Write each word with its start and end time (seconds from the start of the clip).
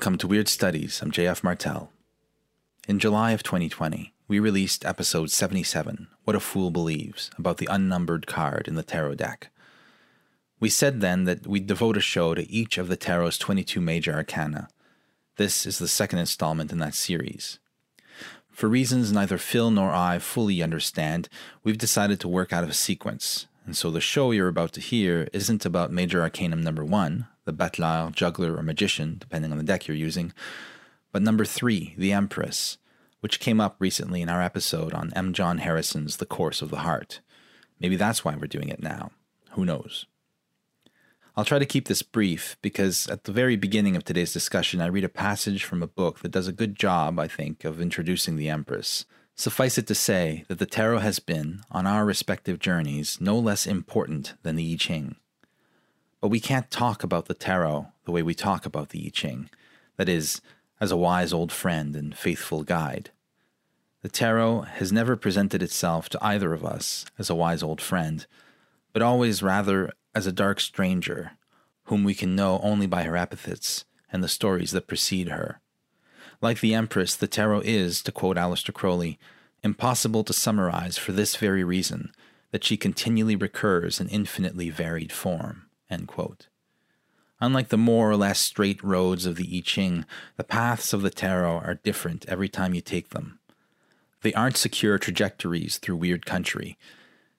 Welcome 0.00 0.16
to 0.16 0.28
Weird 0.28 0.48
Studies. 0.48 1.02
I'm 1.02 1.10
JF 1.10 1.44
Martel. 1.44 1.92
In 2.88 2.98
July 2.98 3.32
of 3.32 3.42
2020, 3.42 4.14
we 4.28 4.38
released 4.38 4.86
episode 4.86 5.30
77, 5.30 6.08
What 6.24 6.34
a 6.34 6.40
Fool 6.40 6.70
Believes, 6.70 7.30
about 7.36 7.58
the 7.58 7.68
unnumbered 7.70 8.26
card 8.26 8.66
in 8.66 8.76
the 8.76 8.82
tarot 8.82 9.16
deck. 9.16 9.50
We 10.58 10.70
said 10.70 11.02
then 11.02 11.24
that 11.24 11.46
we'd 11.46 11.66
devote 11.66 11.98
a 11.98 12.00
show 12.00 12.32
to 12.32 12.50
each 12.50 12.78
of 12.78 12.88
the 12.88 12.96
tarot's 12.96 13.36
22 13.36 13.78
major 13.82 14.14
arcana. 14.14 14.68
This 15.36 15.66
is 15.66 15.78
the 15.78 15.86
second 15.86 16.20
installment 16.20 16.72
in 16.72 16.78
that 16.78 16.94
series. 16.94 17.58
For 18.50 18.70
reasons 18.70 19.12
neither 19.12 19.36
Phil 19.36 19.70
nor 19.70 19.90
I 19.90 20.18
fully 20.18 20.62
understand, 20.62 21.28
we've 21.62 21.76
decided 21.76 22.20
to 22.20 22.26
work 22.28 22.54
out 22.54 22.64
of 22.64 22.70
a 22.70 22.72
sequence, 22.72 23.48
and 23.70 23.76
so 23.76 23.88
the 23.92 24.00
show 24.00 24.32
you're 24.32 24.48
about 24.48 24.72
to 24.72 24.80
hear 24.80 25.28
isn't 25.32 25.64
about 25.64 25.92
Major 25.92 26.22
Arcanum 26.22 26.60
number 26.60 26.84
one, 26.84 27.28
the 27.44 27.52
Bateleur, 27.52 28.10
Juggler, 28.10 28.56
or 28.56 28.64
Magician, 28.64 29.18
depending 29.20 29.52
on 29.52 29.58
the 29.58 29.62
deck 29.62 29.86
you're 29.86 29.96
using. 29.96 30.32
But 31.12 31.22
number 31.22 31.44
three, 31.44 31.94
the 31.96 32.12
Empress, 32.12 32.78
which 33.20 33.38
came 33.38 33.60
up 33.60 33.76
recently 33.78 34.22
in 34.22 34.28
our 34.28 34.42
episode 34.42 34.92
on 34.92 35.12
M. 35.14 35.32
John 35.32 35.58
Harrison's 35.58 36.16
The 36.16 36.26
Course 36.26 36.62
of 36.62 36.70
the 36.70 36.78
Heart. 36.78 37.20
Maybe 37.78 37.94
that's 37.94 38.24
why 38.24 38.34
we're 38.34 38.48
doing 38.48 38.70
it 38.70 38.82
now. 38.82 39.12
Who 39.52 39.64
knows? 39.64 40.06
I'll 41.36 41.44
try 41.44 41.60
to 41.60 41.64
keep 41.64 41.86
this 41.86 42.02
brief 42.02 42.56
because 42.62 43.06
at 43.06 43.22
the 43.22 43.30
very 43.30 43.54
beginning 43.54 43.94
of 43.94 44.02
today's 44.02 44.32
discussion, 44.32 44.80
I 44.80 44.86
read 44.86 45.04
a 45.04 45.08
passage 45.08 45.62
from 45.62 45.80
a 45.80 45.86
book 45.86 46.22
that 46.22 46.32
does 46.32 46.48
a 46.48 46.52
good 46.52 46.74
job, 46.74 47.20
I 47.20 47.28
think, 47.28 47.64
of 47.64 47.80
introducing 47.80 48.34
the 48.34 48.48
Empress. 48.48 49.04
Suffice 49.40 49.78
it 49.78 49.86
to 49.86 49.94
say 49.94 50.44
that 50.48 50.58
the 50.58 50.66
tarot 50.66 50.98
has 50.98 51.18
been, 51.18 51.62
on 51.70 51.86
our 51.86 52.04
respective 52.04 52.58
journeys, 52.58 53.18
no 53.22 53.38
less 53.38 53.66
important 53.66 54.34
than 54.42 54.54
the 54.54 54.70
I 54.70 54.76
Ching. 54.76 55.16
But 56.20 56.28
we 56.28 56.40
can't 56.40 56.70
talk 56.70 57.02
about 57.02 57.24
the 57.24 57.32
tarot 57.32 57.86
the 58.04 58.12
way 58.12 58.22
we 58.22 58.34
talk 58.34 58.66
about 58.66 58.90
the 58.90 59.02
I 59.06 59.08
Ching, 59.08 59.48
that 59.96 60.10
is, 60.10 60.42
as 60.78 60.90
a 60.92 60.96
wise 60.98 61.32
old 61.32 61.52
friend 61.52 61.96
and 61.96 62.14
faithful 62.14 62.64
guide. 62.64 63.12
The 64.02 64.10
tarot 64.10 64.66
has 64.74 64.92
never 64.92 65.16
presented 65.16 65.62
itself 65.62 66.10
to 66.10 66.22
either 66.22 66.52
of 66.52 66.62
us 66.62 67.06
as 67.18 67.30
a 67.30 67.34
wise 67.34 67.62
old 67.62 67.80
friend, 67.80 68.26
but 68.92 69.00
always 69.00 69.42
rather 69.42 69.90
as 70.14 70.26
a 70.26 70.32
dark 70.32 70.60
stranger 70.60 71.38
whom 71.84 72.04
we 72.04 72.12
can 72.12 72.36
know 72.36 72.60
only 72.62 72.86
by 72.86 73.04
her 73.04 73.16
epithets 73.16 73.86
and 74.12 74.22
the 74.22 74.28
stories 74.28 74.72
that 74.72 74.86
precede 74.86 75.28
her. 75.28 75.62
Like 76.40 76.60
the 76.60 76.74
Empress, 76.74 77.16
the 77.16 77.26
tarot 77.26 77.60
is, 77.60 78.02
to 78.02 78.12
quote 78.12 78.36
Aleister 78.36 78.72
Crowley, 78.72 79.18
impossible 79.62 80.24
to 80.24 80.32
summarize 80.32 80.96
for 80.96 81.12
this 81.12 81.36
very 81.36 81.62
reason 81.62 82.12
that 82.50 82.64
she 82.64 82.76
continually 82.76 83.36
recurs 83.36 84.00
in 84.00 84.08
infinitely 84.08 84.70
varied 84.70 85.12
form. 85.12 85.66
Unlike 87.40 87.68
the 87.68 87.78
more 87.78 88.10
or 88.10 88.16
less 88.16 88.38
straight 88.38 88.82
roads 88.82 89.26
of 89.26 89.36
the 89.36 89.56
I 89.56 89.60
Ching, 89.64 90.04
the 90.36 90.44
paths 90.44 90.92
of 90.92 91.02
the 91.02 91.10
tarot 91.10 91.58
are 91.58 91.80
different 91.82 92.26
every 92.28 92.48
time 92.48 92.74
you 92.74 92.80
take 92.80 93.10
them. 93.10 93.38
They 94.22 94.34
aren't 94.34 94.56
secure 94.56 94.98
trajectories 94.98 95.78
through 95.78 95.96
weird 95.96 96.26
country. 96.26 96.76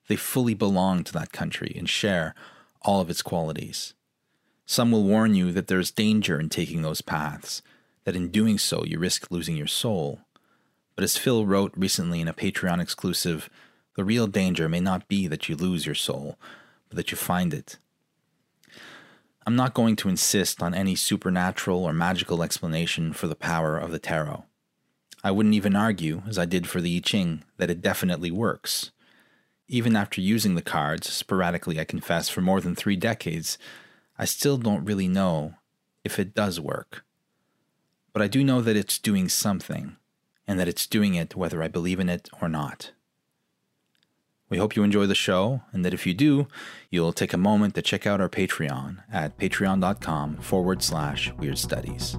They 0.07 0.15
fully 0.15 0.55
belong 0.55 1.03
to 1.05 1.13
that 1.13 1.31
country 1.31 1.73
and 1.77 1.87
share 1.87 2.33
all 2.81 3.01
of 3.01 3.09
its 3.09 3.21
qualities. 3.21 3.93
Some 4.65 4.91
will 4.91 5.03
warn 5.03 5.35
you 5.35 5.51
that 5.51 5.67
there's 5.67 5.91
danger 5.91 6.39
in 6.39 6.49
taking 6.49 6.81
those 6.81 7.01
paths, 7.01 7.61
that 8.03 8.15
in 8.15 8.29
doing 8.29 8.57
so 8.57 8.83
you 8.83 8.99
risk 8.99 9.29
losing 9.29 9.57
your 9.57 9.67
soul. 9.67 10.21
But 10.95 11.03
as 11.03 11.17
Phil 11.17 11.45
wrote 11.45 11.73
recently 11.75 12.21
in 12.21 12.27
a 12.27 12.33
Patreon 12.33 12.81
exclusive, 12.81 13.49
the 13.95 14.03
real 14.03 14.27
danger 14.27 14.69
may 14.69 14.79
not 14.79 15.07
be 15.07 15.27
that 15.27 15.49
you 15.49 15.55
lose 15.55 15.85
your 15.85 15.95
soul, 15.95 16.37
but 16.89 16.97
that 16.97 17.11
you 17.11 17.17
find 17.17 17.53
it 17.53 17.77
I'm 19.45 19.55
not 19.55 19.73
going 19.73 19.95
to 19.97 20.09
insist 20.09 20.61
on 20.61 20.75
any 20.75 20.95
supernatural 20.95 21.83
or 21.83 21.93
magical 21.93 22.43
explanation 22.43 23.11
for 23.11 23.27
the 23.27 23.35
power 23.35 23.75
of 23.77 23.91
the 23.91 23.97
tarot. 23.97 24.45
I 25.23 25.31
wouldn't 25.31 25.55
even 25.55 25.75
argue, 25.75 26.21
as 26.27 26.37
I 26.37 26.45
did 26.45 26.67
for 26.67 26.79
the 26.79 26.95
I 26.97 26.99
Ching, 26.99 27.43
that 27.57 27.71
it 27.71 27.81
definitely 27.81 28.29
works. 28.29 28.91
Even 29.67 29.95
after 29.95 30.21
using 30.21 30.53
the 30.53 30.61
cards, 30.61 31.11
sporadically 31.11 31.79
I 31.79 31.85
confess, 31.85 32.29
for 32.29 32.41
more 32.41 32.61
than 32.61 32.75
three 32.75 32.95
decades, 32.95 33.57
I 34.17 34.25
still 34.25 34.57
don't 34.57 34.85
really 34.85 35.07
know 35.07 35.55
if 36.03 36.19
it 36.19 36.35
does 36.35 36.59
work. 36.59 37.03
But 38.13 38.21
I 38.21 38.27
do 38.27 38.43
know 38.43 38.61
that 38.61 38.75
it's 38.75 38.97
doing 38.97 39.29
something, 39.29 39.95
and 40.47 40.59
that 40.59 40.67
it's 40.67 40.87
doing 40.87 41.15
it 41.15 41.35
whether 41.35 41.63
I 41.63 41.67
believe 41.67 41.99
in 41.99 42.09
it 42.09 42.29
or 42.41 42.49
not. 42.49 42.91
We 44.49 44.57
hope 44.57 44.75
you 44.75 44.83
enjoy 44.83 45.05
the 45.05 45.15
show, 45.15 45.61
and 45.71 45.85
that 45.85 45.93
if 45.93 46.05
you 46.05 46.13
do, 46.13 46.47
you'll 46.89 47.13
take 47.13 47.31
a 47.31 47.37
moment 47.37 47.73
to 47.75 47.81
check 47.81 48.05
out 48.05 48.19
our 48.19 48.27
Patreon 48.27 48.97
at 49.09 49.37
patreon.com 49.37 50.37
forward 50.37 50.83
slash 50.83 51.31
weird 51.33 51.57
studies. 51.57 52.17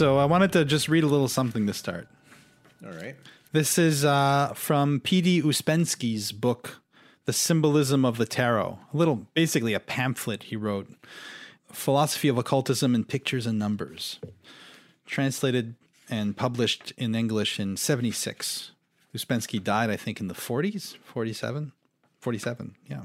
So 0.00 0.16
I 0.16 0.24
wanted 0.24 0.50
to 0.52 0.64
just 0.64 0.88
read 0.88 1.04
a 1.04 1.06
little 1.06 1.28
something 1.28 1.66
to 1.66 1.74
start. 1.74 2.08
All 2.82 2.90
right. 2.90 3.16
This 3.52 3.76
is 3.76 4.02
uh, 4.02 4.54
from 4.54 4.98
P.D. 5.00 5.42
Ouspensky's 5.42 6.32
book, 6.32 6.80
The 7.26 7.34
Symbolism 7.34 8.06
of 8.06 8.16
the 8.16 8.24
Tarot. 8.24 8.78
A 8.94 8.96
little, 8.96 9.26
basically, 9.34 9.74
a 9.74 9.78
pamphlet 9.78 10.44
he 10.44 10.56
wrote, 10.56 10.88
Philosophy 11.70 12.28
of 12.28 12.38
Occultism 12.38 12.94
in 12.94 13.04
Pictures 13.04 13.44
and 13.44 13.58
Numbers, 13.58 14.18
translated 15.04 15.74
and 16.08 16.34
published 16.34 16.94
in 16.96 17.14
English 17.14 17.60
in 17.60 17.76
76. 17.76 18.70
Uspensky 19.14 19.62
died, 19.62 19.90
I 19.90 19.96
think, 19.96 20.18
in 20.18 20.28
the 20.28 20.34
40s, 20.34 20.96
47, 21.04 21.72
47, 22.20 22.74
yeah. 22.88 23.02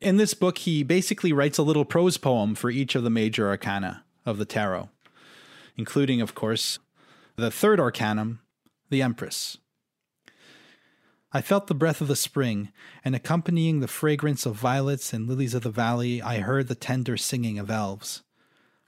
In 0.00 0.18
this 0.18 0.34
book, 0.34 0.58
he 0.58 0.84
basically 0.84 1.32
writes 1.32 1.58
a 1.58 1.64
little 1.64 1.84
prose 1.84 2.18
poem 2.18 2.54
for 2.54 2.70
each 2.70 2.94
of 2.94 3.02
the 3.02 3.10
major 3.10 3.48
arcana 3.48 4.04
of 4.24 4.38
the 4.38 4.44
tarot 4.44 4.90
including, 5.76 6.20
of 6.20 6.34
course, 6.34 6.78
the 7.36 7.50
third 7.50 7.80
arcanum, 7.80 8.40
the 8.90 9.02
Empress. 9.02 9.58
I 11.32 11.40
felt 11.40 11.66
the 11.66 11.74
breath 11.74 12.00
of 12.00 12.06
the 12.06 12.14
spring, 12.14 12.70
and 13.04 13.16
accompanying 13.16 13.80
the 13.80 13.88
fragrance 13.88 14.46
of 14.46 14.54
violets 14.54 15.12
and 15.12 15.28
lilies 15.28 15.52
of 15.54 15.64
the 15.64 15.70
valley, 15.70 16.22
I 16.22 16.38
heard 16.38 16.68
the 16.68 16.76
tender 16.76 17.16
singing 17.16 17.58
of 17.58 17.70
elves. 17.70 18.22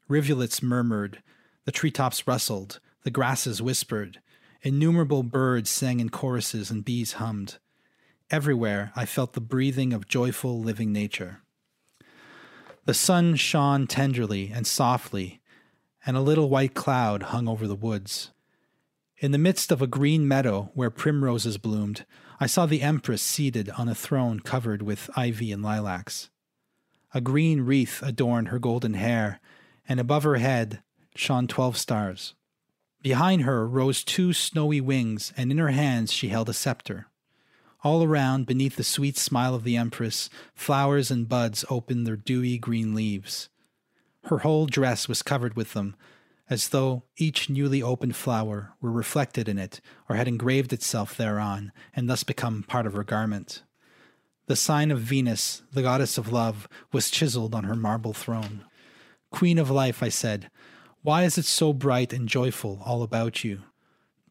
Rivulets 0.09 0.63
murmured, 0.63 1.23
the 1.65 1.73
treetops 1.73 2.29
rustled, 2.29 2.79
the 3.03 3.11
grasses 3.11 3.61
whispered, 3.61 4.21
innumerable 4.63 5.25
birds 5.25 5.71
sang 5.71 5.99
in 5.99 6.09
choruses 6.09 6.71
and 6.71 6.85
bees 6.85 7.15
hummed. 7.15 7.59
Everywhere 8.31 8.93
I 8.95 9.07
felt 9.07 9.33
the 9.33 9.41
breathing 9.41 9.93
of 9.93 10.07
joyful 10.07 10.61
living 10.61 10.93
nature. 10.93 11.43
The 12.85 12.95
sun 12.95 13.35
shone 13.35 13.89
tenderly 13.89 14.53
and 14.55 14.65
softly, 14.65 15.41
and 16.07 16.17
a 16.17 16.21
little 16.21 16.49
white 16.49 16.73
cloud 16.73 17.25
hung 17.25 17.49
over 17.49 17.67
the 17.67 17.75
woods. 17.75 18.31
In 19.19 19.33
the 19.33 19.39
midst 19.39 19.73
of 19.73 19.83
a 19.83 19.87
green 19.87 20.29
meadow 20.29 20.71
where 20.75 20.91
primroses 20.91 21.59
bloomed, 21.59 22.07
I 22.39 22.47
saw 22.47 22.65
the 22.65 22.83
Empress 22.83 23.23
seated 23.23 23.71
on 23.71 23.89
a 23.89 23.95
throne 23.95 24.41
covered 24.41 24.83
with 24.83 25.11
ivy 25.17 25.51
and 25.51 25.63
lilacs. 25.63 26.31
A 27.13 27.21
green 27.21 27.63
wreath 27.63 28.03
adorned 28.03 28.49
her 28.49 28.59
golden 28.59 28.95
hair, 28.95 29.41
and 29.89 29.99
above 29.99 30.23
her 30.23 30.37
head 30.37 30.83
shone 31.15 31.47
twelve 31.47 31.77
stars. 31.77 32.35
Behind 33.03 33.43
her 33.43 33.67
rose 33.67 34.05
two 34.05 34.33
snowy 34.33 34.81
wings, 34.81 35.33
and 35.37 35.51
in 35.51 35.59
her 35.59 35.71
hands 35.71 36.13
she 36.13 36.29
held 36.29 36.49
a 36.49 36.53
scepter. 36.53 37.07
All 37.83 38.03
around, 38.03 38.47
beneath 38.47 38.77
the 38.77 38.85
sweet 38.85 39.17
smile 39.17 39.55
of 39.55 39.65
the 39.65 39.77
Empress, 39.77 40.29
flowers 40.55 41.11
and 41.11 41.29
buds 41.29 41.65
opened 41.71 42.07
their 42.07 42.17
dewy 42.17 42.59
green 42.59 42.95
leaves. 42.95 43.49
Her 44.27 44.39
whole 44.39 44.67
dress 44.67 45.09
was 45.09 45.23
covered 45.23 45.55
with 45.55 45.73
them, 45.73 45.95
as 46.51 46.71
though 46.71 47.05
each 47.17 47.49
newly 47.49 47.83
opened 47.83 48.17
flower 48.17 48.73
were 48.81 48.91
reflected 48.91 49.49
in 49.49 49.59
it 49.59 49.81
or 50.09 50.17
had 50.17 50.29
engraved 50.29 50.73
itself 50.73 51.17
thereon, 51.17 51.73
and 51.95 52.11
thus 52.11 52.25
become 52.25 52.65
part 52.65 52.87
of 52.87 52.95
her 52.95 53.05
garment. 53.05 53.63
The 54.47 54.57
sign 54.57 54.91
of 54.91 55.01
Venus, 55.01 55.63
the 55.73 55.83
goddess 55.83 56.19
of 56.19 56.33
love, 56.33 56.69
was 56.93 57.11
chiseled 57.11 57.55
on 57.55 57.65
her 57.65 57.77
marble 57.77 58.13
throne. 58.13 58.65
Queen 59.31 59.59
of 59.59 59.71
life, 59.71 60.03
I 60.03 60.09
said, 60.09 60.51
why 61.03 61.23
is 61.23 61.39
it 61.39 61.45
so 61.45 61.73
bright 61.73 62.13
and 62.13 62.29
joyful 62.29 62.83
all 62.85 63.05
about 63.05 63.45
you? 63.45 63.63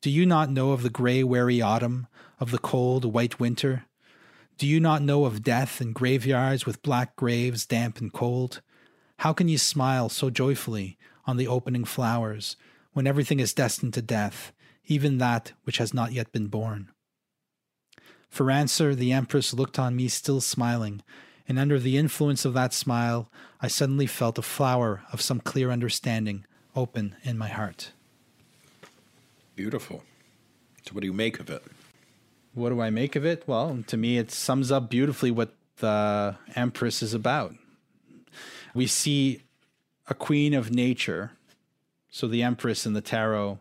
Do 0.02 0.10
you 0.10 0.26
not 0.26 0.50
know 0.50 0.72
of 0.74 0.84
the 0.84 0.90
gray, 0.90 1.24
weary 1.24 1.62
autumn, 1.62 2.08
of 2.38 2.52
the 2.52 2.58
cold, 2.58 3.06
white 3.06 3.40
winter? 3.40 3.86
Do 4.58 4.68
you 4.68 4.82
not 4.82 5.02
know 5.02 5.24
of 5.24 5.42
death 5.42 5.80
and 5.80 5.96
graveyards 5.96 6.66
with 6.66 6.82
black 6.82 7.16
graves, 7.16 7.66
damp 7.66 8.02
and 8.02 8.12
cold? 8.12 8.60
How 9.20 9.34
can 9.34 9.48
you 9.48 9.58
smile 9.58 10.10
so 10.10 10.30
joyfully 10.30 10.98
on 11.26 11.38
the 11.38 11.48
opening 11.48 11.86
flowers 11.86 12.58
when 12.94 13.08
everything 13.08 13.40
is 13.40 13.54
destined 13.54 13.94
to 13.96 14.02
death, 14.02 14.52
even 14.86 15.18
that 15.18 15.54
which 15.64 15.78
has 15.78 15.94
not 15.94 16.12
yet 16.12 16.32
been 16.32 16.48
born? 16.48 16.90
For 18.30 18.52
answer, 18.52 18.94
the 18.94 19.14
Empress 19.14 19.54
looked 19.54 19.80
on 19.80 19.96
me 19.96 20.10
still 20.10 20.42
smiling, 20.42 21.02
and 21.48 21.58
under 21.58 21.80
the 21.80 21.98
influence 21.98 22.44
of 22.44 22.54
that 22.54 22.74
smile, 22.74 23.32
I 23.62 23.68
suddenly 23.68 24.08
felt 24.08 24.38
a 24.38 24.42
flower 24.42 25.04
of 25.12 25.22
some 25.22 25.40
clear 25.40 25.72
understanding 25.72 26.46
open 26.76 27.16
in 27.24 27.38
my 27.38 27.48
heart. 27.48 27.92
Beautiful. 29.56 30.04
So, 30.86 30.94
what 30.94 31.02
do 31.02 31.08
you 31.08 31.14
make 31.14 31.40
of 31.40 31.50
it? 31.50 31.64
What 32.54 32.70
do 32.70 32.82
I 32.82 32.90
make 32.90 33.16
of 33.16 33.26
it? 33.26 33.44
Well, 33.48 33.84
to 33.88 33.98
me, 33.98 34.18
it 34.18 34.32
sums 34.32 34.72
up 34.72 34.90
beautifully 34.90 35.32
what 35.32 35.54
the 35.78 36.36
Empress 36.56 37.02
is 37.02 37.14
about. 37.14 37.56
We 38.76 38.86
see 38.86 39.42
a 40.08 40.14
queen 40.14 40.54
of 40.54 40.70
nature. 40.70 41.32
So, 42.10 42.28
the 42.28 42.44
Empress 42.44 42.86
in 42.86 42.94
the 42.94 43.02
tarot 43.02 43.60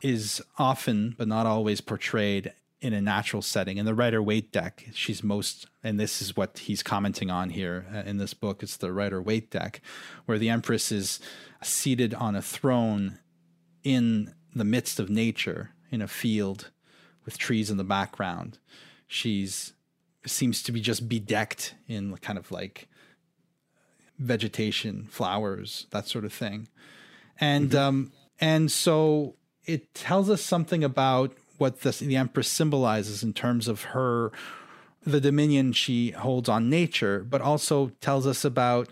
is 0.00 0.40
often, 0.58 1.14
but 1.18 1.28
not 1.28 1.46
always, 1.46 1.80
portrayed 1.80 2.52
in 2.80 2.92
a 2.92 3.00
natural 3.00 3.42
setting. 3.42 3.78
In 3.78 3.86
the 3.86 3.94
Rider 3.94 4.22
Waite 4.22 4.52
deck, 4.52 4.86
she's 4.92 5.24
most, 5.24 5.66
and 5.82 5.98
this 5.98 6.22
is 6.22 6.36
what 6.36 6.58
he's 6.58 6.82
commenting 6.82 7.30
on 7.30 7.50
here 7.50 7.86
uh, 7.92 7.98
in 8.08 8.18
this 8.18 8.34
book. 8.34 8.62
It's 8.62 8.76
the 8.76 8.92
Rider 8.92 9.20
Waite 9.20 9.50
deck, 9.50 9.80
where 10.26 10.38
the 10.38 10.50
Empress 10.50 10.92
is 10.92 11.18
seated 11.62 12.14
on 12.14 12.36
a 12.36 12.42
throne 12.42 13.18
in 13.82 14.34
the 14.54 14.64
midst 14.64 15.00
of 15.00 15.10
nature 15.10 15.70
in 15.90 16.00
a 16.00 16.08
field 16.08 16.70
with 17.24 17.38
trees 17.38 17.70
in 17.70 17.76
the 17.76 17.84
background. 17.84 18.58
She's 19.06 19.72
seems 20.26 20.62
to 20.62 20.72
be 20.72 20.80
just 20.80 21.08
bedecked 21.08 21.74
in 21.86 22.16
kind 22.18 22.38
of 22.38 22.50
like 22.50 22.88
vegetation, 24.18 25.06
flowers, 25.10 25.86
that 25.90 26.06
sort 26.06 26.24
of 26.24 26.32
thing. 26.32 26.68
And 27.40 27.70
mm-hmm. 27.70 27.78
um 27.78 28.12
and 28.40 28.70
so 28.70 29.36
it 29.64 29.94
tells 29.94 30.28
us 30.28 30.42
something 30.42 30.84
about 30.84 31.36
what 31.58 31.80
the, 31.80 31.90
the 31.90 32.16
empress 32.16 32.48
symbolizes 32.48 33.22
in 33.22 33.32
terms 33.32 33.68
of 33.68 33.82
her 33.84 34.32
the 35.04 35.20
dominion 35.20 35.72
she 35.72 36.10
holds 36.10 36.48
on 36.48 36.70
nature, 36.70 37.24
but 37.28 37.42
also 37.42 37.90
tells 38.00 38.26
us 38.26 38.44
about 38.44 38.88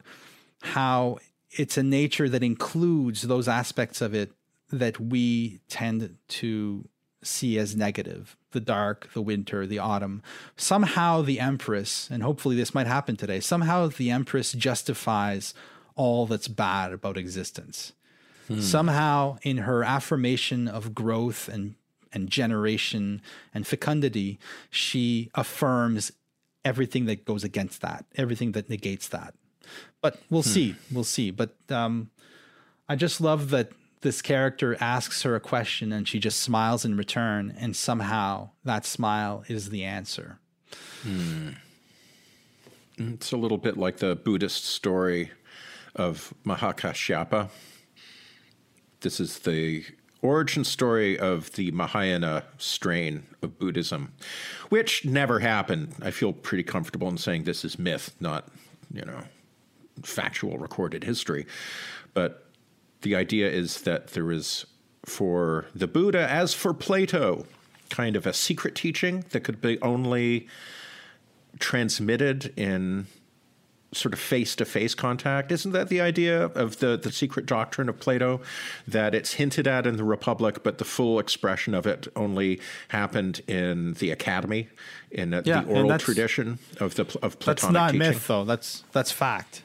how 0.60 1.18
it's 1.50 1.76
a 1.76 1.82
nature 1.82 2.28
that 2.28 2.42
includes 2.42 3.22
those 3.22 3.48
aspects 3.48 4.00
of 4.00 4.14
it 4.14 4.32
that 4.70 4.98
we 5.00 5.60
tend 5.68 6.16
to 6.28 6.88
see 7.22 7.58
as 7.58 7.76
negative 7.76 8.36
the 8.52 8.60
dark, 8.60 9.10
the 9.14 9.22
winter, 9.22 9.66
the 9.66 9.78
autumn. 9.78 10.22
Somehow 10.56 11.22
the 11.22 11.40
Empress, 11.40 12.08
and 12.10 12.22
hopefully 12.22 12.54
this 12.54 12.74
might 12.74 12.86
happen 12.86 13.16
today, 13.16 13.40
somehow 13.40 13.88
the 13.88 14.10
Empress 14.10 14.52
justifies 14.52 15.54
all 15.96 16.26
that's 16.26 16.48
bad 16.48 16.92
about 16.92 17.16
existence. 17.16 17.92
Hmm. 18.48 18.60
Somehow, 18.60 19.38
in 19.42 19.58
her 19.58 19.82
affirmation 19.82 20.68
of 20.68 20.94
growth 20.94 21.48
and, 21.48 21.74
and 22.12 22.28
generation 22.28 23.22
and 23.54 23.66
fecundity, 23.66 24.38
she 24.70 25.30
affirms 25.34 26.12
everything 26.64 27.06
that 27.06 27.24
goes 27.24 27.44
against 27.44 27.80
that, 27.80 28.04
everything 28.16 28.52
that 28.52 28.68
negates 28.68 29.08
that. 29.08 29.34
But 30.00 30.20
we'll 30.30 30.42
hmm. 30.42 30.48
see. 30.48 30.74
We'll 30.90 31.04
see. 31.04 31.30
But 31.30 31.54
um, 31.70 32.10
I 32.88 32.96
just 32.96 33.20
love 33.20 33.50
that 33.50 33.70
this 34.02 34.20
character 34.20 34.76
asks 34.80 35.22
her 35.22 35.34
a 35.34 35.40
question 35.40 35.92
and 35.92 36.06
she 36.06 36.18
just 36.18 36.40
smiles 36.40 36.84
in 36.84 36.96
return, 36.96 37.54
and 37.58 37.74
somehow 37.74 38.50
that 38.64 38.84
smile 38.84 39.44
is 39.48 39.70
the 39.70 39.84
answer. 39.84 40.38
Hmm. 41.02 41.50
It's 42.98 43.32
a 43.32 43.36
little 43.36 43.58
bit 43.58 43.76
like 43.76 43.98
the 43.98 44.14
Buddhist 44.14 44.64
story 44.64 45.32
of 45.96 46.34
Mahakashyapa. 46.44 47.48
This 49.00 49.18
is 49.18 49.40
the 49.40 49.84
origin 50.20 50.62
story 50.62 51.18
of 51.18 51.50
the 51.52 51.70
Mahayana 51.72 52.44
strain 52.58 53.24
of 53.42 53.58
Buddhism, 53.58 54.12
which 54.68 55.04
never 55.04 55.40
happened. 55.40 55.94
I 56.00 56.10
feel 56.10 56.32
pretty 56.32 56.62
comfortable 56.62 57.08
in 57.08 57.18
saying 57.18 57.44
this 57.44 57.64
is 57.64 57.78
myth, 57.78 58.14
not, 58.20 58.48
you 58.92 59.04
know, 59.04 59.24
factual 60.02 60.58
recorded 60.58 61.02
history. 61.02 61.46
But 62.14 62.46
the 63.02 63.14
idea 63.14 63.50
is 63.50 63.82
that 63.82 64.08
there 64.08 64.32
is, 64.32 64.66
for 65.04 65.66
the 65.74 65.86
Buddha, 65.86 66.28
as 66.28 66.54
for 66.54 66.72
Plato, 66.72 67.46
kind 67.90 68.16
of 68.16 68.26
a 68.26 68.32
secret 68.32 68.74
teaching 68.74 69.24
that 69.30 69.40
could 69.40 69.60
be 69.60 69.80
only 69.82 70.48
transmitted 71.58 72.52
in 72.56 73.06
sort 73.94 74.14
of 74.14 74.18
face 74.18 74.56
to 74.56 74.64
face 74.64 74.94
contact. 74.94 75.52
Isn't 75.52 75.72
that 75.72 75.88
the 75.90 76.00
idea 76.00 76.46
of 76.46 76.78
the, 76.78 76.96
the 76.96 77.12
secret 77.12 77.44
doctrine 77.44 77.90
of 77.90 78.00
Plato? 78.00 78.40
That 78.88 79.14
it's 79.14 79.34
hinted 79.34 79.66
at 79.66 79.86
in 79.86 79.96
the 79.96 80.04
Republic, 80.04 80.62
but 80.62 80.78
the 80.78 80.84
full 80.84 81.18
expression 81.18 81.74
of 81.74 81.86
it 81.86 82.08
only 82.16 82.60
happened 82.88 83.42
in 83.46 83.92
the 83.94 84.10
academy, 84.10 84.68
in 85.10 85.32
yeah, 85.32 85.60
the 85.60 85.64
oral 85.64 85.98
tradition 85.98 86.58
of 86.80 86.94
the 86.94 87.02
of 87.22 87.38
Platonic 87.38 87.44
That's 87.44 87.70
not 87.70 87.86
teaching. 87.88 87.98
myth, 87.98 88.26
though. 88.26 88.44
That's 88.44 88.84
that's 88.92 89.12
fact. 89.12 89.62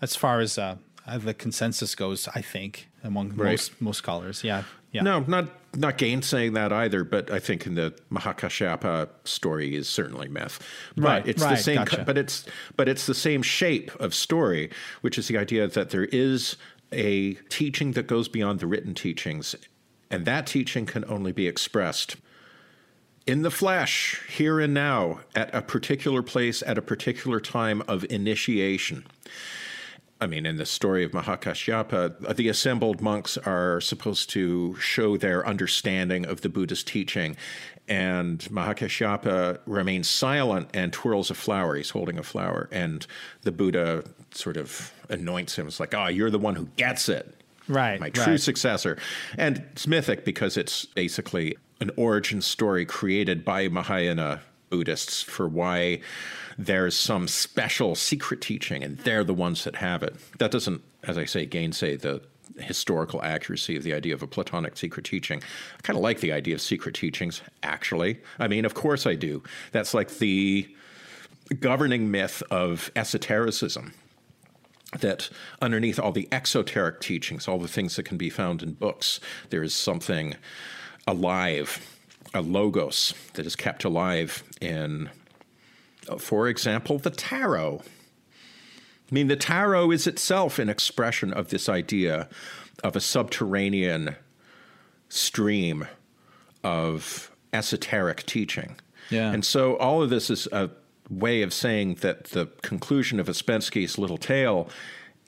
As 0.00 0.16
far 0.16 0.40
as 0.40 0.56
uh, 0.58 0.76
Uh, 1.06 1.18
the 1.18 1.34
consensus 1.34 1.94
goes, 1.94 2.28
I 2.34 2.40
think 2.40 2.88
among 3.02 3.30
right. 3.30 3.52
most 3.52 3.80
most 3.80 3.98
scholars. 3.98 4.42
Yeah, 4.42 4.64
yeah. 4.92 5.02
No, 5.02 5.20
not 5.20 5.48
not 5.74 5.98
gainsaying 5.98 6.54
that 6.54 6.72
either. 6.72 7.04
But 7.04 7.30
I 7.30 7.38
think 7.38 7.66
in 7.66 7.74
the 7.74 7.94
Mahakashyapa 8.10 9.08
story 9.24 9.76
is 9.76 9.88
certainly 9.88 10.28
myth. 10.28 10.60
But 10.96 11.04
right, 11.04 11.26
it's 11.26 11.42
right, 11.42 11.56
the 11.56 11.62
same. 11.62 11.76
Gotcha. 11.76 12.04
But 12.04 12.16
it's 12.16 12.46
but 12.76 12.88
it's 12.88 13.06
the 13.06 13.14
same 13.14 13.42
shape 13.42 13.94
of 14.00 14.14
story, 14.14 14.70
which 15.02 15.18
is 15.18 15.28
the 15.28 15.36
idea 15.36 15.66
that 15.68 15.90
there 15.90 16.04
is 16.06 16.56
a 16.92 17.34
teaching 17.48 17.92
that 17.92 18.06
goes 18.06 18.28
beyond 18.28 18.60
the 18.60 18.66
written 18.66 18.94
teachings, 18.94 19.54
and 20.10 20.24
that 20.24 20.46
teaching 20.46 20.86
can 20.86 21.04
only 21.06 21.32
be 21.32 21.46
expressed 21.46 22.16
in 23.26 23.42
the 23.42 23.50
flesh, 23.50 24.20
here 24.28 24.60
and 24.60 24.74
now, 24.74 25.20
at 25.34 25.54
a 25.54 25.62
particular 25.62 26.22
place, 26.22 26.62
at 26.66 26.76
a 26.76 26.82
particular 26.82 27.40
time 27.40 27.82
of 27.88 28.04
initiation. 28.10 29.06
I 30.20 30.26
mean, 30.26 30.46
in 30.46 30.56
the 30.56 30.66
story 30.66 31.04
of 31.04 31.12
Mahakashyapa, 31.12 32.36
the 32.36 32.48
assembled 32.48 33.00
monks 33.02 33.36
are 33.38 33.80
supposed 33.80 34.30
to 34.30 34.76
show 34.76 35.16
their 35.16 35.46
understanding 35.46 36.24
of 36.24 36.40
the 36.40 36.48
Buddhist 36.48 36.86
teaching. 36.86 37.36
And 37.88 38.38
Mahakashyapa 38.38 39.60
remains 39.66 40.08
silent 40.08 40.70
and 40.72 40.92
twirls 40.92 41.30
a 41.30 41.34
flower. 41.34 41.74
He's 41.74 41.90
holding 41.90 42.18
a 42.18 42.22
flower. 42.22 42.68
And 42.72 43.06
the 43.42 43.52
Buddha 43.52 44.04
sort 44.30 44.56
of 44.56 44.92
anoints 45.10 45.56
him. 45.56 45.66
It's 45.66 45.80
like, 45.80 45.94
oh, 45.94 46.06
you're 46.06 46.30
the 46.30 46.38
one 46.38 46.54
who 46.54 46.68
gets 46.76 47.08
it. 47.08 47.34
Right. 47.68 48.00
My 48.00 48.10
true 48.10 48.32
right. 48.32 48.40
successor. 48.40 48.98
And 49.36 49.64
it's 49.72 49.86
mythic 49.86 50.24
because 50.24 50.56
it's 50.56 50.84
basically 50.86 51.56
an 51.80 51.90
origin 51.96 52.40
story 52.40 52.86
created 52.86 53.44
by 53.44 53.68
Mahayana 53.68 54.40
Buddhists 54.74 55.22
for 55.22 55.46
why 55.46 56.00
there's 56.58 56.96
some 56.96 57.28
special 57.28 57.94
secret 57.94 58.40
teaching 58.40 58.82
and 58.82 58.98
they're 58.98 59.22
the 59.22 59.32
ones 59.32 59.62
that 59.62 59.76
have 59.76 60.02
it. 60.02 60.16
That 60.40 60.50
doesn't, 60.50 60.82
as 61.04 61.16
I 61.16 61.26
say, 61.26 61.46
gainsay 61.46 61.94
the 61.94 62.22
historical 62.58 63.22
accuracy 63.22 63.76
of 63.76 63.84
the 63.84 63.94
idea 63.94 64.14
of 64.14 64.22
a 64.24 64.26
Platonic 64.26 64.76
secret 64.76 65.06
teaching. 65.06 65.40
I 65.78 65.82
kind 65.82 65.96
of 65.96 66.02
like 66.02 66.18
the 66.18 66.32
idea 66.32 66.56
of 66.56 66.60
secret 66.60 66.96
teachings, 66.96 67.40
actually. 67.62 68.20
I 68.40 68.48
mean, 68.48 68.64
of 68.64 68.74
course 68.74 69.06
I 69.06 69.14
do. 69.14 69.44
That's 69.70 69.94
like 69.94 70.18
the 70.18 70.68
governing 71.60 72.10
myth 72.10 72.42
of 72.50 72.90
esotericism. 72.96 73.92
That 74.98 75.30
underneath 75.62 76.00
all 76.00 76.10
the 76.10 76.28
exoteric 76.32 77.00
teachings, 77.00 77.46
all 77.46 77.58
the 77.58 77.68
things 77.68 77.94
that 77.94 78.06
can 78.06 78.16
be 78.16 78.30
found 78.30 78.60
in 78.60 78.72
books, 78.72 79.20
there 79.50 79.62
is 79.62 79.72
something 79.72 80.34
alive, 81.06 81.93
a 82.34 82.42
logos 82.42 83.14
that 83.34 83.46
is 83.46 83.56
kept 83.56 83.84
alive 83.84 84.42
in 84.60 85.08
uh, 86.08 86.16
for 86.16 86.48
example, 86.48 86.98
the 86.98 87.10
tarot. 87.10 87.82
I 87.84 89.14
mean, 89.14 89.28
the 89.28 89.36
tarot 89.36 89.90
is 89.90 90.06
itself 90.06 90.58
an 90.58 90.68
expression 90.68 91.32
of 91.32 91.48
this 91.48 91.68
idea 91.68 92.28
of 92.82 92.96
a 92.96 93.00
subterranean 93.00 94.16
stream 95.08 95.86
of 96.62 97.30
esoteric 97.52 98.24
teaching. 98.26 98.76
Yeah. 99.10 99.32
And 99.32 99.44
so 99.44 99.76
all 99.76 100.02
of 100.02 100.10
this 100.10 100.30
is 100.30 100.48
a 100.50 100.70
way 101.10 101.42
of 101.42 101.52
saying 101.52 101.96
that 101.96 102.24
the 102.24 102.46
conclusion 102.62 103.20
of 103.20 103.28
Ouspensky's 103.28 103.98
little 103.98 104.16
tale 104.16 104.68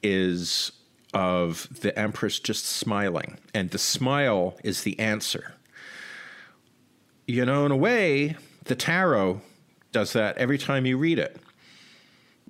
is 0.03 0.73
of 1.15 1.69
the 1.81 1.97
Empress 1.99 2.39
just 2.41 2.67
smiling, 2.67 3.39
and 3.55 3.71
the 3.71 3.79
smile 3.79 4.59
is 4.65 4.83
the 4.83 4.99
answer. 4.99 5.55
You 7.27 7.45
know, 7.45 7.67
in 7.67 7.73
a 7.73 7.77
way, 7.77 8.37
the 8.65 8.77
tarot 8.77 9.41
does 9.91 10.13
that 10.13 10.39
every 10.39 10.59
time 10.59 10.87
you 10.87 10.97
read 10.97 11.19
it. 11.19 11.37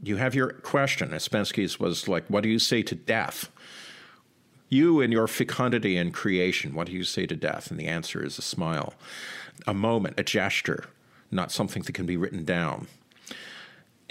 You 0.03 0.17
have 0.17 0.35
your 0.35 0.51
question. 0.51 1.11
Ouspensky's 1.11 1.81
was 1.81 2.09
like, 2.09 2.27
What 2.27 2.43
do 2.43 2.51
you 2.51 2.59
say 2.59 2.83
to 2.83 2.95
death? 2.95 3.51
You 4.69 5.01
and 5.01 5.13
your 5.13 5.29
fecundity 5.29 5.97
and 5.97 6.13
creation, 6.13 6.75
what 6.75 6.89
do 6.89 6.93
you 6.93 7.05
say 7.05 7.25
to 7.27 7.37
death? 7.37 7.71
And 7.71 7.79
the 7.79 7.87
answer 7.87 8.23
is 8.25 8.37
a 8.37 8.43
smile, 8.43 8.95
a 9.67 9.73
moment, 9.73 10.19
a 10.19 10.25
gesture, 10.25 10.89
not 11.31 11.53
something 11.53 11.85
that 11.85 11.93
can 11.93 12.05
be 12.05 12.17
written 12.17 12.45
down. 12.45 12.89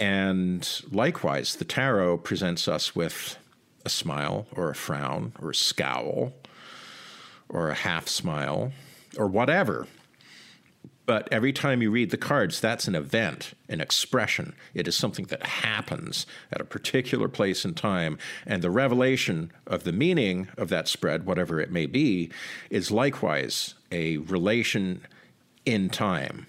And 0.00 0.68
likewise, 0.90 1.56
the 1.56 1.64
tarot 1.64 2.18
presents 2.18 2.68
us 2.68 2.96
with 2.96 3.36
a 3.84 3.88
smile 3.88 4.46
or 4.52 4.70
a 4.70 4.74
frown 4.74 5.32
or 5.40 5.50
a 5.50 5.54
scowl 5.54 6.32
or 7.48 7.68
a 7.68 7.74
half 7.74 8.08
smile 8.08 8.72
or 9.16 9.26
whatever. 9.26 9.86
But 11.06 11.28
every 11.30 11.52
time 11.52 11.82
you 11.82 11.90
read 11.92 12.10
the 12.10 12.16
cards, 12.16 12.60
that's 12.60 12.88
an 12.88 12.96
event, 12.96 13.54
an 13.68 13.80
expression. 13.80 14.54
It 14.74 14.88
is 14.88 14.96
something 14.96 15.26
that 15.26 15.46
happens 15.46 16.26
at 16.52 16.60
a 16.60 16.64
particular 16.64 17.28
place 17.28 17.64
in 17.64 17.74
time. 17.74 18.18
And 18.44 18.60
the 18.60 18.70
revelation 18.70 19.52
of 19.68 19.84
the 19.84 19.92
meaning 19.92 20.48
of 20.58 20.68
that 20.70 20.88
spread, 20.88 21.24
whatever 21.24 21.60
it 21.60 21.70
may 21.70 21.86
be, 21.86 22.30
is 22.70 22.90
likewise 22.90 23.74
a 23.92 24.16
relation 24.18 25.02
in 25.64 25.90
time. 25.90 26.48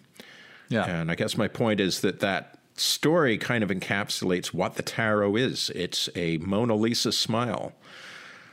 Yeah. 0.69 0.85
And 0.85 1.11
I 1.11 1.15
guess 1.15 1.37
my 1.37 1.47
point 1.47 1.79
is 1.79 2.01
that 2.01 2.19
that 2.21 2.57
story 2.75 3.37
kind 3.37 3.63
of 3.63 3.69
encapsulates 3.69 4.47
what 4.47 4.75
the 4.75 4.83
tarot 4.83 5.35
is 5.35 5.71
it's 5.73 6.09
a 6.15 6.37
Mona 6.37 6.75
Lisa 6.75 7.11
smile 7.11 7.73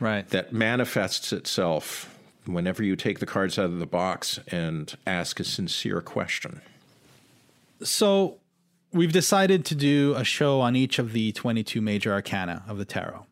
Right. 0.01 0.27
that 0.31 0.53
manifests 0.53 1.33
itself 1.33 2.14
whenever 2.47 2.83
you 2.83 2.97
take 2.97 3.19
the 3.19 3.27
cards 3.27 3.59
out 3.59 3.67
of 3.67 3.79
the 3.79 3.87
box 3.87 4.39
and 4.49 4.97
ask 5.07 5.41
a 5.41 5.45
sincere 5.45 6.01
question. 6.01 6.61
So 7.83 8.39
we've 8.93 9.13
decided 9.13 9.65
to 9.67 9.75
do 9.75 10.15
a 10.17 10.25
show 10.25 10.61
on 10.61 10.77
each 10.77 10.99
of 10.99 11.13
the 11.13 11.33
22 11.33 11.81
major 11.81 12.13
arcana 12.13 12.63
of 12.69 12.79
the 12.79 12.85
tarot. 12.85 13.27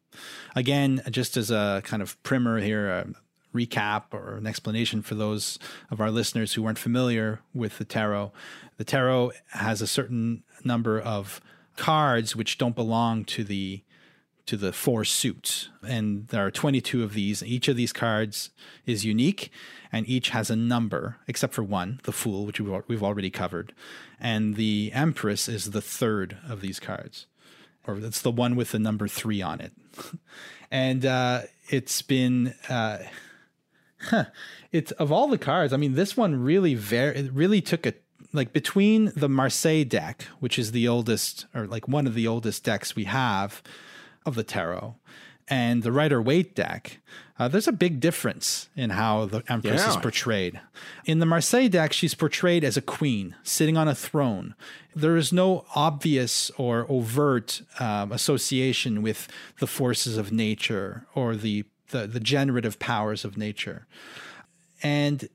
Again, 0.54 1.02
just 1.10 1.36
as 1.36 1.50
a 1.50 1.82
kind 1.84 2.02
of 2.02 2.22
primer 2.22 2.58
here, 2.58 2.88
a 2.88 3.06
recap 3.54 4.04
or 4.12 4.36
an 4.36 4.46
explanation 4.46 5.02
for 5.02 5.14
those 5.14 5.58
of 5.90 6.00
our 6.00 6.10
listeners 6.10 6.54
who 6.54 6.62
weren't 6.62 6.78
familiar 6.78 7.40
with 7.54 7.78
the 7.78 7.84
tarot, 7.84 8.32
the 8.76 8.84
tarot 8.84 9.32
has 9.50 9.80
a 9.80 9.86
certain 9.86 10.42
number 10.64 11.00
of 11.00 11.40
cards 11.76 12.36
which 12.36 12.58
don't 12.58 12.74
belong 12.74 13.24
to 13.24 13.44
the 13.44 13.82
to 14.46 14.56
the 14.56 14.72
four 14.72 15.04
suits. 15.04 15.68
And 15.86 16.28
there 16.28 16.44
are 16.44 16.50
22 16.50 17.02
of 17.02 17.14
these. 17.14 17.42
Each 17.42 17.68
of 17.68 17.76
these 17.76 17.92
cards 17.92 18.50
is 18.86 19.04
unique 19.04 19.50
and 19.92 20.08
each 20.08 20.30
has 20.30 20.50
a 20.50 20.56
number, 20.56 21.18
except 21.28 21.52
for 21.52 21.62
one, 21.62 22.00
the 22.04 22.12
Fool, 22.12 22.46
which 22.46 22.58
we've 22.58 23.02
already 23.02 23.30
covered. 23.30 23.74
And 24.18 24.56
the 24.56 24.90
Empress 24.94 25.48
is 25.48 25.70
the 25.70 25.82
third 25.82 26.38
of 26.48 26.62
these 26.62 26.80
cards, 26.80 27.26
or 27.86 27.98
it's 27.98 28.22
the 28.22 28.30
one 28.30 28.56
with 28.56 28.70
the 28.70 28.78
number 28.78 29.06
three 29.06 29.42
on 29.42 29.60
it. 29.60 29.72
and 30.70 31.04
uh, 31.04 31.42
it's 31.68 32.00
been. 32.00 32.54
Uh, 32.68 32.98
it's 34.72 34.90
of 34.92 35.12
all 35.12 35.28
the 35.28 35.38
cards. 35.38 35.72
I 35.72 35.76
mean, 35.76 35.94
this 35.94 36.16
one 36.16 36.42
really 36.42 36.74
very 36.74 37.16
it 37.18 37.32
really 37.32 37.60
took 37.60 37.86
a 37.86 37.92
like 38.32 38.52
between 38.52 39.12
the 39.14 39.28
Marseille 39.28 39.84
deck, 39.84 40.22
which 40.40 40.58
is 40.58 40.72
the 40.72 40.88
oldest 40.88 41.46
or 41.54 41.66
like 41.66 41.86
one 41.86 42.06
of 42.06 42.14
the 42.14 42.26
oldest 42.26 42.64
decks 42.64 42.96
we 42.96 43.04
have 43.04 43.62
of 44.24 44.34
the 44.34 44.44
tarot, 44.44 44.96
and 45.48 45.82
the 45.82 45.92
Rider 45.92 46.22
Waite 46.22 46.54
deck. 46.54 47.00
Uh, 47.38 47.48
there's 47.48 47.66
a 47.66 47.72
big 47.72 47.98
difference 47.98 48.68
in 48.76 48.90
how 48.90 49.26
the 49.26 49.42
Empress 49.48 49.86
is 49.86 49.96
portrayed. 49.96 50.60
In 51.04 51.18
the 51.18 51.26
Marseille 51.26 51.68
deck, 51.68 51.92
she's 51.92 52.14
portrayed 52.14 52.62
as 52.62 52.76
a 52.76 52.82
queen 52.82 53.34
sitting 53.42 53.76
on 53.76 53.88
a 53.88 53.94
throne. 53.94 54.54
There 54.94 55.16
is 55.16 55.32
no 55.32 55.64
obvious 55.74 56.50
or 56.56 56.86
overt 56.88 57.62
um, 57.80 58.12
association 58.12 59.02
with 59.02 59.28
the 59.58 59.66
forces 59.66 60.16
of 60.16 60.30
nature 60.30 61.06
or 61.14 61.34
the, 61.34 61.64
the 61.90 62.06
the 62.06 62.20
generative 62.20 62.78
powers 62.78 63.24
of 63.24 63.36
nature. 63.36 63.86
And 64.82 65.28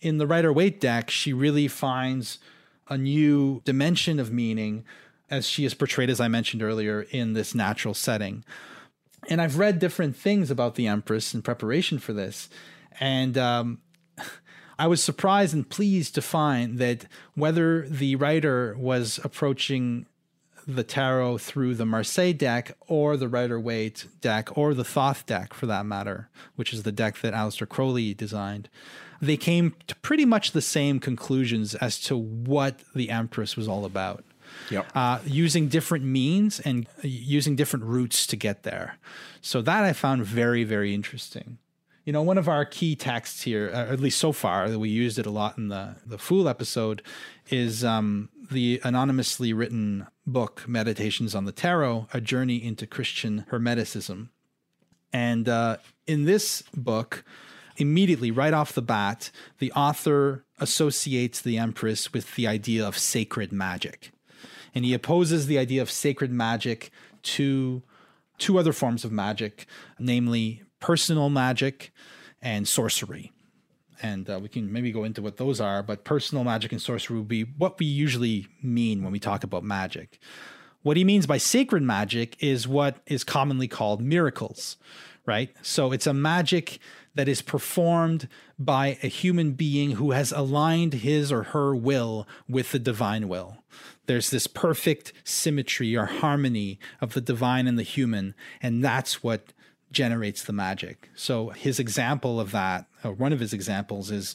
in 0.00 0.18
the 0.18 0.26
Rider 0.26 0.52
Waite 0.52 0.80
deck, 0.80 1.10
she 1.10 1.32
really 1.32 1.68
finds 1.68 2.38
a 2.88 2.98
new 2.98 3.62
dimension 3.64 4.18
of 4.20 4.32
meaning 4.32 4.84
as 5.30 5.46
she 5.46 5.64
is 5.64 5.74
portrayed, 5.74 6.10
as 6.10 6.20
I 6.20 6.28
mentioned 6.28 6.62
earlier, 6.62 7.02
in 7.10 7.32
this 7.32 7.54
natural 7.54 7.94
setting. 7.94 8.44
And 9.28 9.40
I've 9.40 9.58
read 9.58 9.78
different 9.78 10.16
things 10.16 10.50
about 10.50 10.74
the 10.74 10.86
Empress 10.86 11.34
in 11.34 11.42
preparation 11.42 11.98
for 11.98 12.12
this. 12.12 12.48
And 13.00 13.36
um, 13.36 13.78
I 14.78 14.86
was 14.86 15.02
surprised 15.02 15.54
and 15.54 15.68
pleased 15.68 16.14
to 16.14 16.22
find 16.22 16.78
that 16.78 17.06
whether 17.34 17.86
the 17.88 18.16
writer 18.16 18.76
was 18.78 19.20
approaching 19.24 20.06
the 20.68 20.84
tarot 20.84 21.38
through 21.38 21.74
the 21.74 21.86
Marseille 21.86 22.34
deck 22.34 22.76
or 22.86 23.16
the 23.16 23.26
Rider 23.26 23.58
Waite 23.58 24.06
deck 24.20 24.56
or 24.56 24.74
the 24.74 24.84
Thoth 24.84 25.24
deck 25.24 25.54
for 25.54 25.64
that 25.66 25.86
matter, 25.86 26.28
which 26.56 26.74
is 26.74 26.82
the 26.82 26.92
deck 26.92 27.20
that 27.22 27.32
Aleister 27.32 27.66
Crowley 27.66 28.12
designed, 28.12 28.68
they 29.20 29.38
came 29.38 29.74
to 29.86 29.96
pretty 29.96 30.26
much 30.26 30.52
the 30.52 30.60
same 30.60 31.00
conclusions 31.00 31.74
as 31.76 31.98
to 32.02 32.16
what 32.16 32.80
the 32.94 33.08
Empress 33.08 33.56
was 33.56 33.66
all 33.66 33.86
about. 33.86 34.24
Yep. 34.70 34.86
Uh, 34.94 35.18
using 35.24 35.68
different 35.68 36.04
means 36.04 36.60
and 36.60 36.86
using 37.02 37.56
different 37.56 37.84
routes 37.84 38.26
to 38.26 38.36
get 38.36 38.62
there. 38.62 38.98
So 39.40 39.62
that 39.62 39.84
I 39.84 39.92
found 39.92 40.24
very, 40.24 40.64
very 40.64 40.94
interesting. 40.94 41.58
You 42.04 42.12
know, 42.12 42.22
one 42.22 42.38
of 42.38 42.48
our 42.48 42.64
key 42.64 42.96
texts 42.96 43.42
here, 43.42 43.70
uh, 43.72 43.92
at 43.92 44.00
least 44.00 44.18
so 44.18 44.32
far, 44.32 44.70
that 44.70 44.78
we 44.78 44.88
used 44.88 45.18
it 45.18 45.26
a 45.26 45.30
lot 45.30 45.58
in 45.58 45.68
the 45.68 45.96
the 46.06 46.16
Fool 46.16 46.48
episode, 46.48 47.02
is 47.50 47.84
um, 47.84 48.30
the 48.50 48.80
anonymously 48.82 49.52
written 49.52 50.06
book 50.26 50.64
"Meditations 50.66 51.34
on 51.34 51.44
the 51.44 51.52
Tarot: 51.52 52.08
A 52.14 52.20
Journey 52.20 52.56
into 52.56 52.86
Christian 52.86 53.44
Hermeticism." 53.50 54.30
And 55.12 55.48
uh, 55.48 55.76
in 56.06 56.24
this 56.24 56.62
book, 56.74 57.24
immediately, 57.76 58.30
right 58.30 58.54
off 58.54 58.72
the 58.72 58.82
bat, 58.82 59.30
the 59.58 59.72
author 59.72 60.44
associates 60.58 61.40
the 61.40 61.58
Empress 61.58 62.12
with 62.12 62.36
the 62.36 62.46
idea 62.46 62.86
of 62.86 62.96
sacred 62.96 63.52
magic. 63.52 64.12
And 64.74 64.84
he 64.84 64.94
opposes 64.94 65.46
the 65.46 65.58
idea 65.58 65.82
of 65.82 65.90
sacred 65.90 66.30
magic 66.30 66.90
to 67.22 67.82
two 68.38 68.58
other 68.58 68.72
forms 68.72 69.04
of 69.04 69.12
magic, 69.12 69.66
namely 69.98 70.62
personal 70.80 71.28
magic 71.28 71.92
and 72.40 72.66
sorcery. 72.66 73.32
And 74.00 74.30
uh, 74.30 74.38
we 74.40 74.48
can 74.48 74.72
maybe 74.72 74.92
go 74.92 75.04
into 75.04 75.22
what 75.22 75.38
those 75.38 75.60
are, 75.60 75.82
but 75.82 76.04
personal 76.04 76.44
magic 76.44 76.70
and 76.70 76.80
sorcery 76.80 77.18
would 77.18 77.28
be 77.28 77.42
what 77.42 77.78
we 77.78 77.86
usually 77.86 78.46
mean 78.62 79.02
when 79.02 79.12
we 79.12 79.18
talk 79.18 79.42
about 79.42 79.64
magic. 79.64 80.20
What 80.82 80.96
he 80.96 81.04
means 81.04 81.26
by 81.26 81.38
sacred 81.38 81.82
magic 81.82 82.36
is 82.40 82.68
what 82.68 82.98
is 83.06 83.24
commonly 83.24 83.66
called 83.66 84.00
miracles, 84.00 84.76
right? 85.26 85.50
So 85.62 85.90
it's 85.90 86.06
a 86.06 86.14
magic 86.14 86.78
that 87.16 87.28
is 87.28 87.42
performed 87.42 88.28
by 88.58 88.98
a 89.02 89.08
human 89.08 89.52
being 89.52 89.92
who 89.92 90.12
has 90.12 90.30
aligned 90.30 90.94
his 90.94 91.32
or 91.32 91.42
her 91.42 91.74
will 91.74 92.28
with 92.48 92.70
the 92.70 92.78
divine 92.78 93.28
will. 93.28 93.57
There's 94.08 94.30
this 94.30 94.46
perfect 94.46 95.12
symmetry 95.22 95.94
or 95.94 96.06
harmony 96.06 96.80
of 97.00 97.12
the 97.12 97.20
divine 97.20 97.68
and 97.68 97.78
the 97.78 97.84
human, 97.84 98.34
and 98.62 98.82
that's 98.82 99.22
what 99.22 99.52
generates 99.92 100.42
the 100.42 100.52
magic. 100.52 101.10
So 101.14 101.50
his 101.50 101.78
example 101.78 102.40
of 102.40 102.50
that, 102.50 102.86
one 103.02 103.32
of 103.34 103.40
his 103.40 103.52
examples, 103.52 104.10
is 104.10 104.34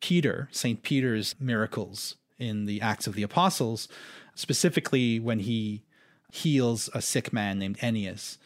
Peter, 0.00 0.48
St. 0.52 0.82
Peter's 0.84 1.34
miracles 1.40 2.14
in 2.38 2.66
the 2.66 2.80
Acts 2.80 3.08
of 3.08 3.14
the 3.14 3.24
Apostles, 3.24 3.88
specifically 4.36 5.18
when 5.18 5.40
he 5.40 5.82
heals 6.32 6.88
a 6.94 7.02
sick 7.02 7.32
man 7.32 7.58
named 7.58 7.78
Aeneas. 7.82 8.38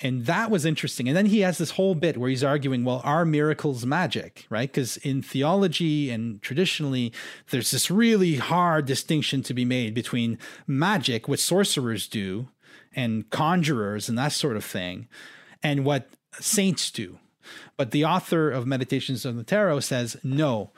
And 0.00 0.26
that 0.26 0.50
was 0.50 0.64
interesting. 0.64 1.08
And 1.08 1.16
then 1.16 1.26
he 1.26 1.40
has 1.40 1.58
this 1.58 1.72
whole 1.72 1.94
bit 1.94 2.16
where 2.16 2.30
he's 2.30 2.44
arguing, 2.44 2.84
well, 2.84 3.00
are 3.04 3.24
miracles 3.24 3.84
magic, 3.84 4.46
right? 4.48 4.70
Because 4.70 4.96
in 4.98 5.22
theology 5.22 6.10
and 6.10 6.40
traditionally, 6.40 7.12
there's 7.50 7.72
this 7.72 7.90
really 7.90 8.36
hard 8.36 8.86
distinction 8.86 9.42
to 9.42 9.54
be 9.54 9.64
made 9.64 9.94
between 9.94 10.38
magic, 10.66 11.26
what 11.26 11.40
sorcerers 11.40 12.06
do, 12.06 12.48
and 12.94 13.28
conjurers 13.30 14.08
and 14.08 14.16
that 14.16 14.32
sort 14.32 14.56
of 14.56 14.64
thing, 14.64 15.08
and 15.62 15.84
what 15.84 16.08
saints 16.38 16.90
do. 16.90 17.18
But 17.76 17.90
the 17.90 18.04
author 18.04 18.50
of 18.50 18.66
Meditations 18.66 19.24
on 19.24 19.36
the 19.36 19.44
Tarot 19.44 19.80
says, 19.80 20.16
no, 20.22 20.70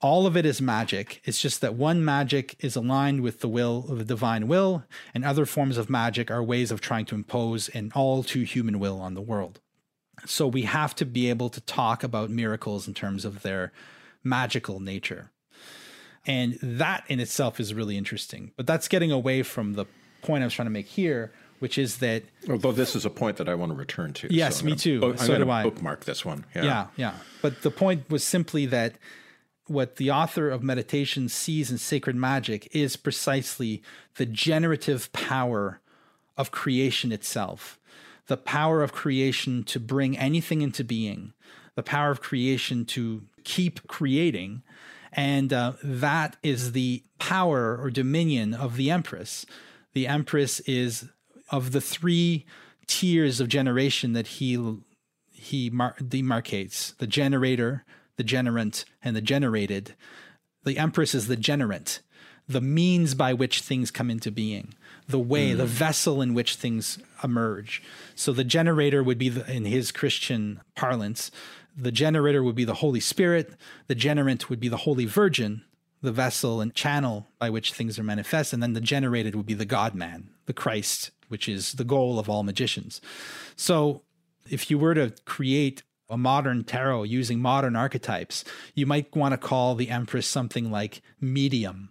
all 0.00 0.26
of 0.26 0.36
it 0.36 0.46
is 0.46 0.60
magic. 0.62 1.20
It's 1.24 1.40
just 1.40 1.60
that 1.60 1.74
one 1.74 2.04
magic 2.04 2.56
is 2.60 2.76
aligned 2.76 3.20
with 3.22 3.40
the 3.40 3.48
will 3.48 3.86
of 3.88 3.98
the 3.98 4.04
divine 4.04 4.46
will, 4.48 4.84
and 5.14 5.24
other 5.24 5.44
forms 5.46 5.76
of 5.76 5.90
magic 5.90 6.30
are 6.30 6.42
ways 6.42 6.70
of 6.70 6.80
trying 6.80 7.04
to 7.06 7.14
impose 7.14 7.68
an 7.70 7.90
all 7.94 8.22
too 8.22 8.42
human 8.42 8.78
will 8.78 9.00
on 9.00 9.14
the 9.14 9.20
world. 9.20 9.60
So 10.26 10.46
we 10.46 10.62
have 10.62 10.94
to 10.96 11.04
be 11.06 11.28
able 11.30 11.48
to 11.50 11.60
talk 11.60 12.02
about 12.02 12.30
miracles 12.30 12.86
in 12.88 12.94
terms 12.94 13.24
of 13.24 13.42
their 13.42 13.72
magical 14.24 14.80
nature. 14.80 15.30
And 16.26 16.58
that 16.62 17.04
in 17.08 17.20
itself 17.20 17.58
is 17.60 17.72
really 17.72 17.96
interesting. 17.96 18.52
But 18.56 18.66
that's 18.66 18.88
getting 18.88 19.10
away 19.12 19.42
from 19.42 19.74
the 19.74 19.86
point 20.22 20.42
I 20.42 20.46
was 20.46 20.54
trying 20.54 20.66
to 20.66 20.70
make 20.70 20.86
here, 20.86 21.32
which 21.60 21.78
is 21.78 21.98
that 21.98 22.24
Although 22.50 22.72
this 22.72 22.94
is 22.94 23.04
a 23.04 23.10
point 23.10 23.36
that 23.38 23.48
I 23.48 23.54
want 23.54 23.72
to 23.72 23.76
return 23.78 24.12
to. 24.14 24.28
Yes, 24.32 24.60
I'm 24.60 24.66
me 24.66 24.72
gonna 24.72 24.80
too. 24.80 25.00
book- 25.00 25.20
I'm 25.20 25.26
So 25.26 25.38
do 25.38 25.50
I. 25.50 25.62
bookmark 25.62 26.04
this 26.04 26.24
one. 26.24 26.44
Yeah. 26.54 26.64
yeah, 26.64 26.86
yeah. 26.96 27.14
But 27.40 27.62
the 27.62 27.70
point 27.70 28.10
was 28.10 28.22
simply 28.24 28.66
that 28.66 28.94
what 29.68 29.96
the 29.96 30.10
author 30.10 30.50
of 30.50 30.62
meditation 30.62 31.28
sees 31.28 31.70
in 31.70 31.78
sacred 31.78 32.16
magic 32.16 32.68
is 32.74 32.96
precisely 32.96 33.82
the 34.16 34.26
generative 34.26 35.12
power 35.12 35.80
of 36.36 36.50
creation 36.50 37.12
itself, 37.12 37.78
the 38.26 38.36
power 38.36 38.82
of 38.82 38.92
creation 38.92 39.64
to 39.64 39.78
bring 39.80 40.16
anything 40.16 40.62
into 40.62 40.84
being, 40.84 41.32
the 41.74 41.82
power 41.82 42.10
of 42.10 42.20
creation 42.20 42.84
to 42.84 43.22
keep 43.44 43.86
creating. 43.86 44.62
And 45.12 45.52
uh, 45.52 45.72
that 45.82 46.36
is 46.42 46.72
the 46.72 47.02
power 47.18 47.76
or 47.80 47.90
dominion 47.90 48.54
of 48.54 48.76
the 48.76 48.90
Empress. 48.90 49.46
The 49.94 50.06
Empress 50.06 50.60
is 50.60 51.08
of 51.50 51.72
the 51.72 51.80
three 51.80 52.46
tiers 52.86 53.40
of 53.40 53.48
generation 53.48 54.12
that 54.12 54.26
he 54.26 54.76
he 55.32 55.70
mar- 55.70 55.96
demarcates 56.00 56.96
the 56.96 57.06
generator, 57.06 57.84
the 58.18 58.24
generant, 58.24 58.84
and 59.02 59.16
the 59.16 59.22
generated. 59.22 59.94
The 60.64 60.76
Empress 60.76 61.14
is 61.14 61.28
the 61.28 61.36
generant, 61.36 62.02
the 62.46 62.60
means 62.60 63.14
by 63.14 63.32
which 63.32 63.62
things 63.62 63.90
come 63.90 64.10
into 64.10 64.30
being, 64.30 64.74
the 65.08 65.18
way, 65.18 65.54
the 65.54 65.64
mm. 65.64 65.68
vessel 65.68 66.20
in 66.20 66.34
which 66.34 66.56
things 66.56 66.98
emerge. 67.24 67.82
So 68.14 68.32
the 68.32 68.44
generator 68.44 69.02
would 69.02 69.16
be, 69.18 69.30
the, 69.30 69.50
in 69.50 69.64
his 69.64 69.92
Christian 69.92 70.60
parlance, 70.74 71.30
the 71.76 71.92
generator 71.92 72.42
would 72.42 72.56
be 72.56 72.64
the 72.64 72.74
Holy 72.74 73.00
Spirit, 73.00 73.54
the 73.86 73.94
generant 73.94 74.50
would 74.50 74.60
be 74.60 74.68
the 74.68 74.78
Holy 74.78 75.06
Virgin, 75.06 75.62
the 76.02 76.12
vessel 76.12 76.60
and 76.60 76.74
channel 76.74 77.28
by 77.38 77.50
which 77.50 77.72
things 77.72 77.98
are 77.98 78.04
manifest, 78.04 78.52
and 78.52 78.62
then 78.62 78.72
the 78.72 78.80
generated 78.80 79.34
would 79.34 79.46
be 79.46 79.54
the 79.54 79.64
God 79.64 79.94
man, 79.94 80.30
the 80.46 80.52
Christ, 80.52 81.12
which 81.28 81.48
is 81.48 81.72
the 81.72 81.84
goal 81.84 82.18
of 82.18 82.28
all 82.28 82.42
magicians. 82.42 83.00
So 83.54 84.02
if 84.50 84.70
you 84.70 84.78
were 84.78 84.94
to 84.94 85.14
create 85.24 85.82
a 86.10 86.16
modern 86.16 86.64
tarot 86.64 87.02
using 87.04 87.40
modern 87.40 87.76
archetypes, 87.76 88.44
you 88.74 88.86
might 88.86 89.14
want 89.14 89.32
to 89.32 89.38
call 89.38 89.74
the 89.74 89.90
Empress 89.90 90.26
something 90.26 90.70
like 90.70 91.02
medium, 91.20 91.90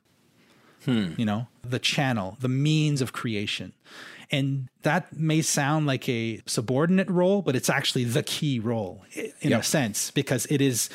hmm. 0.86 1.12
you 1.18 1.26
know, 1.26 1.48
the 1.64 1.80
channel, 1.80 2.38
the 2.40 2.50
means 2.50 3.02
of 3.02 3.14
creation. 3.14 3.74
And 4.32 4.68
that 4.82 5.16
may 5.16 5.42
sound 5.42 5.88
like 5.88 6.10
a 6.10 6.42
subordinate 6.46 7.10
role, 7.10 7.42
but 7.42 7.56
it's 7.56 7.70
actually 7.70 8.04
the 8.04 8.24
key 8.24 8.60
role 8.60 9.06
in 9.16 9.52
Yep. 9.52 9.62
a 9.62 9.64
sense 9.64 10.12
because 10.12 10.46
it 10.48 10.62
is 10.62 10.90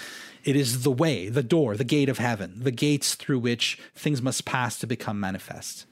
it 0.44 0.56
is 0.56 0.82
the 0.82 0.90
way, 0.90 1.28
the 1.28 1.42
door, 1.42 1.76
the 1.76 1.84
gate 1.84 2.08
of 2.08 2.18
heaven, 2.18 2.54
the 2.56 2.72
gates 2.72 3.14
through 3.14 3.38
which 3.38 3.78
things 3.94 4.20
must 4.20 4.44
pass 4.44 4.76
to 4.80 4.88
become 4.88 5.20
manifest. 5.20 5.86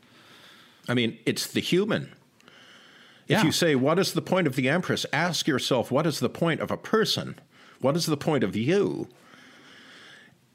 I 0.88 0.94
mean, 0.94 1.18
it's 1.24 1.46
the 1.46 1.60
human. 1.60 2.10
Yeah. 3.30 3.38
If 3.38 3.44
you 3.44 3.52
say, 3.52 3.74
What 3.74 3.98
is 3.98 4.12
the 4.12 4.22
point 4.22 4.46
of 4.46 4.56
the 4.56 4.68
Empress? 4.68 5.06
ask 5.12 5.46
yourself, 5.46 5.90
What 5.90 6.06
is 6.06 6.20
the 6.20 6.28
point 6.28 6.60
of 6.60 6.70
a 6.70 6.76
person? 6.76 7.38
What 7.80 7.96
is 7.96 8.06
the 8.06 8.16
point 8.16 8.44
of 8.44 8.56
you? 8.56 9.08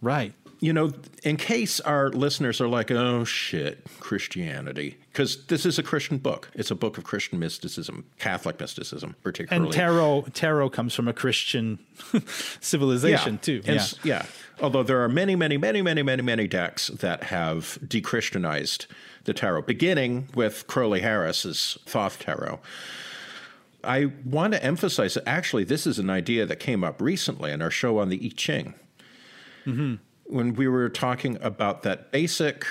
Right. 0.01 0.33
You 0.59 0.71
know, 0.71 0.93
in 1.23 1.37
case 1.37 1.79
our 1.81 2.09
listeners 2.09 2.61
are 2.61 2.67
like, 2.67 2.89
oh 2.89 3.23
shit, 3.23 3.85
Christianity, 3.99 4.97
because 5.11 5.45
this 5.47 5.65
is 5.65 5.77
a 5.77 5.83
Christian 5.83 6.17
book. 6.17 6.49
It's 6.53 6.71
a 6.71 6.75
book 6.75 6.97
of 6.97 7.03
Christian 7.03 7.39
mysticism, 7.39 8.05
Catholic 8.19 8.59
mysticism, 8.59 9.15
particularly. 9.21 9.67
And 9.67 9.73
tarot 9.73 10.27
tarot 10.33 10.69
comes 10.69 10.93
from 10.93 11.07
a 11.07 11.13
Christian 11.13 11.79
civilization 12.61 13.37
too. 13.37 13.61
And 13.65 13.97
yeah. 14.03 14.21
yeah. 14.21 14.25
Although 14.61 14.83
there 14.83 15.03
are 15.03 15.09
many, 15.09 15.35
many, 15.35 15.57
many, 15.57 15.81
many, 15.81 16.03
many, 16.03 16.21
many 16.21 16.47
decks 16.47 16.87
that 16.87 17.23
have 17.23 17.77
de-Christianized 17.85 18.85
the 19.25 19.33
tarot, 19.33 19.63
beginning 19.63 20.29
with 20.33 20.65
Crowley 20.67 21.01
Harris's 21.01 21.77
Thoth 21.85 22.19
Tarot. 22.19 22.59
I 23.83 24.11
want 24.23 24.53
to 24.53 24.63
emphasize 24.63 25.13
that 25.13 25.27
actually 25.27 25.63
this 25.63 25.85
is 25.85 25.99
an 25.99 26.09
idea 26.09 26.45
that 26.45 26.59
came 26.59 26.83
up 26.83 27.01
recently 27.01 27.51
in 27.51 27.61
our 27.61 27.69
show 27.69 27.99
on 27.99 28.09
the 28.09 28.23
I 28.23 28.31
Ching. 28.35 28.73
Mm-hmm. 29.65 29.95
When 30.25 30.53
we 30.53 30.67
were 30.67 30.89
talking 30.89 31.37
about 31.41 31.83
that 31.83 32.11
basic 32.11 32.65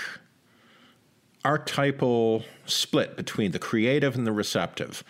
archetypal 1.45 2.45
split 2.67 3.17
between 3.17 3.53
the 3.53 3.59
creative 3.59 4.17
and 4.17 4.27
the 4.27 4.33
receptive, 4.33 5.05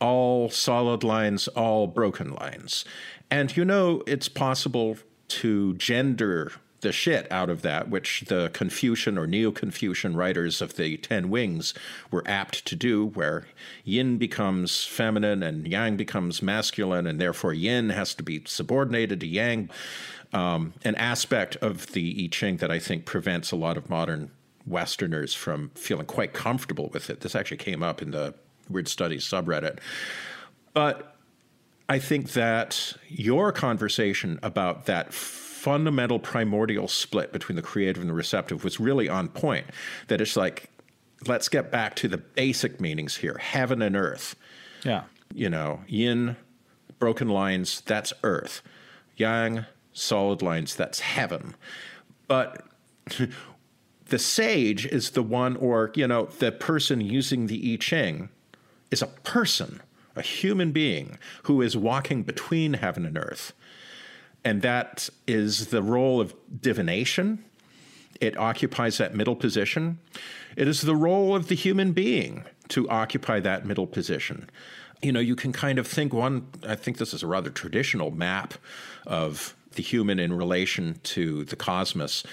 all 0.00 0.50
solid 0.50 1.02
lines, 1.02 1.48
all 1.48 1.86
broken 1.86 2.34
lines. 2.34 2.84
And 3.30 3.56
you 3.56 3.64
know, 3.64 4.02
it's 4.06 4.28
possible 4.28 4.98
to 5.28 5.74
gender 5.74 6.52
the 6.80 6.92
shit 6.92 7.30
out 7.30 7.50
of 7.50 7.62
that, 7.62 7.88
which 7.88 8.24
the 8.28 8.50
Confucian 8.52 9.18
or 9.18 9.26
Neo 9.26 9.50
Confucian 9.50 10.16
writers 10.16 10.62
of 10.62 10.76
the 10.76 10.96
Ten 10.96 11.28
Wings 11.28 11.74
were 12.10 12.22
apt 12.26 12.64
to 12.66 12.76
do, 12.76 13.06
where 13.06 13.46
yin 13.84 14.18
becomes 14.18 14.84
feminine 14.84 15.42
and 15.42 15.66
yang 15.66 15.96
becomes 15.96 16.40
masculine, 16.42 17.06
and 17.06 17.20
therefore 17.20 17.52
yin 17.52 17.90
has 17.90 18.14
to 18.14 18.22
be 18.22 18.42
subordinated 18.46 19.20
to 19.20 19.26
yang. 19.26 19.70
Um, 20.32 20.74
an 20.84 20.94
aspect 20.96 21.56
of 21.56 21.92
the 21.92 22.24
I 22.24 22.28
Ching 22.30 22.58
that 22.58 22.70
I 22.70 22.78
think 22.78 23.06
prevents 23.06 23.50
a 23.50 23.56
lot 23.56 23.78
of 23.78 23.88
modern 23.88 24.30
Westerners 24.66 25.34
from 25.34 25.70
feeling 25.74 26.06
quite 26.06 26.34
comfortable 26.34 26.90
with 26.92 27.08
it. 27.08 27.20
This 27.20 27.34
actually 27.34 27.56
came 27.56 27.82
up 27.82 28.02
in 28.02 28.10
the 28.10 28.34
Weird 28.68 28.88
Studies 28.88 29.24
subreddit. 29.24 29.78
But 30.74 31.16
I 31.88 31.98
think 31.98 32.32
that 32.32 32.94
your 33.08 33.50
conversation 33.52 34.38
about 34.42 34.84
that 34.84 35.14
fundamental 35.68 36.18
primordial 36.18 36.88
split 36.88 37.30
between 37.30 37.54
the 37.54 37.60
creative 37.60 38.00
and 38.00 38.08
the 38.08 38.14
receptive 38.14 38.64
was 38.64 38.80
really 38.80 39.06
on 39.06 39.28
point. 39.28 39.66
That 40.06 40.18
it's 40.18 40.34
like, 40.34 40.70
let's 41.26 41.50
get 41.50 41.70
back 41.70 41.94
to 41.96 42.08
the 42.08 42.16
basic 42.16 42.80
meanings 42.80 43.16
here 43.16 43.36
heaven 43.36 43.82
and 43.82 43.94
earth. 43.94 44.34
yeah. 44.82 45.02
You 45.34 45.50
know, 45.50 45.82
yin, 45.86 46.36
broken 46.98 47.28
lines, 47.28 47.82
that's 47.82 48.14
earth. 48.22 48.62
Yang, 49.16 49.66
solid 49.92 50.40
lines, 50.40 50.74
that's 50.74 51.00
heaven. 51.00 51.54
But 52.28 52.64
the 54.06 54.18
sage 54.18 54.86
is 54.86 55.10
the 55.10 55.22
one, 55.22 55.56
or, 55.56 55.92
you 55.94 56.08
know, 56.08 56.30
the 56.38 56.50
person 56.50 57.02
using 57.02 57.46
the 57.46 57.74
I 57.74 57.76
Ching 57.76 58.30
is 58.90 59.02
a 59.02 59.08
person, 59.08 59.82
a 60.16 60.22
human 60.22 60.72
being 60.72 61.18
who 61.42 61.60
is 61.60 61.76
walking 61.76 62.22
between 62.22 62.72
heaven 62.72 63.04
and 63.04 63.18
earth. 63.18 63.52
And 64.48 64.62
that 64.62 65.10
is 65.26 65.66
the 65.66 65.82
role 65.82 66.22
of 66.22 66.34
divination. 66.62 67.44
It 68.18 68.34
occupies 68.38 68.96
that 68.96 69.14
middle 69.14 69.36
position. 69.36 69.98
It 70.56 70.66
is 70.66 70.80
the 70.80 70.96
role 70.96 71.36
of 71.36 71.48
the 71.48 71.54
human 71.54 71.92
being 71.92 72.46
to 72.68 72.88
occupy 72.88 73.40
that 73.40 73.66
middle 73.66 73.86
position. 73.86 74.48
You 75.02 75.12
know, 75.12 75.20
you 75.20 75.36
can 75.36 75.52
kind 75.52 75.78
of 75.78 75.86
think 75.86 76.14
one, 76.14 76.46
I 76.66 76.76
think 76.76 76.96
this 76.96 77.12
is 77.12 77.22
a 77.22 77.26
rather 77.26 77.50
traditional 77.50 78.10
map 78.10 78.54
of 79.06 79.54
the 79.72 79.82
human 79.82 80.18
in 80.18 80.32
relation 80.32 80.98
to 81.02 81.44
the 81.44 81.54
cosmos, 81.54 82.24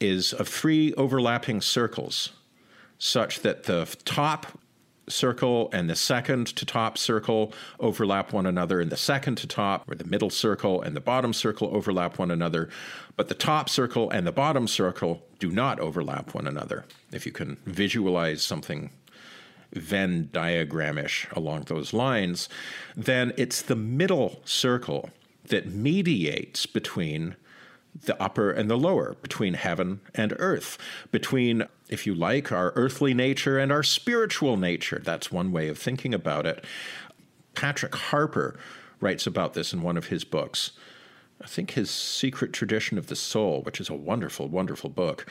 is 0.00 0.32
of 0.32 0.48
three 0.48 0.94
overlapping 0.94 1.60
circles, 1.60 2.30
such 2.96 3.40
that 3.40 3.64
the 3.64 3.84
top 4.06 4.46
circle 5.10 5.68
and 5.72 5.90
the 5.90 5.96
second 5.96 6.46
to 6.48 6.64
top 6.64 6.96
circle 6.96 7.52
overlap 7.78 8.32
one 8.32 8.46
another, 8.46 8.80
and 8.80 8.90
the 8.90 8.96
second 8.96 9.36
to 9.36 9.46
top, 9.46 9.90
or 9.90 9.94
the 9.94 10.04
middle 10.04 10.30
circle 10.30 10.80
and 10.80 10.96
the 10.96 11.00
bottom 11.00 11.32
circle 11.32 11.68
overlap 11.72 12.18
one 12.18 12.30
another, 12.30 12.68
but 13.16 13.28
the 13.28 13.34
top 13.34 13.68
circle 13.68 14.10
and 14.10 14.26
the 14.26 14.32
bottom 14.32 14.66
circle 14.66 15.22
do 15.38 15.50
not 15.50 15.80
overlap 15.80 16.34
one 16.34 16.46
another. 16.46 16.84
If 17.12 17.26
you 17.26 17.32
can 17.32 17.58
visualize 17.66 18.42
something 18.42 18.90
Venn 19.72 20.30
diagramish 20.32 21.30
along 21.36 21.64
those 21.64 21.92
lines, 21.92 22.48
then 22.96 23.32
it's 23.36 23.62
the 23.62 23.76
middle 23.76 24.40
circle 24.44 25.10
that 25.44 25.66
mediates 25.66 26.66
between 26.66 27.36
the 28.04 28.20
upper 28.22 28.50
and 28.50 28.70
the 28.70 28.78
lower, 28.78 29.16
between 29.22 29.54
heaven 29.54 30.00
and 30.14 30.34
earth, 30.38 30.78
between, 31.10 31.66
if 31.90 32.06
you 32.06 32.14
like, 32.14 32.50
our 32.50 32.72
earthly 32.76 33.12
nature 33.12 33.58
and 33.58 33.70
our 33.70 33.82
spiritual 33.82 34.56
nature. 34.56 35.02
That's 35.04 35.30
one 35.30 35.52
way 35.52 35.68
of 35.68 35.78
thinking 35.78 36.14
about 36.14 36.46
it. 36.46 36.64
Patrick 37.54 37.92
Harpur 37.92 38.56
writes 39.00 39.26
about 39.26 39.54
this 39.54 39.72
in 39.72 39.82
one 39.82 39.96
of 39.96 40.06
his 40.06 40.24
books. 40.24 40.70
I 41.42 41.46
think 41.46 41.72
his 41.72 41.90
Secret 41.90 42.52
Tradition 42.52 42.96
of 42.96 43.08
the 43.08 43.16
Soul, 43.16 43.62
which 43.62 43.80
is 43.80 43.88
a 43.88 43.94
wonderful, 43.94 44.48
wonderful 44.48 44.90
book. 44.90 45.26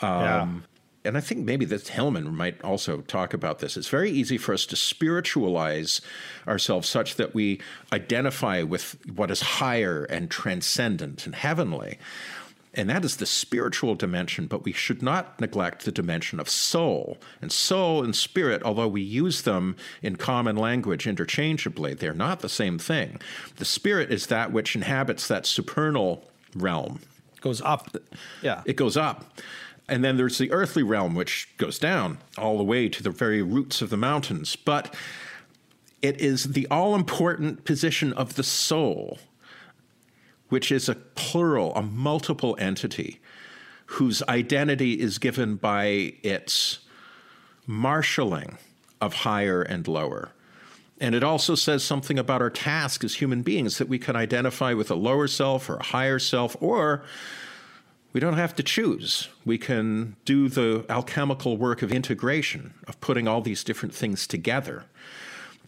Um, 0.00 0.64
And 1.04 1.16
I 1.16 1.20
think 1.20 1.44
maybe 1.44 1.64
that 1.66 1.88
Hillman 1.88 2.34
might 2.34 2.60
also 2.62 3.00
talk 3.02 3.32
about 3.32 3.60
this. 3.60 3.76
It's 3.76 3.88
very 3.88 4.10
easy 4.10 4.36
for 4.36 4.52
us 4.52 4.66
to 4.66 4.76
spiritualize 4.76 6.00
ourselves 6.46 6.88
such 6.88 7.14
that 7.14 7.34
we 7.34 7.60
identify 7.92 8.62
with 8.62 8.96
what 9.16 9.30
is 9.30 9.40
higher 9.40 10.04
and 10.04 10.30
transcendent 10.30 11.24
and 11.24 11.34
heavenly. 11.34 11.98
And 12.74 12.88
that 12.90 13.04
is 13.04 13.16
the 13.16 13.26
spiritual 13.26 13.94
dimension, 13.94 14.46
but 14.46 14.64
we 14.64 14.72
should 14.72 15.02
not 15.02 15.40
neglect 15.40 15.84
the 15.84 15.92
dimension 15.92 16.38
of 16.38 16.48
soul. 16.48 17.18
And 17.40 17.50
soul 17.50 18.04
and 18.04 18.14
spirit, 18.14 18.62
although 18.62 18.88
we 18.88 19.00
use 19.00 19.42
them 19.42 19.76
in 20.02 20.16
common 20.16 20.56
language 20.56 21.06
interchangeably, 21.06 21.94
they're 21.94 22.14
not 22.14 22.40
the 22.40 22.48
same 22.48 22.78
thing. 22.78 23.20
The 23.56 23.64
spirit 23.64 24.12
is 24.12 24.26
that 24.26 24.52
which 24.52 24.76
inhabits 24.76 25.26
that 25.28 25.46
supernal 25.46 26.24
realm, 26.54 27.00
Goes 27.40 27.62
up. 27.62 27.96
Yeah. 28.42 28.62
it 28.64 28.74
goes 28.76 28.96
up. 28.96 29.24
And 29.88 30.04
then 30.04 30.16
there's 30.16 30.38
the 30.38 30.52
earthly 30.52 30.82
realm, 30.82 31.14
which 31.14 31.48
goes 31.56 31.78
down 31.78 32.18
all 32.36 32.58
the 32.58 32.64
way 32.64 32.88
to 32.88 33.02
the 33.02 33.10
very 33.10 33.42
roots 33.42 33.80
of 33.80 33.90
the 33.90 33.96
mountains. 33.96 34.54
But 34.56 34.94
it 36.02 36.20
is 36.20 36.44
the 36.44 36.66
all 36.70 36.94
important 36.94 37.64
position 37.64 38.12
of 38.12 38.34
the 38.34 38.42
soul, 38.42 39.18
which 40.48 40.72
is 40.72 40.88
a 40.88 40.94
plural, 40.94 41.74
a 41.74 41.82
multiple 41.82 42.56
entity, 42.58 43.20
whose 43.86 44.22
identity 44.24 45.00
is 45.00 45.18
given 45.18 45.56
by 45.56 46.14
its 46.22 46.80
marshaling 47.66 48.58
of 49.00 49.14
higher 49.14 49.62
and 49.62 49.86
lower. 49.86 50.32
And 51.00 51.14
it 51.14 51.22
also 51.22 51.54
says 51.54 51.84
something 51.84 52.18
about 52.18 52.42
our 52.42 52.50
task 52.50 53.04
as 53.04 53.14
human 53.14 53.42
beings 53.42 53.78
that 53.78 53.88
we 53.88 53.98
can 53.98 54.16
identify 54.16 54.74
with 54.74 54.90
a 54.90 54.96
lower 54.96 55.28
self 55.28 55.70
or 55.70 55.76
a 55.76 55.84
higher 55.84 56.18
self, 56.18 56.56
or 56.60 57.04
we 58.12 58.20
don't 58.20 58.34
have 58.34 58.54
to 58.56 58.62
choose. 58.62 59.28
We 59.44 59.58
can 59.58 60.16
do 60.24 60.48
the 60.48 60.84
alchemical 60.88 61.56
work 61.56 61.82
of 61.82 61.92
integration, 61.92 62.74
of 62.88 63.00
putting 63.00 63.28
all 63.28 63.40
these 63.40 63.62
different 63.62 63.94
things 63.94 64.26
together. 64.26 64.86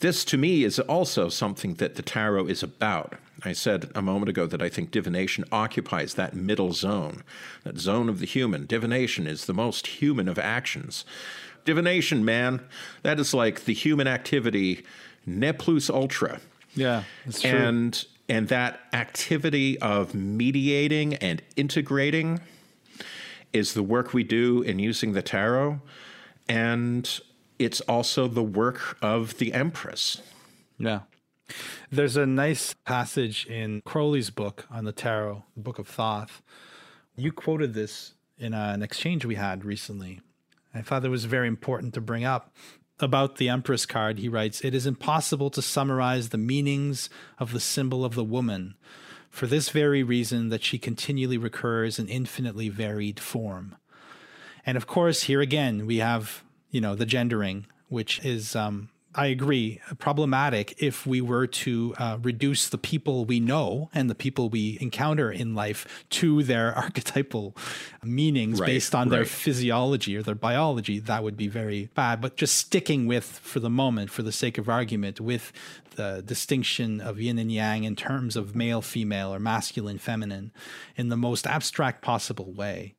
This, 0.01 0.25
to 0.27 0.39
me, 0.39 0.65
is 0.65 0.81
also 0.81 1.29
something 1.29 1.75
that 1.75 1.95
the 1.95 2.03
tarot 2.03 2.47
is 2.47 2.63
about. 2.63 3.15
I 3.43 3.53
said 3.53 3.91
a 3.95 4.03
moment 4.03 4.29
ago 4.29 4.47
that 4.47 4.63
I 4.63 4.69
think 4.69 4.91
divination 4.91 5.45
occupies 5.51 6.15
that 6.15 6.35
middle 6.35 6.73
zone, 6.73 7.23
that 7.65 7.79
zone 7.79 8.09
of 8.09 8.19
the 8.19 8.27
human. 8.27 8.67
Divination 8.67 9.27
is 9.27 9.47
the 9.47 9.55
most 9.55 9.87
human 9.87 10.29
of 10.29 10.39
actions. 10.39 11.05
Divination, 11.65 12.25
man, 12.25 12.61
that 13.03 13.19
is 13.19 13.33
like 13.35 13.65
the 13.65 13.75
human 13.75 14.07
activity 14.07 14.85
ne 15.27 15.53
plus 15.53 15.91
ultra. 15.91 16.41
Yeah, 16.75 17.05
it's 17.27 17.43
true. 17.43 17.51
And 17.51 18.05
and 18.29 18.49
that 18.49 18.81
activity 18.93 19.79
of 19.81 20.15
mediating 20.15 21.15
and 21.15 21.43
integrating 21.57 22.41
is 23.53 23.75
the 23.75 23.83
work 23.83 24.15
we 24.15 24.23
do 24.23 24.63
in 24.63 24.79
using 24.79 25.13
the 25.13 25.23
tarot. 25.23 25.81
And 26.49 27.21
it's 27.59 27.81
also 27.83 28.29
the 28.29 28.43
work 28.43 28.97
of 29.03 29.39
the 29.39 29.53
Empress. 29.53 30.23
Yeah. 30.79 31.01
There's 31.91 32.17
a 32.17 32.27
nice 32.27 32.75
passage 32.75 33.47
in 33.47 33.83
Crowley's 33.85 34.31
book 34.31 34.67
on 34.71 34.85
the 34.85 34.93
tarot, 34.93 35.45
the 35.55 35.63
Book 35.63 35.79
of 35.79 35.89
Thoth. 35.89 36.43
You 37.17 37.33
quoted 37.33 37.75
this 37.75 38.15
in 38.39 38.55
an 38.55 38.83
exchange 38.83 39.25
we 39.25 39.35
had 39.35 39.65
recently. 39.65 40.21
I 40.75 40.83
thought 40.83 41.05
it 41.05 41.09
was 41.09 41.25
very 41.25 41.49
important 41.49 41.95
to 41.95 42.01
bring 42.01 42.25
up 42.25 42.53
about 43.03 43.37
the 43.37 43.49
Empress 43.49 43.87
card, 43.87 44.19
he 44.19 44.29
writes 44.29 44.61
It 44.61 44.75
is 44.75 44.87
impossible 44.87 45.51
to 45.51 45.63
summarize 45.63 46.29
the 46.29 46.39
meanings 46.39 47.09
of 47.39 47.53
the 47.53 47.61
symbol 47.61 48.05
of 48.05 48.15
the 48.15 48.25
woman, 48.25 48.75
for 49.31 49.47
this 49.47 49.71
very 49.71 50.03
reason 50.03 50.49
that 50.51 50.63
she 50.63 50.79
continually 50.79 51.39
recurs 51.39 51.99
in 51.99 52.09
infinitely 52.09 52.69
varied 52.69 53.21
form. 53.21 53.77
And 54.67 54.77
of 54.77 54.87
course, 54.87 55.25
here 55.25 55.41
again, 55.41 55.87
we 55.87 55.99
have, 55.99 56.45
you 56.71 56.81
know, 56.81 56.95
the 56.95 57.07
gendering, 57.07 57.67
which 57.89 58.25
is 58.25 58.55
um, 58.55 58.90
I 59.13 59.27
agree, 59.27 59.81
problematic 59.99 60.75
if 60.79 61.05
we 61.05 61.21
were 61.21 61.49
to 61.49 61.95
uh, 61.99 62.19
reduce 62.23 62.69
the 62.69 62.79
people 62.79 63.25
we 63.25 63.41
know 63.41 63.91
and 63.93 64.09
the 64.09 64.15
people 64.15 64.49
we 64.49 64.79
encounter 64.81 65.33
in 65.33 65.55
life 65.57 66.05
to 66.11 66.45
their 66.45 66.73
archetypal 66.77 67.57
meanings 68.05 68.61
right, 68.61 68.67
based 68.67 68.95
on 68.95 69.09
right. 69.09 69.17
their 69.17 69.25
physiology 69.25 70.17
or 70.17 70.23
their 70.23 70.37
biology. 70.37 71.01
That 71.01 71.25
would 71.25 71.37
be 71.37 71.49
very 71.49 71.91
bad. 71.95 72.21
But 72.21 72.37
just 72.37 72.57
sticking 72.57 73.07
with, 73.07 73.25
for 73.25 73.59
the 73.59 73.71
moment, 73.71 74.11
for 74.11 74.23
the 74.23 74.33
sake 74.33 74.59
of 74.59 74.69
argument, 74.69 75.21
with 75.21 75.53
the 75.97 76.23
distinction 76.25 77.01
of 77.01 77.21
yin 77.21 77.39
and 77.39 77.51
yang 77.51 77.83
in 77.83 77.97
terms 77.97 78.37
of 78.37 78.55
male, 78.55 78.81
female, 78.81 79.35
or 79.35 79.41
masculine, 79.41 79.99
feminine 79.99 80.53
in 80.97 81.09
the 81.09 81.17
most 81.17 81.49
abstract 81.49 82.01
possible 82.01 82.53
way 82.53 82.95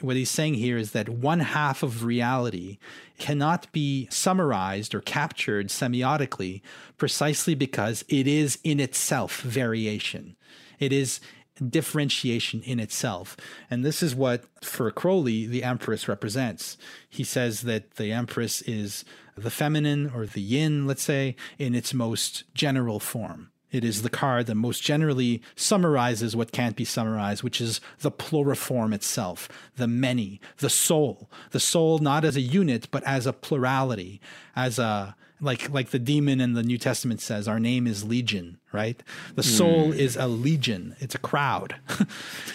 what 0.00 0.16
he's 0.16 0.30
saying 0.30 0.54
here 0.54 0.76
is 0.76 0.92
that 0.92 1.08
one 1.08 1.40
half 1.40 1.82
of 1.82 2.04
reality 2.04 2.78
cannot 3.18 3.70
be 3.72 4.08
summarized 4.10 4.94
or 4.94 5.00
captured 5.00 5.68
semiotically 5.68 6.62
precisely 6.96 7.54
because 7.54 8.04
it 8.08 8.26
is 8.26 8.58
in 8.64 8.80
itself 8.80 9.40
variation. 9.40 10.36
It 10.78 10.92
is 10.92 11.20
differentiation 11.66 12.62
in 12.62 12.78
itself. 12.78 13.36
And 13.70 13.84
this 13.84 14.02
is 14.02 14.14
what, 14.14 14.44
for 14.62 14.90
Crowley, 14.90 15.46
the 15.46 15.64
Empress 15.64 16.08
represents. 16.08 16.76
He 17.08 17.24
says 17.24 17.62
that 17.62 17.96
the 17.96 18.12
Empress 18.12 18.62
is 18.62 19.04
the 19.36 19.50
feminine 19.50 20.10
or 20.14 20.26
the 20.26 20.40
yin, 20.40 20.86
let's 20.86 21.02
say, 21.02 21.36
in 21.58 21.74
its 21.74 21.94
most 21.94 22.44
general 22.54 23.00
form. 23.00 23.50
It 23.72 23.84
is 23.84 24.02
the 24.02 24.10
card 24.10 24.46
that 24.46 24.54
most 24.54 24.82
generally 24.82 25.42
summarizes 25.56 26.36
what 26.36 26.52
can't 26.52 26.76
be 26.76 26.84
summarized, 26.84 27.42
which 27.42 27.60
is 27.60 27.80
the 28.00 28.12
pluriform 28.12 28.94
itself, 28.94 29.48
the 29.76 29.88
many, 29.88 30.40
the 30.58 30.70
soul. 30.70 31.28
The 31.50 31.60
soul 31.60 31.98
not 31.98 32.24
as 32.24 32.36
a 32.36 32.40
unit, 32.40 32.88
but 32.90 33.02
as 33.04 33.26
a 33.26 33.32
plurality, 33.32 34.20
as 34.54 34.78
a 34.78 35.16
like 35.40 35.68
like 35.70 35.90
the 35.90 35.98
demon 35.98 36.40
in 36.40 36.54
the 36.54 36.62
New 36.62 36.78
Testament 36.78 37.20
says, 37.20 37.48
our 37.48 37.60
name 37.60 37.86
is 37.86 38.04
legion, 38.04 38.58
right? 38.72 39.02
The 39.34 39.42
soul 39.42 39.88
mm. 39.88 39.96
is 39.96 40.16
a 40.16 40.28
legion. 40.28 40.96
It's 41.00 41.14
a 41.14 41.18
crowd. 41.18 41.76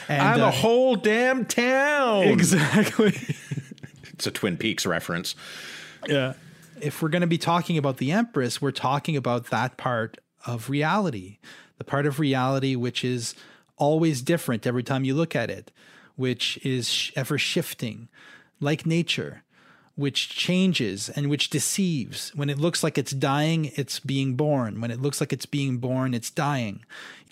and, 0.07 0.21
I'm 0.21 0.41
uh, 0.41 0.47
a 0.47 0.51
whole 0.51 0.95
damn 0.95 1.45
town. 1.45 2.23
Exactly. 2.23 3.13
it's 4.13 4.25
a 4.25 4.31
Twin 4.31 4.57
Peaks 4.57 4.85
reference. 4.85 5.35
Yeah. 6.07 6.33
If 6.79 7.01
we're 7.01 7.09
going 7.09 7.21
to 7.21 7.27
be 7.27 7.37
talking 7.37 7.77
about 7.77 7.97
the 7.97 8.11
Empress, 8.11 8.61
we're 8.61 8.71
talking 8.71 9.15
about 9.15 9.51
that 9.51 9.77
part 9.77 10.17
of 10.45 10.69
reality, 10.69 11.39
the 11.77 11.83
part 11.83 12.05
of 12.05 12.19
reality 12.19 12.75
which 12.75 13.03
is 13.03 13.35
always 13.77 14.21
different 14.21 14.67
every 14.67 14.83
time 14.83 15.03
you 15.03 15.15
look 15.15 15.35
at 15.35 15.49
it, 15.49 15.71
which 16.15 16.59
is 16.63 17.11
ever 17.15 17.37
shifting, 17.37 18.07
like 18.59 18.85
nature, 18.85 19.43
which 19.95 20.29
changes 20.29 21.09
and 21.09 21.29
which 21.29 21.49
deceives. 21.49 22.33
When 22.35 22.49
it 22.49 22.57
looks 22.57 22.83
like 22.83 22.97
it's 22.97 23.11
dying, 23.11 23.71
it's 23.75 23.99
being 23.99 24.35
born. 24.35 24.81
When 24.81 24.91
it 24.91 25.01
looks 25.01 25.19
like 25.19 25.33
it's 25.33 25.45
being 25.45 25.77
born, 25.77 26.13
it's 26.13 26.29
dying. 26.29 26.85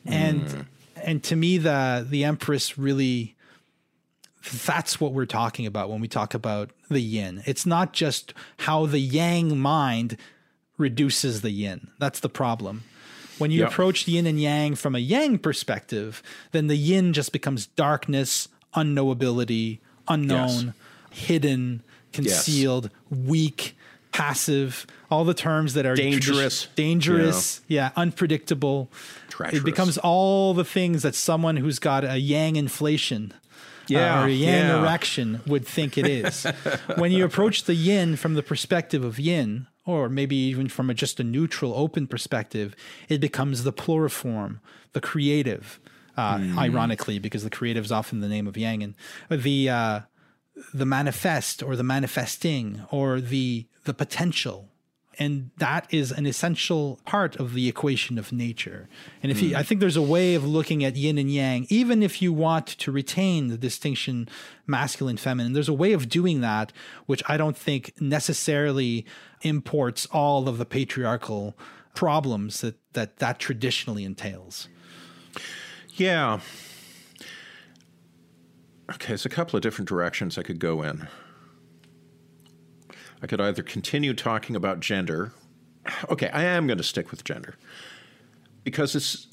And 0.06 0.42
mm. 0.42 0.66
and 1.04 1.24
to 1.24 1.36
me 1.36 1.58
the 1.58 2.06
the 2.10 2.24
empress 2.24 2.78
really 2.78 3.36
that's 4.66 5.02
what 5.02 5.14
we're 5.14 5.26
talking 5.26 5.66
about 5.66 5.90
when 5.90 6.00
we 6.00 6.08
talk 6.08 6.34
about 6.34 6.72
the 6.90 7.02
yin. 7.02 7.44
It's 7.46 7.66
not 7.66 7.94
just 7.94 8.34
how 8.60 8.86
the 8.86 9.00
yang 9.00 9.60
mind 9.60 10.18
reduces 10.78 11.42
the 11.42 11.52
yin. 11.52 11.90
That's 12.00 12.22
the 12.22 12.30
problem. 12.30 12.84
When 13.40 13.52
you 13.52 13.66
approach 13.66 14.06
the 14.06 14.14
yin 14.14 14.28
and 14.28 14.40
yang 14.40 14.76
from 14.76 14.96
a 14.96 15.00
yang 15.00 15.40
perspective, 15.40 16.22
then 16.52 16.68
the 16.68 16.76
yin 16.76 17.14
just 17.14 17.32
becomes 17.32 17.68
darkness, 17.68 18.48
unknowability, 18.76 19.80
unknown, 20.08 20.74
yes. 21.12 21.20
hidden, 21.20 21.84
concealed, 22.14 22.90
yes. 22.92 23.20
weak, 23.20 23.78
passive, 24.12 24.86
all 25.10 25.24
the 25.24 25.34
terms 25.34 25.74
that 25.74 25.86
are 25.86 25.96
dangerous, 25.96 26.66
tradi- 26.66 26.76
dangerous, 26.76 27.62
yeah. 27.68 27.86
yeah, 27.86 27.92
unpredictable. 27.96 28.90
Treacherous. 29.30 29.62
It 29.62 29.66
becomes 29.66 29.98
all 29.98 30.54
the 30.54 30.66
things 30.66 31.04
that 31.04 31.16
someone 31.16 31.58
who's 31.58 31.80
got 31.80 32.04
a 32.04 32.18
yang 32.18 32.56
inflation 32.56 33.34
yeah, 33.90 34.20
uh, 34.20 34.24
or 34.24 34.28
a 34.28 34.32
yang 34.32 34.68
yeah. 34.68 34.82
erection 34.82 35.42
would 35.48 35.66
think 35.66 35.98
it 35.98 36.08
is. 36.08 36.44
when 36.96 37.12
you 37.12 37.26
approach 37.26 37.64
the 37.64 37.76
yin 37.76 38.16
from 38.16 38.36
the 38.36 38.44
perspective 38.44 39.04
of 39.04 39.20
yin, 39.20 39.68
or 39.90 40.10
maybe 40.10 40.36
even 40.36 40.68
from 40.68 40.90
a, 40.90 40.94
just 40.94 41.20
a 41.20 41.24
neutral, 41.24 41.74
open 41.74 42.08
perspective, 42.08 42.76
it 43.08 43.20
becomes 43.20 43.64
the 43.64 43.74
pluriform, 43.74 44.60
the 44.94 45.02
creative. 45.02 45.80
Uh, 46.18 46.38
mm. 46.38 46.58
Ironically, 46.58 47.18
because 47.18 47.46
the 47.46 47.50
creative 47.50 47.86
is 47.86 47.94
often 47.94 48.20
the 48.20 48.28
name 48.28 48.46
of 48.46 48.58
Yang, 48.58 48.84
and 48.84 48.96
the 49.30 49.70
uh, 49.70 50.00
the 50.74 50.86
manifest 50.86 51.64
or 51.64 51.78
the 51.78 51.84
manifesting 51.84 52.86
or 52.92 53.22
the 53.22 53.68
the 53.86 53.94
potential 53.94 54.70
and 55.20 55.52
that 55.58 55.86
is 55.94 56.12
an 56.12 56.26
essential 56.26 57.00
part 57.06 57.36
of 57.36 57.54
the 57.54 57.68
equation 57.68 58.18
of 58.18 58.32
nature. 58.32 58.88
And 59.22 59.32
if 59.32 59.40
mm. 59.40 59.50
you, 59.50 59.56
I 59.58 59.64
think 59.64 59.82
there's 59.82 59.98
a 59.98 60.02
way 60.02 60.34
of 60.34 60.48
looking 60.48 60.84
at 60.84 60.96
yin 60.96 61.18
and 61.18 61.30
yang, 61.30 61.68
even 61.70 62.02
if 62.02 62.22
you 62.22 62.32
want 62.32 62.68
to 62.68 62.92
retain 62.92 63.50
the 63.50 63.58
distinction 63.58 64.30
masculine 64.66 65.18
feminine, 65.18 65.52
there's 65.52 65.68
a 65.68 65.74
way 65.74 65.92
of 65.92 66.08
doing 66.08 66.40
that 66.42 66.72
which 67.06 67.22
I 67.28 67.36
don't 67.36 67.58
think 67.58 67.94
necessarily 68.00 69.06
imports 69.42 70.06
all 70.08 70.48
of 70.48 70.58
the 70.58 70.66
patriarchal 70.66 71.58
problems 71.94 72.62
that 72.62 72.76
that 72.94 73.18
that 73.18 73.40
traditionally 73.40 74.04
entails. 74.04 74.68
Yeah. 75.94 76.40
Okay, 78.92 79.10
there's 79.10 79.26
a 79.26 79.30
couple 79.30 79.56
of 79.56 79.62
different 79.62 79.88
directions 79.88 80.38
I 80.38 80.44
could 80.44 80.60
go 80.60 80.82
in. 80.82 81.08
I 83.22 83.28
could 83.28 83.42
either 83.42 83.62
continue 83.62 84.14
talking 84.14 84.56
about 84.56 84.80
gender. 84.80 85.34
Okay, 86.10 86.30
I 86.30 86.44
am 86.44 86.68
going 86.68 86.78
to 86.78 86.84
stick 86.84 87.12
with 87.12 87.24
gender 87.24 87.56
because 88.64 88.96
it's 88.96 89.28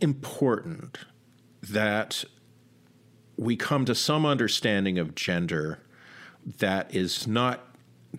important 0.00 0.98
that 1.62 2.24
we 3.36 3.56
come 3.56 3.84
to 3.84 3.94
some 3.94 4.26
understanding 4.26 4.98
of 4.98 5.14
gender 5.14 5.80
that 6.58 6.94
is 6.94 7.26
not 7.26 7.67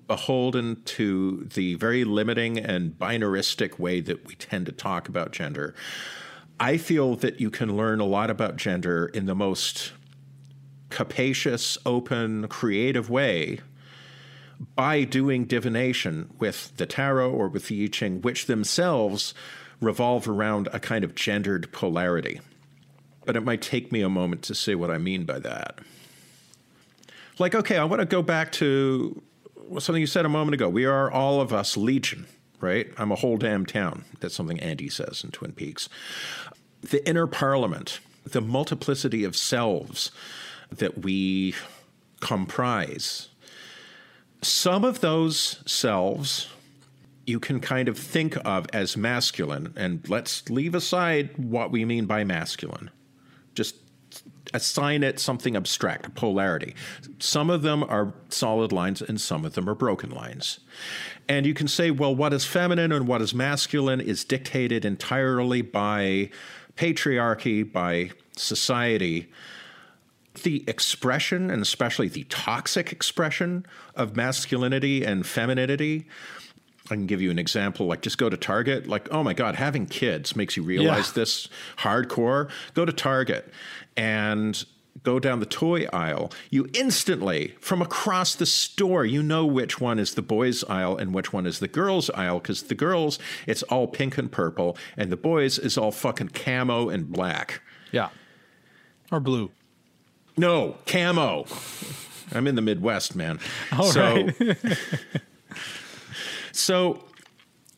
beholden 0.08 0.82
to 0.84 1.48
the 1.54 1.76
very 1.76 2.04
limiting 2.04 2.58
and 2.58 2.92
binaristic 2.92 3.80
way 3.80 4.02
that 4.02 4.26
we 4.26 4.36
tend 4.36 4.66
to 4.68 4.72
talk 4.72 5.10
about 5.10 5.32
gender. 5.32 5.74
I 6.60 6.78
feel 6.78 7.16
that 7.18 7.40
you 7.40 7.50
can 7.50 7.76
learn 7.76 8.00
a 8.00 8.06
lot 8.06 8.30
about 8.30 8.58
gender 8.58 9.08
in 9.08 9.26
the 9.26 9.36
most 9.36 9.94
capacious, 10.90 11.78
open, 11.86 12.48
creative 12.48 13.10
way 13.10 13.62
by 14.76 15.04
doing 15.06 15.46
divination 15.46 16.30
with 16.38 16.76
the 16.78 16.86
tarot 16.86 17.32
or 17.32 17.48
with 17.48 17.68
the 17.68 17.84
I 17.84 17.88
Ching, 17.88 18.22
which 18.22 18.46
themselves 18.46 19.34
revolve 19.80 20.28
around 20.28 20.68
a 20.74 20.80
kind 20.80 21.06
of 21.06 21.16
gendered 21.16 21.72
polarity. 21.72 22.42
But 23.26 23.38
it 23.38 23.44
might 23.44 23.62
take 23.62 23.92
me 23.92 24.02
a 24.02 24.10
moment 24.10 24.42
to 24.44 24.56
say 24.56 24.76
what 24.76 24.92
I 24.92 24.98
mean 24.98 25.24
by 25.26 25.40
that. 25.40 25.80
Like, 27.38 27.56
okay, 27.56 27.78
I 27.78 27.86
want 27.86 28.02
to 28.02 28.06
go 28.06 28.22
back 28.22 28.52
to 28.54 29.22
something 29.78 30.02
you 30.02 30.08
said 30.08 30.26
a 30.26 30.30
moment 30.30 30.56
ago. 30.56 30.70
We 30.70 30.86
are 30.86 31.12
all 31.12 31.42
of 31.42 31.54
us 31.54 31.78
legion, 31.78 32.26
right? 32.60 32.88
I'm 32.98 33.12
a 33.12 33.16
whole 33.16 33.38
damn 33.38 33.66
town. 33.66 34.06
That's 34.20 34.36
something 34.36 34.60
Andy 34.60 34.90
says 34.90 35.24
in 35.24 35.32
Twin 35.32 35.54
Peaks. 35.54 35.90
The 36.82 37.08
inner 37.08 37.28
parliament, 37.28 38.00
the 38.26 38.42
multiplicity 38.42 39.24
of 39.24 39.36
selves 39.36 40.12
that 40.72 41.00
we 41.00 41.56
comprise. 42.20 43.30
Some 44.42 44.86
of 44.86 45.02
those 45.02 45.62
selves 45.66 46.50
you 47.30 47.40
can 47.40 47.60
kind 47.60 47.88
of 47.88 47.98
think 47.98 48.36
of 48.44 48.66
as 48.74 48.98
masculine, 48.98 49.72
and 49.78 50.08
let's 50.10 50.50
leave 50.50 50.74
aside 50.74 51.30
what 51.38 51.70
we 51.70 51.86
mean 51.86 52.06
by 52.06 52.24
masculine. 52.24 52.90
Assign 54.54 55.04
it 55.04 55.20
something 55.20 55.56
abstract, 55.56 56.16
polarity. 56.16 56.74
Some 57.20 57.50
of 57.50 57.62
them 57.62 57.84
are 57.84 58.14
solid 58.30 58.72
lines 58.72 59.02
and 59.02 59.22
some 59.22 59.46
of 59.46 59.54
them 59.54 59.70
are 59.70 59.76
broken 59.76 60.10
lines. 60.10 60.60
And 61.28 61.46
you 61.46 61.54
can 61.54 61.68
say, 61.68 61.92
well, 61.92 62.16
what 62.16 62.34
is 62.34 62.46
feminine 62.46 62.92
and 62.92 63.08
what 63.08 63.22
is 63.22 63.34
masculine 63.34 64.02
is 64.02 64.24
dictated 64.24 64.86
entirely 64.86 65.62
by 65.62 66.32
patriarchy, 66.76 67.70
by 67.70 68.12
society. 68.36 69.30
The 70.44 70.64
expression, 70.68 71.52
and 71.52 71.62
especially 71.62 72.08
the 72.08 72.24
toxic 72.26 72.92
expression 72.92 73.66
of 73.96 74.16
masculinity 74.16 75.04
and 75.04 75.28
femininity, 75.28 76.08
I 76.92 76.96
can 76.96 77.06
give 77.06 77.22
you 77.22 77.32
an 77.32 77.40
example. 77.40 77.86
Like, 77.86 78.02
just 78.02 78.18
go 78.18 78.30
to 78.30 78.38
Target. 78.38 78.88
Like, 78.88 79.12
oh 79.14 79.24
my 79.24 79.34
God, 79.34 79.56
having 79.56 79.86
kids 79.86 80.36
makes 80.36 80.58
you 80.58 80.64
realize 80.64 81.08
Yeah. 81.08 81.14
this 81.16 81.48
hardcore. 81.80 82.50
Go 82.74 82.86
to 82.86 82.92
Target 82.94 83.52
and 83.96 84.64
go 85.04 85.20
down 85.20 85.40
the 85.40 85.46
toy 85.46 85.86
aisle. 85.94 86.32
You 86.50 86.68
instantly, 86.74 87.56
from 87.62 87.82
across 87.82 88.36
the 88.36 88.46
store, 88.46 89.06
you 89.06 89.24
know 89.24 89.46
which 89.46 89.80
one 89.80 89.98
is 90.00 90.16
the 90.16 90.22
boys' 90.22 90.64
aisle 90.66 90.98
and 90.98 91.14
which 91.14 91.32
one 91.32 91.46
is 91.46 91.60
the 91.60 91.68
girls' 91.70 92.10
aisle. 92.12 92.40
Because 92.40 92.64
the 92.64 92.76
girls, 92.76 93.18
it's 93.48 93.64
all 93.64 93.88
pink 93.88 94.18
and 94.18 94.32
purple, 94.32 94.78
and 94.98 95.10
the 95.12 95.18
boys 95.18 95.58
is 95.58 95.78
all 95.78 95.92
fucking 95.92 96.30
camo 96.30 96.90
and 96.90 97.10
black. 97.12 97.62
Yeah. 97.92 98.10
Or 99.12 99.20
blue. 99.20 99.52
No, 100.38 100.78
camo. 100.86 101.46
I'm 102.32 102.46
in 102.48 102.56
the 102.56 102.62
Midwest, 102.62 103.16
man. 103.16 103.40
All 103.72 103.86
so, 103.92 104.02
right. 104.40 104.58
so, 106.60 107.04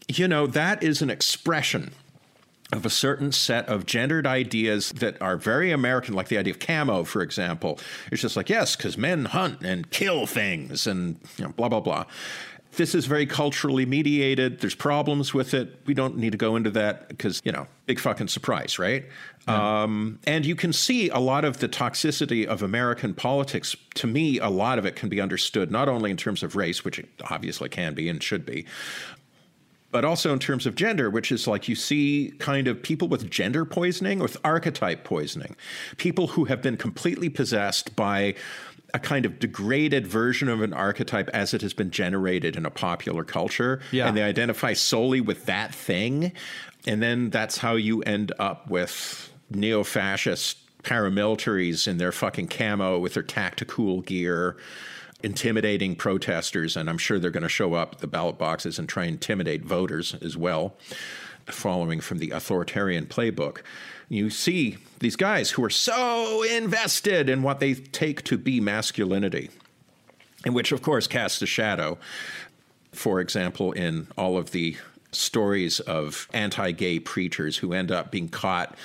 you 0.07 0.27
know, 0.27 0.47
that 0.47 0.83
is 0.83 1.01
an 1.01 1.09
expression 1.09 1.93
of 2.71 2.85
a 2.85 2.89
certain 2.89 3.31
set 3.31 3.67
of 3.67 3.85
gendered 3.85 4.25
ideas 4.25 4.91
that 4.93 5.21
are 5.21 5.35
very 5.35 5.71
American, 5.71 6.13
like 6.13 6.29
the 6.29 6.37
idea 6.37 6.53
of 6.53 6.59
camo, 6.59 7.03
for 7.03 7.21
example. 7.21 7.79
It's 8.11 8.21
just 8.21 8.37
like, 8.37 8.49
yes, 8.49 8.75
because 8.75 8.97
men 8.97 9.25
hunt 9.25 9.61
and 9.61 9.89
kill 9.89 10.25
things 10.25 10.87
and 10.87 11.19
you 11.37 11.45
know, 11.45 11.51
blah, 11.51 11.67
blah, 11.67 11.81
blah. 11.81 12.05
This 12.77 12.95
is 12.95 13.05
very 13.05 13.25
culturally 13.25 13.85
mediated. 13.85 14.61
There's 14.61 14.75
problems 14.75 15.33
with 15.33 15.53
it. 15.53 15.81
We 15.85 15.93
don't 15.93 16.17
need 16.17 16.31
to 16.31 16.37
go 16.37 16.55
into 16.55 16.69
that 16.71 17.09
because, 17.09 17.41
you 17.43 17.51
know, 17.51 17.67
big 17.85 17.99
fucking 17.99 18.29
surprise, 18.29 18.79
right? 18.79 19.05
Um, 19.47 20.19
and 20.25 20.45
you 20.45 20.55
can 20.55 20.71
see 20.71 21.09
a 21.09 21.19
lot 21.19 21.43
of 21.43 21.57
the 21.59 21.67
toxicity 21.67 22.45
of 22.45 22.61
American 22.61 23.13
politics. 23.13 23.75
To 23.95 24.07
me, 24.07 24.39
a 24.39 24.49
lot 24.49 24.79
of 24.79 24.85
it 24.85 24.95
can 24.95 25.09
be 25.09 25.19
understood 25.19 25.71
not 25.71 25.89
only 25.89 26.11
in 26.11 26.17
terms 26.17 26.43
of 26.43 26.55
race, 26.55 26.85
which 26.85 26.99
it 26.99 27.09
obviously 27.29 27.67
can 27.67 27.93
be 27.93 28.07
and 28.07 28.23
should 28.23 28.45
be, 28.45 28.65
but 29.91 30.05
also 30.05 30.31
in 30.31 30.39
terms 30.39 30.65
of 30.65 30.75
gender, 30.75 31.09
which 31.09 31.31
is 31.31 31.47
like 31.47 31.67
you 31.67 31.75
see 31.75 32.33
kind 32.39 32.67
of 32.67 32.81
people 32.81 33.07
with 33.07 33.29
gender 33.29 33.65
poisoning, 33.65 34.19
with 34.19 34.37
archetype 34.43 35.03
poisoning, 35.03 35.55
people 35.97 36.27
who 36.27 36.45
have 36.45 36.61
been 36.61 36.77
completely 36.77 37.29
possessed 37.29 37.95
by 37.95 38.33
a 38.93 38.99
kind 38.99 39.25
of 39.25 39.39
degraded 39.39 40.05
version 40.05 40.49
of 40.49 40.61
an 40.61 40.73
archetype 40.73 41.29
as 41.29 41.53
it 41.53 41.61
has 41.61 41.73
been 41.73 41.91
generated 41.91 42.55
in 42.55 42.65
a 42.65 42.69
popular 42.69 43.23
culture. 43.23 43.81
Yeah. 43.91 44.07
And 44.07 44.17
they 44.17 44.23
identify 44.23 44.73
solely 44.73 45.21
with 45.21 45.45
that 45.45 45.73
thing. 45.73 46.33
And 46.85 47.01
then 47.01 47.29
that's 47.29 47.57
how 47.57 47.75
you 47.75 48.01
end 48.01 48.31
up 48.39 48.69
with 48.69 49.31
neo 49.49 49.83
fascist 49.83 50.57
paramilitaries 50.83 51.87
in 51.87 51.97
their 51.97 52.11
fucking 52.11 52.47
camo 52.47 52.97
with 52.99 53.13
their 53.13 53.23
tactical 53.23 54.01
gear 54.01 54.57
intimidating 55.23 55.95
protesters, 55.95 56.75
and 56.75 56.89
I'm 56.89 56.97
sure 56.97 57.19
they're 57.19 57.31
going 57.31 57.43
to 57.43 57.49
show 57.49 57.73
up 57.73 57.93
at 57.93 57.99
the 57.99 58.07
ballot 58.07 58.37
boxes 58.37 58.79
and 58.79 58.87
try 58.87 59.03
and 59.03 59.13
intimidate 59.13 59.63
voters 59.63 60.15
as 60.21 60.35
well, 60.35 60.75
following 61.45 61.99
from 61.99 62.17
the 62.17 62.31
authoritarian 62.31 63.05
playbook. 63.05 63.61
You 64.11 64.29
see 64.29 64.75
these 64.99 65.15
guys 65.15 65.51
who 65.51 65.63
are 65.63 65.69
so 65.69 66.43
invested 66.43 67.29
in 67.29 67.43
what 67.43 67.61
they 67.61 67.75
take 67.75 68.23
to 68.25 68.37
be 68.37 68.59
masculinity, 68.59 69.49
and 70.43 70.53
which, 70.53 70.73
of 70.73 70.81
course, 70.81 71.07
casts 71.07 71.41
a 71.41 71.45
shadow, 71.45 71.97
for 72.91 73.21
example, 73.21 73.71
in 73.71 74.07
all 74.17 74.37
of 74.37 74.51
the 74.51 74.75
stories 75.13 75.79
of 75.79 76.27
anti 76.33 76.71
gay 76.71 76.99
preachers 76.99 77.55
who 77.57 77.71
end 77.71 77.89
up 77.89 78.11
being 78.11 78.27
caught 78.27 78.75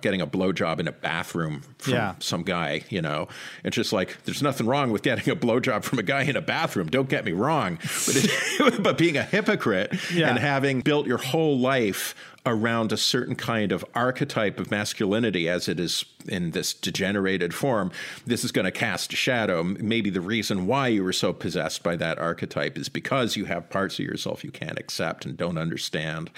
getting 0.00 0.20
a 0.20 0.26
blowjob 0.28 0.78
in 0.78 0.86
a 0.86 0.92
bathroom 0.92 1.60
from 1.78 1.94
Yeah. 1.94 2.14
some 2.20 2.44
guy, 2.44 2.84
you 2.88 3.02
know. 3.02 3.26
It's 3.64 3.74
just 3.74 3.92
like 3.92 4.16
there's 4.26 4.42
nothing 4.42 4.68
wrong 4.68 4.92
with 4.92 5.02
getting 5.02 5.28
a 5.28 5.34
blowjob 5.34 5.82
from 5.82 5.98
a 5.98 6.04
guy 6.04 6.22
in 6.22 6.36
a 6.36 6.40
bathroom. 6.40 6.86
Don't 6.86 7.08
get 7.08 7.24
me 7.24 7.32
wrong, 7.32 7.78
but 8.06 8.14
it, 8.16 8.82
but 8.84 8.96
being 8.96 9.16
a 9.16 9.24
hypocrite 9.24 9.92
Yeah. 10.14 10.28
and 10.30 10.38
having 10.38 10.82
built 10.82 11.08
your 11.08 11.18
whole 11.18 11.58
life 11.58 12.14
around 12.46 12.92
a 12.92 12.96
certain 12.96 13.34
kind 13.34 13.72
of 13.72 13.84
archetype 13.94 14.58
of 14.58 14.70
masculinity 14.70 15.48
as 15.48 15.68
it 15.68 15.78
is 15.78 16.04
in 16.26 16.52
this 16.52 16.72
degenerated 16.74 17.54
form, 17.54 17.90
this 18.26 18.44
is 18.44 18.52
going 18.52 18.64
to 18.64 18.70
cast 18.70 19.12
a 19.12 19.16
shadow. 19.16 19.62
Maybe 19.62 20.10
the 20.10 20.20
reason 20.20 20.66
why 20.66 20.88
you 20.88 21.04
were 21.04 21.12
so 21.12 21.32
possessed 21.32 21.82
by 21.82 21.96
that 21.96 22.18
archetype 22.18 22.78
is 22.78 22.88
because 22.88 23.36
you 23.36 23.46
have 23.46 23.70
parts 23.70 23.98
of 23.98 24.04
yourself 24.04 24.44
you 24.44 24.50
can't 24.50 24.78
accept 24.78 25.26
and 25.26 25.36
don't 25.36 25.58
understand. 25.58 26.30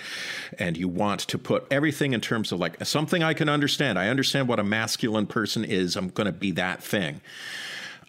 And 0.58 0.76
you 0.76 0.88
want 0.88 1.20
to 1.20 1.38
put 1.38 1.66
everything 1.70 2.12
in 2.12 2.20
terms 2.20 2.52
of 2.52 2.58
like 2.58 2.84
something 2.84 3.22
I 3.22 3.34
can 3.34 3.48
understand. 3.48 3.98
I 3.98 4.08
understand 4.08 4.48
what 4.48 4.60
a 4.60 4.64
masculine 4.64 5.26
person 5.26 5.64
is. 5.64 5.96
I'm 5.96 6.08
going 6.08 6.26
to 6.26 6.32
be 6.32 6.50
that 6.52 6.82
thing. 6.82 7.20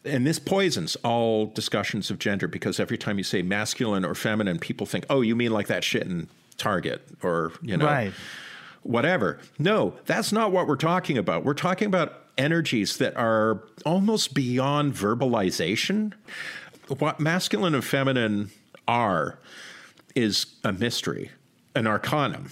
And 0.04 0.26
this 0.26 0.40
poisons 0.40 0.96
all 1.04 1.46
discussions 1.48 2.10
of 2.10 2.18
gender 2.18 2.48
because 2.48 2.80
every 2.80 2.98
time 2.98 3.20
you 3.20 3.24
say 3.24 3.44
masculine 3.44 4.04
or 4.04 4.16
feminine, 4.16 4.58
people 4.58 4.88
think, 4.88 5.06
oh, 5.10 5.22
you 5.22 5.36
mean 5.36 5.52
like 5.52 5.68
that 5.68 5.84
shit 5.84 6.04
in 6.04 6.28
Target 6.62 7.02
or, 7.24 7.52
you 7.62 7.76
know, 7.76 7.86
Right. 7.86 8.14
whatever. 8.84 9.40
No, 9.58 9.96
that's 10.06 10.32
not 10.32 10.52
what 10.52 10.68
we're 10.68 10.76
talking 10.76 11.18
about. 11.18 11.44
We're 11.44 11.54
talking 11.56 11.88
about 11.88 12.28
energies 12.38 12.98
that 12.98 13.16
are 13.18 13.64
almost 13.86 14.34
beyond 14.34 14.94
verbalization. 14.94 16.14
What 16.88 17.20
masculine 17.20 17.74
and 17.76 17.84
feminine 17.84 18.52
are 18.88 19.40
is 20.16 20.46
a 20.64 20.72
mystery, 20.72 21.32
an 21.76 21.88
arcanum. 21.88 22.50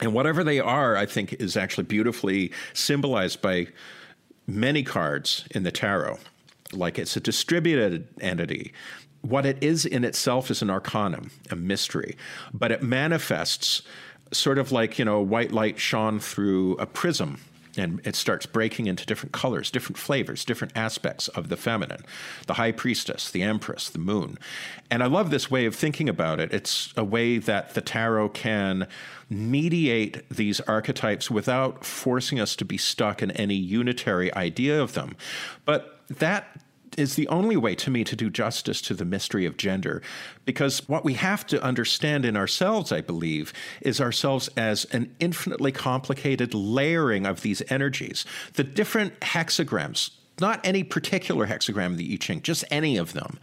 And 0.00 0.12
whatever 0.12 0.42
they 0.42 0.58
are, 0.58 0.96
I 0.96 1.06
think, 1.06 1.34
is 1.34 1.56
actually 1.56 1.84
beautifully 1.84 2.50
symbolized 2.72 3.40
by 3.40 3.68
many 4.46 4.82
cards 4.82 5.44
in 5.52 5.62
the 5.62 5.70
tarot. 5.70 6.18
Like 6.72 6.98
it's 6.98 7.16
a 7.16 7.20
distributed 7.20 8.08
entity. 8.20 8.72
What 9.24 9.46
it 9.46 9.62
is 9.62 9.86
in 9.86 10.04
itself 10.04 10.50
is 10.50 10.60
an 10.60 10.68
arcanum, 10.68 11.30
a 11.50 11.56
mystery, 11.56 12.16
but 12.52 12.70
it 12.70 12.82
manifests 12.82 13.82
sort 14.32 14.58
of 14.58 14.70
like, 14.70 14.98
you 14.98 15.04
know, 15.04 15.20
white 15.20 15.50
light 15.50 15.78
shone 15.78 16.20
through 16.20 16.76
a 16.76 16.86
prism 16.86 17.40
and 17.76 18.00
it 18.04 18.14
starts 18.14 18.46
breaking 18.46 18.86
into 18.86 19.06
different 19.06 19.32
colors, 19.32 19.70
different 19.70 19.98
flavors, 19.98 20.44
different 20.44 20.76
aspects 20.76 21.28
of 21.28 21.48
the 21.48 21.56
feminine 21.56 22.04
the 22.46 22.54
high 22.54 22.72
priestess, 22.72 23.30
the 23.30 23.42
empress, 23.42 23.88
the 23.88 23.98
moon. 23.98 24.38
And 24.90 25.02
I 25.02 25.06
love 25.06 25.30
this 25.30 25.50
way 25.50 25.64
of 25.64 25.74
thinking 25.74 26.08
about 26.08 26.38
it. 26.38 26.52
It's 26.52 26.92
a 26.96 27.04
way 27.04 27.38
that 27.38 27.74
the 27.74 27.80
tarot 27.80 28.28
can 28.30 28.86
mediate 29.30 30.28
these 30.28 30.60
archetypes 30.60 31.30
without 31.30 31.84
forcing 31.84 32.38
us 32.38 32.54
to 32.56 32.64
be 32.64 32.76
stuck 32.76 33.22
in 33.22 33.30
any 33.32 33.56
unitary 33.56 34.32
idea 34.34 34.80
of 34.80 34.92
them. 34.92 35.16
But 35.64 36.02
that 36.08 36.60
is 36.94 37.14
the 37.14 37.28
only 37.28 37.56
way 37.56 37.74
to 37.76 37.90
me 37.90 38.04
to 38.04 38.16
do 38.16 38.30
justice 38.30 38.80
to 38.82 38.94
the 38.94 39.04
mystery 39.04 39.46
of 39.46 39.56
gender. 39.56 40.02
Because 40.44 40.88
what 40.88 41.04
we 41.04 41.14
have 41.14 41.46
to 41.48 41.62
understand 41.62 42.24
in 42.24 42.36
ourselves, 42.36 42.92
I 42.92 43.00
believe, 43.00 43.52
is 43.80 44.00
ourselves 44.00 44.48
as 44.56 44.84
an 44.86 45.14
infinitely 45.20 45.72
complicated 45.72 46.54
layering 46.54 47.26
of 47.26 47.42
these 47.42 47.62
energies. 47.68 48.24
The 48.54 48.64
different 48.64 49.18
hexagrams, 49.20 50.10
not 50.40 50.60
any 50.64 50.82
particular 50.82 51.46
hexagram 51.46 51.92
of 51.92 51.98
the 51.98 52.12
I 52.12 52.16
Ching, 52.16 52.42
just 52.42 52.64
any 52.70 52.96
of 52.96 53.12
them. 53.12 53.38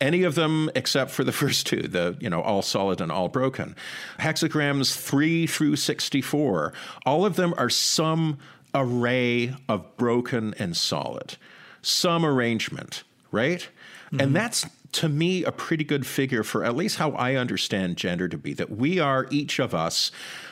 Any 0.00 0.22
of 0.22 0.34
them 0.34 0.70
except 0.74 1.10
for 1.10 1.24
the 1.24 1.32
first 1.42 1.66
two, 1.66 1.82
the, 1.82 2.16
you 2.20 2.30
know, 2.30 2.42
all 2.42 2.62
solid 2.62 3.00
and 3.00 3.10
all 3.10 3.28
broken. 3.28 3.74
Hexagrams 4.18 4.96
3 4.96 5.46
through 5.46 5.76
64, 5.76 6.72
all 7.04 7.24
of 7.24 7.36
them 7.36 7.54
are 7.56 7.70
some 7.70 8.38
array 8.74 9.54
of 9.68 9.96
broken 9.96 10.54
and 10.58 10.76
solid. 10.76 11.36
Some 11.82 12.24
arrangement, 12.24 13.04
right? 13.30 13.68
Mm-hmm. 14.06 14.20
And 14.20 14.36
that's 14.36 14.66
to 14.92 15.08
me 15.08 15.44
a 15.44 15.52
pretty 15.52 15.84
good 15.84 16.06
figure 16.06 16.42
for 16.42 16.64
at 16.64 16.74
least 16.74 16.96
how 16.96 17.10
I 17.12 17.34
understand 17.34 17.96
gender 17.96 18.28
to 18.28 18.38
be 18.38 18.54
that 18.54 18.70
we 18.70 18.98
are 18.98 19.26
each 19.30 19.58
of 19.58 19.74
us 19.74 20.10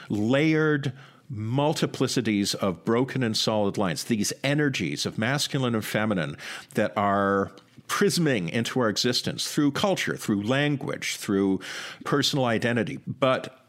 layered 0.09 0.93
multiplicities 1.33 2.55
of 2.55 2.85
broken 2.85 3.23
and 3.23 3.37
solid 3.37 3.79
lines, 3.79 4.05
these 4.05 4.33
energies 4.45 5.07
of 5.07 5.19
masculine 5.19 5.75
and 5.75 5.85
feminine 5.85 6.37
that 6.75 6.93
are 6.97 7.51
prisming 7.89 8.49
into 8.51 8.81
our 8.81 8.89
existence 8.89 9.51
through 9.51 9.73
culture, 9.73 10.17
through 10.17 10.43
language, 10.43 11.17
through 11.17 11.61
personal 12.05 12.45
identity. 12.45 12.99
But 13.07 13.65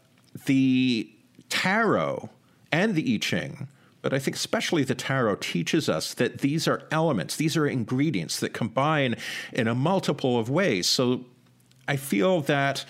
the 0.45 1.09
tarot 1.49 2.29
and 2.71 2.95
the 2.95 3.15
I 3.15 3.17
Ching 3.17 3.67
but 4.01 4.13
I 4.13 4.19
think 4.19 4.35
especially 4.35 4.83
the 4.83 4.95
tarot 4.95 5.37
teaches 5.37 5.89
us 5.89 6.13
that 6.15 6.39
these 6.39 6.67
are 6.67 6.83
elements, 6.91 7.35
these 7.35 7.57
are 7.57 7.67
ingredients 7.67 8.39
that 8.39 8.53
combine 8.53 9.15
in 9.51 9.67
a 9.67 9.75
multiple 9.75 10.37
of 10.39 10.49
ways. 10.49 10.87
So 10.87 11.25
I 11.87 11.95
feel 11.95 12.41
that 12.41 12.85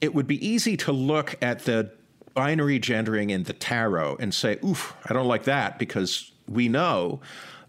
it 0.00 0.14
would 0.14 0.26
be 0.26 0.44
easy 0.46 0.76
to 0.78 0.92
look 0.92 1.36
at 1.40 1.60
the 1.60 1.92
binary 2.34 2.78
gendering 2.78 3.30
in 3.30 3.44
the 3.44 3.52
tarot 3.52 4.16
and 4.18 4.34
say, 4.34 4.58
oof, 4.64 4.94
I 5.06 5.12
don't 5.12 5.28
like 5.28 5.44
that 5.44 5.78
because 5.78 6.32
we 6.48 6.68
know 6.68 7.20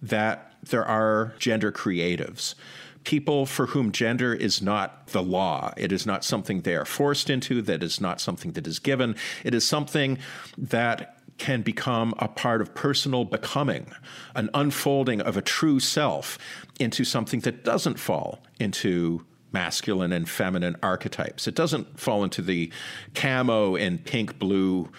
that 0.02 0.54
there 0.64 0.86
are 0.86 1.34
gender 1.40 1.72
creatives. 1.72 2.56
People 3.04 3.46
for 3.46 3.68
whom 3.68 3.92
gender 3.92 4.34
is 4.34 4.62
not 4.62 5.08
the 5.08 5.22
law. 5.22 5.74
It 5.76 5.92
is 5.92 6.06
not 6.06 6.24
something 6.24 6.62
they 6.62 6.76
are 6.76 6.86
forced 6.86 7.30
into, 7.30 7.62
that 7.64 7.84
is 7.84 8.00
not 8.00 8.22
something 8.22 8.54
that 8.54 8.66
is 8.66 8.80
given. 8.80 9.16
It 9.44 9.54
is 9.54 9.68
something 9.68 10.18
that 10.58 11.13
can 11.38 11.62
become 11.62 12.14
a 12.20 12.28
part 12.28 12.62
of 12.62 12.74
personal 12.76 13.26
becoming, 13.26 13.88
an 14.36 14.50
unfolding 14.54 15.22
of 15.22 15.36
a 15.38 15.42
true 15.42 15.80
self 15.80 16.38
into 16.80 17.04
something 17.04 17.40
that 17.42 17.64
doesn't 17.64 18.00
fall 18.00 18.40
into 18.60 19.26
masculine 19.52 20.12
and 20.12 20.28
feminine 20.28 20.76
archetypes. 20.82 21.48
It 21.48 21.56
doesn't 21.56 22.00
fall 22.00 22.24
into 22.24 22.42
the 22.42 22.72
camo 23.14 23.76
and 23.76 24.04
pink 24.04 24.40
blue 24.40 24.90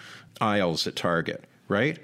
aisles 0.41 0.87
at 0.87 0.95
Target, 0.95 1.43
right? 1.67 1.99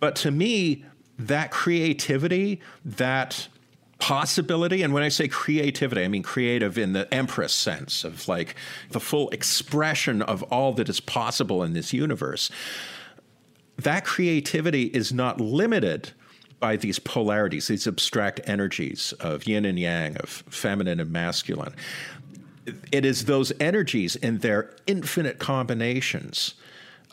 But 0.00 0.16
to 0.16 0.30
me, 0.30 0.84
that 1.18 1.50
creativity, 1.50 2.60
that 2.84 3.48
possibility, 3.98 4.82
and 4.82 4.92
when 4.92 5.02
I 5.02 5.08
say 5.10 5.28
creativity, 5.28 6.02
I 6.02 6.08
mean 6.08 6.22
creative 6.22 6.76
in 6.76 6.92
the 6.92 7.12
Empress 7.14 7.52
sense 7.52 8.02
of 8.04 8.26
like 8.26 8.56
the 8.90 8.98
full 8.98 9.28
expression 9.30 10.22
of 10.22 10.42
all 10.44 10.72
that 10.72 10.88
is 10.88 10.98
possible 10.98 11.62
in 11.62 11.72
this 11.74 11.92
universe 11.92 12.50
that 13.82 14.04
creativity 14.04 14.84
is 14.84 15.12
not 15.12 15.40
limited 15.40 16.12
by 16.60 16.76
these 16.76 16.98
polarities, 16.98 17.66
these 17.66 17.86
abstract 17.86 18.40
energies 18.44 19.12
of 19.20 19.46
yin 19.46 19.64
and 19.64 19.78
yang, 19.78 20.16
of 20.18 20.28
feminine 20.28 21.00
and 21.00 21.10
masculine. 21.10 21.74
It 22.92 23.04
is 23.04 23.24
those 23.24 23.52
energies 23.58 24.14
in 24.14 24.38
their 24.38 24.70
infinite 24.86 25.40
combinations, 25.40 26.54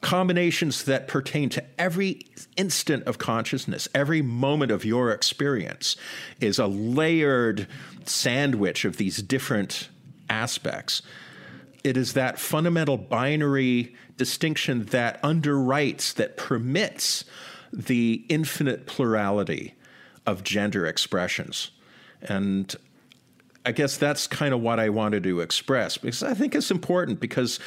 combinations 0.02 0.84
that 0.84 1.08
pertain 1.08 1.50
to 1.50 1.64
every 1.80 2.28
instant 2.58 3.04
of 3.06 3.18
consciousness, 3.18 3.88
every 3.96 4.22
moment 4.22 4.72
of 4.72 4.86
your 4.86 5.12
experience 5.12 5.96
is 6.40 6.60
a 6.60 6.68
layered 6.68 7.68
sandwich 8.06 8.86
of 8.86 8.98
these 8.98 9.18
different 9.18 9.90
aspects. 10.30 11.02
It 11.84 11.98
is 11.98 12.14
that 12.14 12.38
fundamental 12.38 12.98
binary 12.98 13.96
distinction 14.20 14.86
that 14.88 15.20
underwrites, 15.24 16.14
that 16.14 16.38
permits 16.38 17.26
the 17.74 18.26
infinite 18.30 18.86
plurality 18.86 19.74
of 20.28 20.44
gender 20.44 20.86
expressions. 20.86 21.72
And 22.22 22.76
I 23.66 23.72
guess 23.72 23.98
that's 23.98 24.28
kind 24.28 24.54
of 24.54 24.62
what 24.62 24.80
I 24.80 24.90
wanted 24.90 25.24
to 25.24 25.40
express 25.40 25.98
because 25.98 26.22
I 26.22 26.34
think 26.34 26.54
it's 26.54 26.70
important 26.70 27.20
because 27.20 27.60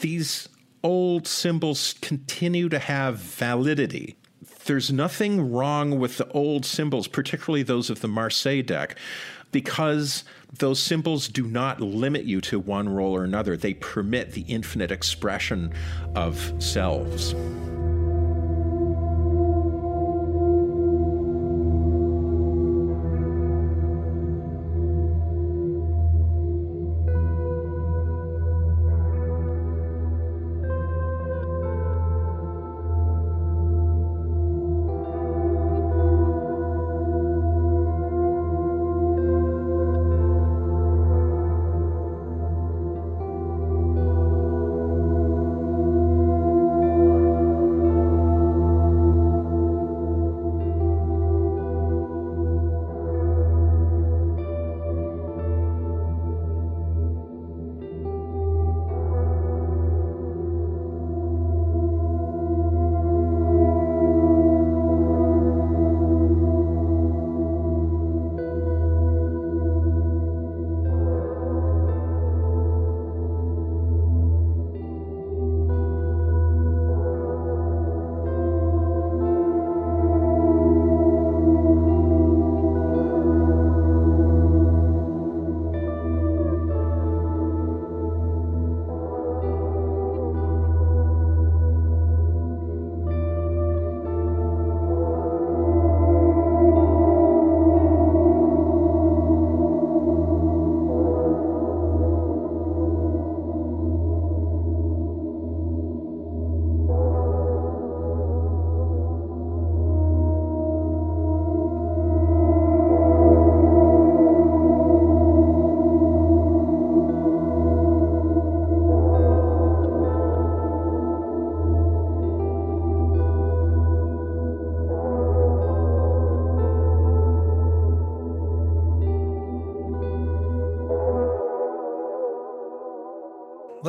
these 0.00 0.48
old 0.84 1.26
symbols 1.26 1.94
continue 2.02 2.68
to 2.68 2.78
have 2.78 3.16
validity. 3.16 4.17
There's 4.68 4.92
nothing 4.92 5.50
wrong 5.50 5.98
with 5.98 6.18
the 6.18 6.28
old 6.28 6.66
symbols, 6.66 7.08
particularly 7.08 7.62
those 7.62 7.88
of 7.88 8.02
the 8.02 8.06
Marseille 8.06 8.60
deck, 8.60 8.98
because 9.50 10.24
those 10.58 10.78
symbols 10.78 11.26
do 11.26 11.46
not 11.46 11.80
limit 11.80 12.24
you 12.24 12.42
to 12.42 12.58
one 12.58 12.86
role 12.86 13.16
or 13.16 13.24
another. 13.24 13.56
They 13.56 13.72
permit 13.72 14.32
the 14.32 14.42
infinite 14.42 14.90
expression 14.90 15.72
of 16.14 16.52
selves. 16.58 17.34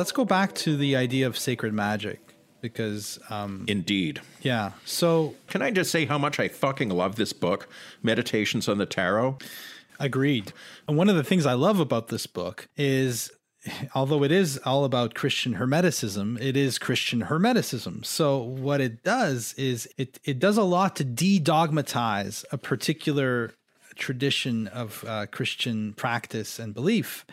Let's 0.00 0.12
go 0.12 0.24
back 0.24 0.54
to 0.54 0.78
the 0.78 0.96
idea 0.96 1.26
of 1.26 1.36
sacred 1.36 1.74
magic 1.74 2.34
because 2.62 3.18
um, 3.28 3.66
indeed. 3.68 4.22
Yeah 4.40 4.72
so 4.86 5.34
can 5.46 5.60
i 5.60 5.70
just 5.70 5.90
say 5.90 6.06
how 6.06 6.16
much 6.16 6.40
i 6.40 6.48
fucking 6.48 6.88
love 6.88 7.16
this 7.16 7.34
book 7.34 7.68
meditations 8.02 8.66
on 8.66 8.78
the 8.78 8.86
tarot? 8.86 9.36
Agreed. 9.98 10.54
And 10.88 10.96
one 10.96 11.10
of 11.10 11.16
the 11.16 11.22
things 11.22 11.44
i 11.44 11.52
love 11.52 11.80
about 11.80 12.08
this 12.08 12.26
book 12.26 12.66
is 12.78 13.30
although 13.94 14.22
it 14.22 14.32
is 14.32 14.56
all 14.64 14.86
about 14.86 15.12
christian 15.12 15.56
hermeticism 15.56 16.40
it 16.40 16.56
is 16.56 16.78
christian 16.78 17.24
hermeticism. 17.24 18.06
So 18.06 18.38
what 18.38 18.80
it 18.80 19.04
does 19.04 19.52
is 19.58 19.86
it, 19.98 20.18
it 20.24 20.38
does 20.38 20.56
a 20.56 20.62
lot 20.62 20.96
to 20.96 21.04
de-dogmatize 21.04 22.46
a 22.50 22.56
particular 22.56 23.52
tradition 23.96 24.66
of 24.68 25.04
uh, 25.06 25.26
christian 25.26 25.92
practice 25.92 26.58
and 26.58 26.72
belief 26.72 27.26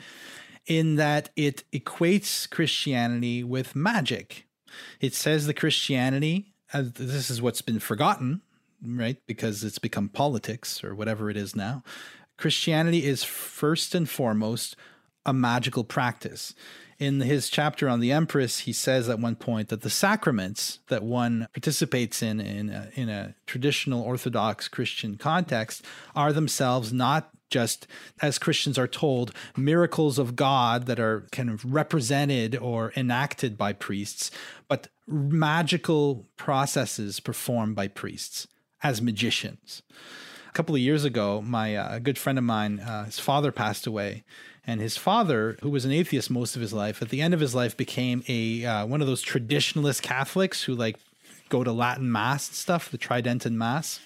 in 0.68 0.96
that 0.96 1.30
it 1.36 1.64
equates 1.72 2.50
Christianity 2.50 3.44
with 3.44 3.76
magic. 3.76 4.46
It 5.02 5.14
says 5.14 5.48
the 5.48 5.54
Christianity, 5.54 6.54
uh, 6.74 6.84
this 6.94 7.30
is 7.30 7.42
what's 7.42 7.62
been 7.62 7.80
forgotten 7.80 8.42
right? 8.86 9.18
Because 9.26 9.64
it's 9.64 9.80
become 9.80 10.10
politics 10.10 10.84
or 10.84 10.96
whatever 10.96 11.30
it 11.30 11.38
is 11.38 11.56
now. 11.56 11.84
Christianity 12.38 13.06
is 13.06 13.24
first 13.24 13.96
and 13.96 14.10
foremost 14.10 14.76
a 15.26 15.34
magical 15.34 15.84
practice. 15.84 16.54
In 17.00 17.22
his 17.22 17.50
chapter 17.50 17.88
on 17.88 18.00
the 18.00 18.12
Empress, 18.12 18.60
he 18.60 18.74
says 18.74 19.08
at 19.08 19.20
one 19.20 19.36
point 19.36 19.70
that 19.70 19.82
the 19.82 19.90
sacraments 19.90 20.80
that 20.88 21.04
one 21.04 21.48
participates 21.54 22.24
in 22.24 22.40
in 22.40 22.70
a, 22.70 22.90
in 22.96 23.10
a 23.10 23.36
traditional 23.46 24.02
Orthodox 24.02 24.68
Christian 24.68 25.16
context 25.16 25.84
are 26.16 26.34
themselves 26.34 26.92
not 26.92 27.30
just 27.50 27.88
as 28.22 28.40
Christians 28.40 28.78
are 28.78 28.88
told, 28.88 29.34
miracles 29.56 30.20
of 30.20 30.36
God 30.36 30.86
that 30.86 31.00
are 31.00 31.28
kind 31.32 31.50
of 31.50 31.66
represented 31.74 32.56
or 32.56 32.94
enacted 32.96 33.58
by 33.58 33.74
priests, 33.74 34.32
but 34.68 34.88
magical 35.08 36.26
processes 36.36 37.20
performed 37.20 37.76
by 37.76 37.88
priests 37.88 38.48
as 38.84 39.02
magicians. 39.02 39.82
A 40.50 40.52
couple 40.52 40.76
of 40.76 40.82
years 40.82 41.06
ago, 41.06 41.42
my 41.42 41.76
uh, 41.76 42.00
good 42.00 42.18
friend 42.18 42.38
of 42.38 42.44
mine, 42.44 42.80
uh, 42.80 43.06
his 43.06 43.20
father 43.20 43.52
passed 43.52 43.88
away, 43.88 44.24
and 44.66 44.82
his 44.82 44.98
father, 44.98 45.58
who 45.62 45.70
was 45.70 45.86
an 45.86 45.92
atheist 45.92 46.30
most 46.30 46.56
of 46.56 46.62
his 46.62 46.74
life, 46.74 47.02
at 47.02 47.10
the 47.10 47.22
end 47.22 47.34
of 47.34 47.40
his 47.40 47.56
life 47.56 47.78
became 47.78 48.24
a 48.28 48.66
uh, 48.66 48.86
one 48.86 49.00
of 49.00 49.08
those 49.08 49.24
traditionalist 49.24 50.02
Catholics 50.02 50.64
who 50.64 50.76
like 50.76 50.98
go 51.50 51.64
to 51.64 51.72
Latin 51.72 52.12
mass 52.12 52.50
and 52.50 52.56
stuff, 52.56 52.92
the 52.92 52.98
Tridentine 52.98 53.58
mass. 53.58 54.02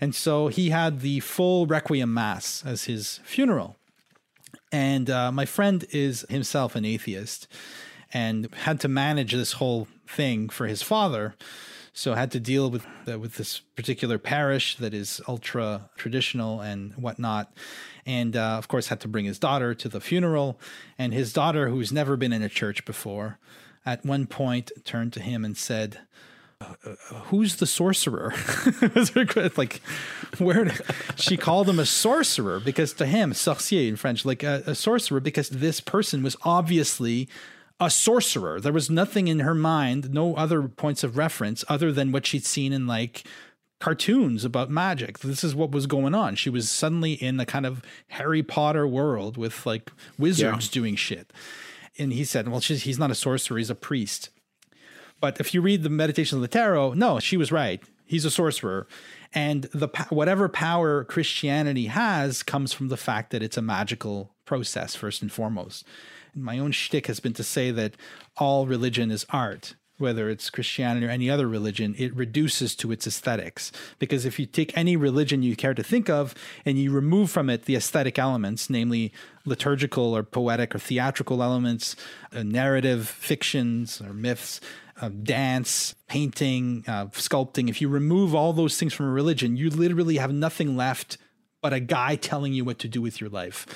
And 0.00 0.14
so 0.14 0.48
he 0.48 0.70
had 0.70 1.00
the 1.00 1.20
full 1.20 1.66
Requiem 1.66 2.12
Mass 2.12 2.62
as 2.66 2.84
his 2.84 3.20
funeral. 3.24 3.76
And 4.72 5.08
uh, 5.08 5.32
my 5.32 5.46
friend 5.46 5.84
is 5.90 6.26
himself 6.28 6.74
an 6.74 6.84
atheist 6.84 7.48
and 8.12 8.52
had 8.54 8.80
to 8.80 8.88
manage 8.88 9.32
this 9.32 9.52
whole 9.52 9.88
thing 10.06 10.48
for 10.48 10.66
his 10.66 10.82
father. 10.82 11.34
So 11.92 12.14
had 12.14 12.30
to 12.32 12.40
deal 12.40 12.70
with 12.70 12.86
uh, 13.10 13.18
with 13.18 13.36
this 13.36 13.60
particular 13.74 14.18
parish 14.18 14.76
that 14.76 14.92
is 14.92 15.20
ultra 15.26 15.88
traditional 15.96 16.60
and 16.60 16.92
whatnot, 16.94 17.54
and 18.04 18.36
uh, 18.36 18.58
of 18.58 18.68
course 18.68 18.88
had 18.88 19.00
to 19.00 19.08
bring 19.08 19.24
his 19.24 19.38
daughter 19.38 19.74
to 19.74 19.88
the 19.88 20.00
funeral. 20.00 20.60
And 20.98 21.14
his 21.14 21.32
daughter, 21.32 21.70
who's 21.70 21.92
never 21.92 22.18
been 22.18 22.34
in 22.34 22.42
a 22.42 22.50
church 22.50 22.84
before, 22.84 23.38
at 23.86 24.04
one 24.04 24.26
point 24.26 24.72
turned 24.84 25.14
to 25.14 25.20
him 25.20 25.42
and 25.42 25.56
said, 25.56 26.00
who's 27.24 27.56
the 27.56 27.66
sorcerer? 27.66 28.32
like, 29.56 29.80
where 30.38 30.72
she 31.16 31.36
called 31.36 31.68
him 31.68 31.78
a 31.78 31.86
sorcerer 31.86 32.60
because 32.60 32.92
to 32.94 33.06
him, 33.06 33.32
sorcier 33.32 33.88
in 33.88 33.96
French, 33.96 34.24
like 34.24 34.42
a, 34.42 34.62
a, 34.66 34.74
sorcerer, 34.74 35.20
because 35.20 35.50
this 35.50 35.80
person 35.80 36.22
was 36.22 36.36
obviously 36.42 37.28
a 37.78 37.90
sorcerer. 37.90 38.60
There 38.60 38.72
was 38.72 38.88
nothing 38.88 39.28
in 39.28 39.40
her 39.40 39.54
mind, 39.54 40.12
no 40.12 40.34
other 40.34 40.62
points 40.62 41.04
of 41.04 41.16
reference 41.16 41.64
other 41.68 41.92
than 41.92 42.10
what 42.10 42.26
she'd 42.26 42.46
seen 42.46 42.72
in 42.72 42.86
like 42.86 43.24
cartoons 43.78 44.44
about 44.44 44.70
magic. 44.70 45.18
This 45.18 45.44
is 45.44 45.54
what 45.54 45.70
was 45.70 45.86
going 45.86 46.14
on. 46.14 46.36
She 46.36 46.48
was 46.48 46.70
suddenly 46.70 47.12
in 47.12 47.38
a 47.38 47.46
kind 47.46 47.66
of 47.66 47.82
Harry 48.08 48.42
Potter 48.42 48.86
world 48.86 49.36
with 49.36 49.66
like 49.66 49.92
wizards 50.18 50.66
yeah. 50.66 50.72
doing 50.72 50.96
shit. 50.96 51.32
And 51.98 52.12
he 52.12 52.24
said, 52.24 52.48
well, 52.48 52.60
he's 52.60 52.98
not 52.98 53.10
a 53.10 53.14
sorcerer, 53.14 53.58
he's 53.58 53.70
a 53.70 53.74
priest. 53.74 54.30
But 55.26 55.40
if 55.40 55.52
you 55.52 55.60
read 55.60 55.82
the 55.82 55.90
Meditations 55.90 56.36
of 56.36 56.40
the 56.40 56.46
Tarot, 56.46 56.92
no, 56.92 57.18
she 57.18 57.36
was 57.36 57.50
right. 57.50 57.82
He's 58.04 58.24
a 58.24 58.30
sorcerer. 58.30 58.86
And 59.34 59.64
the 59.74 59.88
whatever 60.08 60.48
power 60.48 61.02
Christianity 61.02 61.86
has 61.86 62.44
comes 62.44 62.72
from 62.72 62.90
the 62.90 62.96
fact 62.96 63.32
that 63.32 63.42
it's 63.42 63.56
a 63.56 63.60
magical 63.60 64.30
process, 64.44 64.94
first 64.94 65.22
and 65.22 65.32
foremost. 65.32 65.84
My 66.32 66.60
own 66.60 66.70
shtick 66.70 67.08
has 67.08 67.18
been 67.18 67.32
to 67.32 67.42
say 67.42 67.72
that 67.72 67.96
all 68.36 68.68
religion 68.68 69.10
is 69.10 69.26
art 69.30 69.74
whether 69.98 70.28
it's 70.28 70.50
Christianity 70.50 71.06
or 71.06 71.10
any 71.10 71.30
other 71.30 71.48
religion, 71.48 71.94
it 71.98 72.14
reduces 72.14 72.76
to 72.76 72.92
its 72.92 73.06
aesthetics. 73.06 73.72
Because 73.98 74.24
if 74.24 74.38
you 74.38 74.46
take 74.46 74.76
any 74.76 74.96
religion 74.96 75.42
you 75.42 75.56
care 75.56 75.74
to 75.74 75.82
think 75.82 76.10
of 76.10 76.34
and 76.64 76.78
you 76.78 76.90
remove 76.90 77.30
from 77.30 77.48
it 77.48 77.64
the 77.64 77.76
aesthetic 77.76 78.18
elements, 78.18 78.68
namely 78.68 79.12
liturgical 79.44 80.14
or 80.14 80.22
poetic 80.22 80.74
or 80.74 80.78
theatrical 80.78 81.42
elements, 81.42 81.96
uh, 82.34 82.42
narrative 82.42 83.08
fictions 83.08 84.00
or 84.00 84.12
myths, 84.12 84.60
uh, 85.00 85.08
dance, 85.08 85.94
painting, 86.08 86.84
uh, 86.86 87.06
sculpting, 87.06 87.68
if 87.68 87.80
you 87.80 87.88
remove 87.88 88.34
all 88.34 88.52
those 88.52 88.78
things 88.78 88.94
from 88.94 89.06
a 89.06 89.12
religion, 89.12 89.56
you 89.56 89.70
literally 89.70 90.16
have 90.16 90.32
nothing 90.32 90.76
left 90.76 91.18
but 91.62 91.72
a 91.72 91.80
guy 91.80 92.16
telling 92.16 92.52
you 92.52 92.64
what 92.64 92.78
to 92.78 92.88
do 92.88 93.02
with 93.02 93.20
your 93.20 93.30
life 93.30 93.66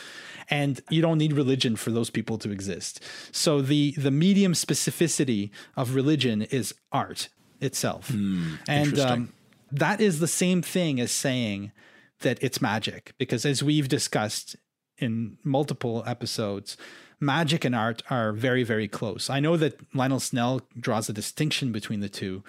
and 0.50 0.80
you 0.90 1.00
don't 1.00 1.18
need 1.18 1.32
religion 1.32 1.76
for 1.76 1.90
those 1.90 2.10
people 2.10 2.36
to 2.38 2.50
exist. 2.50 3.00
So 3.32 3.62
the 3.62 3.92
the 3.96 4.10
medium 4.10 4.52
specificity 4.52 5.50
of 5.76 5.94
religion 5.94 6.42
is 6.42 6.74
art 6.92 7.28
itself, 7.60 8.08
mm, 8.08 8.58
and 8.68 8.98
um, 8.98 9.32
that 9.70 10.00
is 10.00 10.18
the 10.18 10.28
same 10.28 10.60
thing 10.60 11.00
as 11.00 11.12
saying 11.12 11.72
that 12.20 12.42
it's 12.42 12.60
magic, 12.60 13.14
because 13.16 13.46
as 13.46 13.62
we've 13.62 13.88
discussed 13.88 14.56
in 14.98 15.38
multiple 15.44 16.02
episodes. 16.06 16.76
Magic 17.20 17.64
and 17.64 17.74
art 17.74 18.02
are 18.08 18.32
very, 18.32 18.62
very 18.62 18.88
close. 18.88 19.28
I 19.28 19.40
know 19.40 19.56
that 19.58 19.78
Lionel 19.94 20.20
Snell 20.20 20.62
draws 20.78 21.08
a 21.08 21.12
distinction 21.12 21.70
between 21.70 22.00
the 22.00 22.08
two, 22.08 22.42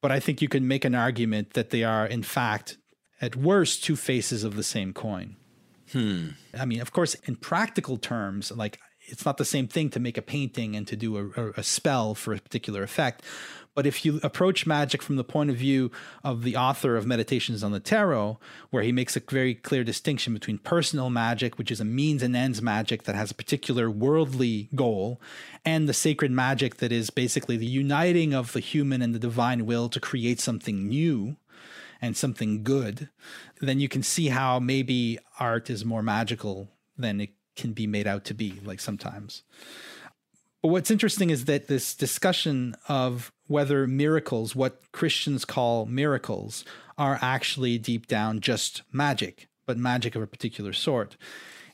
but 0.00 0.10
I 0.10 0.20
think 0.20 0.40
you 0.40 0.48
can 0.48 0.66
make 0.66 0.84
an 0.84 0.94
argument 0.94 1.52
that 1.52 1.70
they 1.70 1.84
are, 1.84 2.06
in 2.06 2.22
fact, 2.22 2.78
at 3.20 3.36
worst, 3.36 3.84
two 3.84 3.96
faces 3.96 4.44
of 4.44 4.56
the 4.56 4.62
same 4.62 4.94
coin. 4.94 5.36
Hmm. 5.92 6.28
I 6.58 6.64
mean, 6.64 6.80
of 6.80 6.92
course, 6.92 7.14
in 7.26 7.36
practical 7.36 7.98
terms, 7.98 8.50
like 8.52 8.78
it's 9.00 9.24
not 9.24 9.36
the 9.36 9.44
same 9.44 9.66
thing 9.66 9.90
to 9.90 10.00
make 10.00 10.16
a 10.16 10.22
painting 10.22 10.76
and 10.76 10.86
to 10.86 10.96
do 10.96 11.16
a, 11.16 11.50
a, 11.58 11.62
spell 11.62 12.14
for 12.14 12.32
a 12.32 12.38
particular 12.38 12.82
effect. 12.82 13.22
But 13.74 13.86
if 13.86 14.04
you 14.04 14.20
approach 14.22 14.66
magic 14.66 15.00
from 15.00 15.16
the 15.16 15.24
point 15.24 15.50
of 15.50 15.56
view 15.56 15.90
of 16.24 16.42
the 16.42 16.56
author 16.56 16.96
of 16.96 17.06
Meditations 17.06 17.62
on 17.62 17.70
the 17.72 17.80
Tarot, 17.80 18.38
where 18.70 18.82
he 18.82 18.90
makes 18.90 19.16
a 19.16 19.20
very 19.20 19.54
clear 19.54 19.84
distinction 19.84 20.34
between 20.34 20.58
personal 20.58 21.08
magic, 21.08 21.56
which 21.56 21.70
is 21.70 21.80
a 21.80 21.84
means 21.84 22.22
and 22.22 22.34
ends 22.34 22.60
magic 22.60 23.04
that 23.04 23.14
has 23.14 23.30
a 23.30 23.34
particular 23.34 23.88
worldly 23.88 24.68
goal, 24.74 25.20
and 25.64 25.88
the 25.88 25.94
sacred 25.94 26.32
magic 26.32 26.78
that 26.78 26.90
is 26.90 27.10
basically 27.10 27.56
the 27.56 27.66
uniting 27.66 28.34
of 28.34 28.52
the 28.52 28.60
human 28.60 29.02
and 29.02 29.14
the 29.14 29.20
divine 29.20 29.66
will 29.66 29.88
to 29.88 30.00
create 30.00 30.40
something 30.40 30.88
new 30.88 31.36
and 32.02 32.16
something 32.16 32.62
good, 32.62 33.08
then 33.60 33.78
you 33.78 33.88
can 33.88 34.02
see 34.02 34.28
how 34.28 34.58
maybe 34.58 35.18
art 35.38 35.70
is 35.70 35.84
more 35.84 36.02
magical 36.02 36.68
than 36.96 37.20
it 37.20 37.30
can 37.56 37.72
be 37.72 37.86
made 37.86 38.06
out 38.06 38.24
to 38.24 38.34
be, 38.34 38.60
like 38.64 38.80
sometimes. 38.80 39.42
But 40.62 40.68
what's 40.68 40.90
interesting 40.90 41.30
is 41.30 41.46
that 41.46 41.68
this 41.68 41.94
discussion 41.94 42.76
of 42.88 43.32
whether 43.46 43.86
miracles, 43.86 44.54
what 44.54 44.80
Christians 44.92 45.44
call 45.44 45.86
miracles, 45.86 46.64
are 46.98 47.18
actually 47.22 47.78
deep 47.78 48.06
down 48.06 48.40
just 48.40 48.82
magic, 48.92 49.48
but 49.66 49.78
magic 49.78 50.14
of 50.14 50.22
a 50.22 50.26
particular 50.26 50.72
sort. 50.74 51.16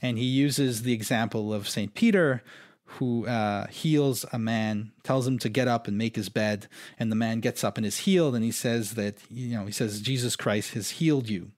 And 0.00 0.18
he 0.18 0.24
uses 0.24 0.82
the 0.82 0.92
example 0.92 1.52
of 1.52 1.68
St. 1.68 1.94
Peter, 1.94 2.44
who 2.84 3.26
uh, 3.26 3.66
heals 3.66 4.24
a 4.32 4.38
man, 4.38 4.92
tells 5.02 5.26
him 5.26 5.38
to 5.40 5.48
get 5.48 5.66
up 5.66 5.88
and 5.88 5.98
make 5.98 6.14
his 6.14 6.28
bed, 6.28 6.68
and 6.98 7.10
the 7.10 7.16
man 7.16 7.40
gets 7.40 7.64
up 7.64 7.76
and 7.76 7.84
is 7.84 7.98
healed, 7.98 8.36
and 8.36 8.44
he 8.44 8.52
says 8.52 8.94
that 8.94 9.18
you 9.28 9.56
know 9.56 9.66
he 9.66 9.72
says 9.72 10.00
Jesus 10.00 10.36
Christ 10.36 10.74
has 10.74 10.90
healed 10.90 11.28
you. 11.28 11.50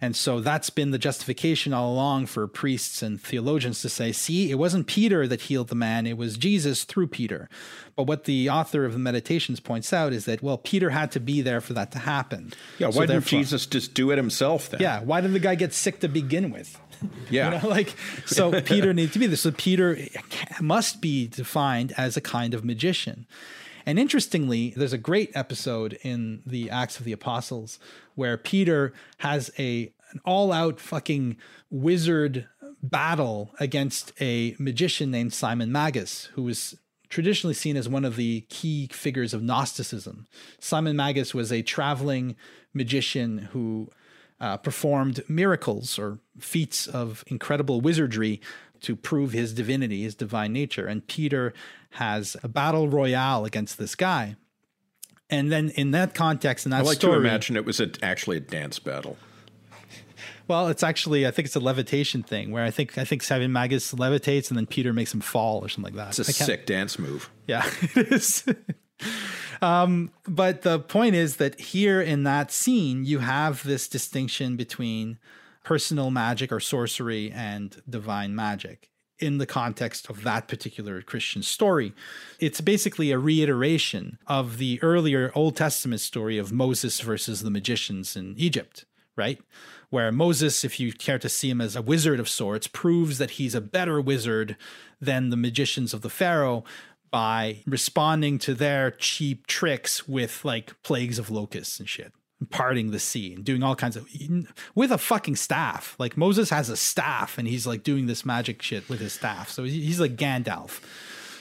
And 0.00 0.14
so 0.14 0.40
that's 0.40 0.70
been 0.70 0.90
the 0.90 0.98
justification 0.98 1.72
all 1.72 1.92
along 1.92 2.26
for 2.26 2.46
priests 2.46 3.02
and 3.02 3.20
theologians 3.20 3.82
to 3.82 3.88
say, 3.88 4.12
see, 4.12 4.50
it 4.50 4.56
wasn't 4.56 4.86
Peter 4.86 5.26
that 5.26 5.42
healed 5.42 5.68
the 5.68 5.74
man, 5.74 6.06
it 6.06 6.16
was 6.16 6.36
Jesus 6.36 6.84
through 6.84 7.08
Peter. 7.08 7.48
But 7.94 8.04
what 8.04 8.24
the 8.24 8.50
author 8.50 8.84
of 8.84 8.92
the 8.92 8.98
Meditations 8.98 9.60
points 9.60 9.92
out 9.92 10.12
is 10.12 10.26
that, 10.26 10.42
well, 10.42 10.58
Peter 10.58 10.90
had 10.90 11.10
to 11.12 11.20
be 11.20 11.40
there 11.40 11.60
for 11.60 11.72
that 11.72 11.92
to 11.92 11.98
happen. 11.98 12.52
Yeah, 12.78 12.88
why 12.88 12.92
so 12.92 13.06
didn't 13.06 13.26
Jesus 13.26 13.66
just 13.66 13.94
do 13.94 14.10
it 14.10 14.16
himself 14.16 14.68
then? 14.68 14.80
Yeah, 14.80 15.00
why 15.02 15.20
did 15.20 15.32
the 15.32 15.38
guy 15.38 15.54
get 15.54 15.72
sick 15.72 16.00
to 16.00 16.08
begin 16.08 16.50
with? 16.50 16.78
Yeah. 17.28 17.56
you 17.56 17.62
know, 17.62 17.68
like 17.68 17.94
so 18.24 18.58
Peter 18.62 18.94
needs 18.94 19.12
to 19.12 19.18
be 19.18 19.26
there. 19.26 19.36
So 19.36 19.50
Peter 19.52 19.98
must 20.62 21.02
be 21.02 21.26
defined 21.26 21.92
as 21.98 22.16
a 22.16 22.22
kind 22.22 22.54
of 22.54 22.64
magician. 22.64 23.26
And 23.86 23.98
interestingly, 23.98 24.74
there's 24.76 24.92
a 24.92 24.98
great 24.98 25.30
episode 25.34 25.96
in 26.02 26.42
the 26.44 26.68
Acts 26.68 26.98
of 26.98 27.04
the 27.04 27.12
Apostles 27.12 27.78
where 28.16 28.36
Peter 28.36 28.92
has 29.18 29.50
a 29.58 29.92
an 30.12 30.20
all-out 30.24 30.78
fucking 30.78 31.36
wizard 31.68 32.46
battle 32.80 33.50
against 33.58 34.12
a 34.20 34.54
magician 34.58 35.10
named 35.10 35.32
Simon 35.32 35.72
Magus, 35.72 36.26
who 36.34 36.44
was 36.44 36.76
traditionally 37.08 37.54
seen 37.54 37.76
as 37.76 37.88
one 37.88 38.04
of 38.04 38.16
the 38.16 38.42
key 38.48 38.88
figures 38.92 39.34
of 39.34 39.42
Gnosticism. 39.42 40.26
Simon 40.60 40.96
Magus 40.96 41.34
was 41.34 41.50
a 41.50 41.62
traveling 41.62 42.36
magician 42.72 43.38
who 43.52 43.90
uh, 44.40 44.56
performed 44.56 45.22
miracles 45.28 45.98
or 45.98 46.18
feats 46.38 46.86
of 46.86 47.24
incredible 47.26 47.80
wizardry 47.80 48.40
to 48.80 48.94
prove 48.94 49.32
his 49.32 49.54
divinity, 49.54 50.02
his 50.02 50.14
divine 50.14 50.52
nature. 50.52 50.86
And 50.86 51.06
Peter 51.06 51.54
has 51.96 52.36
a 52.42 52.48
battle 52.48 52.88
royale 52.88 53.44
against 53.44 53.78
this 53.78 53.94
guy. 53.94 54.36
And 55.28 55.50
then 55.50 55.70
in 55.70 55.90
that 55.90 56.14
context, 56.14 56.66
in 56.66 56.70
that 56.70 56.80
I 56.80 56.82
like 56.82 56.96
story, 56.96 57.14
to 57.14 57.20
imagine 57.20 57.56
it 57.56 57.64
was 57.64 57.80
a, 57.80 57.90
actually 58.02 58.36
a 58.36 58.40
dance 58.40 58.78
battle. 58.78 59.16
Well, 60.48 60.68
it's 60.68 60.84
actually 60.84 61.26
I 61.26 61.32
think 61.32 61.46
it's 61.46 61.56
a 61.56 61.60
levitation 61.60 62.22
thing 62.22 62.52
where 62.52 62.62
I 62.62 62.70
think 62.70 62.96
I 62.96 63.04
think 63.04 63.24
Simon 63.24 63.52
Magus 63.52 63.92
levitates 63.92 64.48
and 64.48 64.56
then 64.56 64.66
Peter 64.66 64.92
makes 64.92 65.12
him 65.12 65.20
fall 65.20 65.58
or 65.58 65.68
something 65.68 65.92
like 65.92 66.04
that. 66.04 66.18
It's 66.18 66.28
a 66.28 66.32
sick 66.32 66.66
dance 66.66 66.98
move. 66.98 67.28
Yeah, 67.48 67.68
it 67.96 68.12
is. 68.12 68.44
um, 69.60 70.12
but 70.28 70.62
the 70.62 70.78
point 70.78 71.16
is 71.16 71.36
that 71.36 71.58
here 71.58 72.00
in 72.00 72.22
that 72.22 72.52
scene, 72.52 73.04
you 73.04 73.18
have 73.18 73.64
this 73.64 73.88
distinction 73.88 74.56
between 74.56 75.18
personal 75.64 76.12
magic 76.12 76.52
or 76.52 76.60
sorcery 76.60 77.32
and 77.32 77.82
divine 77.90 78.32
magic 78.32 78.88
in 79.18 79.38
the 79.38 79.46
context 79.46 80.10
of 80.10 80.22
that 80.24 80.48
particular 80.48 81.00
Christian 81.02 81.42
story. 81.42 81.94
It's 82.38 82.60
basically 82.60 83.10
a 83.10 83.18
reiteration 83.18 84.18
of 84.26 84.58
the 84.58 84.78
earlier 84.82 85.32
Old 85.34 85.56
Testament 85.56 86.00
story 86.00 86.38
of 86.38 86.52
Moses 86.52 87.00
versus 87.00 87.42
the 87.42 87.50
magicians 87.50 88.16
in 88.16 88.34
Egypt, 88.36 88.84
right? 89.16 89.40
Where 89.90 90.12
Moses, 90.12 90.64
if 90.64 90.78
you 90.78 90.92
care 90.92 91.18
to 91.18 91.28
see 91.28 91.50
him 91.50 91.60
as 91.60 91.76
a 91.76 91.82
wizard 91.82 92.20
of 92.20 92.28
sorts, 92.28 92.66
proves 92.66 93.18
that 93.18 93.32
he's 93.32 93.54
a 93.54 93.60
better 93.60 94.00
wizard 94.00 94.56
than 95.00 95.30
the 95.30 95.36
magicians 95.36 95.94
of 95.94 96.02
the 96.02 96.10
Pharaoh 96.10 96.64
by 97.10 97.62
responding 97.66 98.38
to 98.40 98.52
their 98.52 98.90
cheap 98.90 99.46
tricks 99.46 100.06
with 100.08 100.44
like 100.44 100.80
plagues 100.82 101.18
of 101.18 101.30
locusts 101.30 101.78
and 101.78 101.88
shit 101.88 102.12
parting 102.50 102.90
the 102.90 102.98
sea 102.98 103.34
and 103.34 103.44
doing 103.44 103.62
all 103.62 103.74
kinds 103.74 103.96
of 103.96 104.08
with 104.74 104.92
a 104.92 104.98
fucking 104.98 105.36
staff. 105.36 105.96
Like 105.98 106.16
Moses 106.16 106.50
has 106.50 106.68
a 106.68 106.76
staff 106.76 107.38
and 107.38 107.48
he's 107.48 107.66
like 107.66 107.82
doing 107.82 108.06
this 108.06 108.26
magic 108.26 108.60
shit 108.60 108.88
with 108.88 109.00
his 109.00 109.14
staff. 109.14 109.50
So 109.50 109.64
he's 109.64 110.00
like 110.00 110.16
Gandalf. 110.16 110.80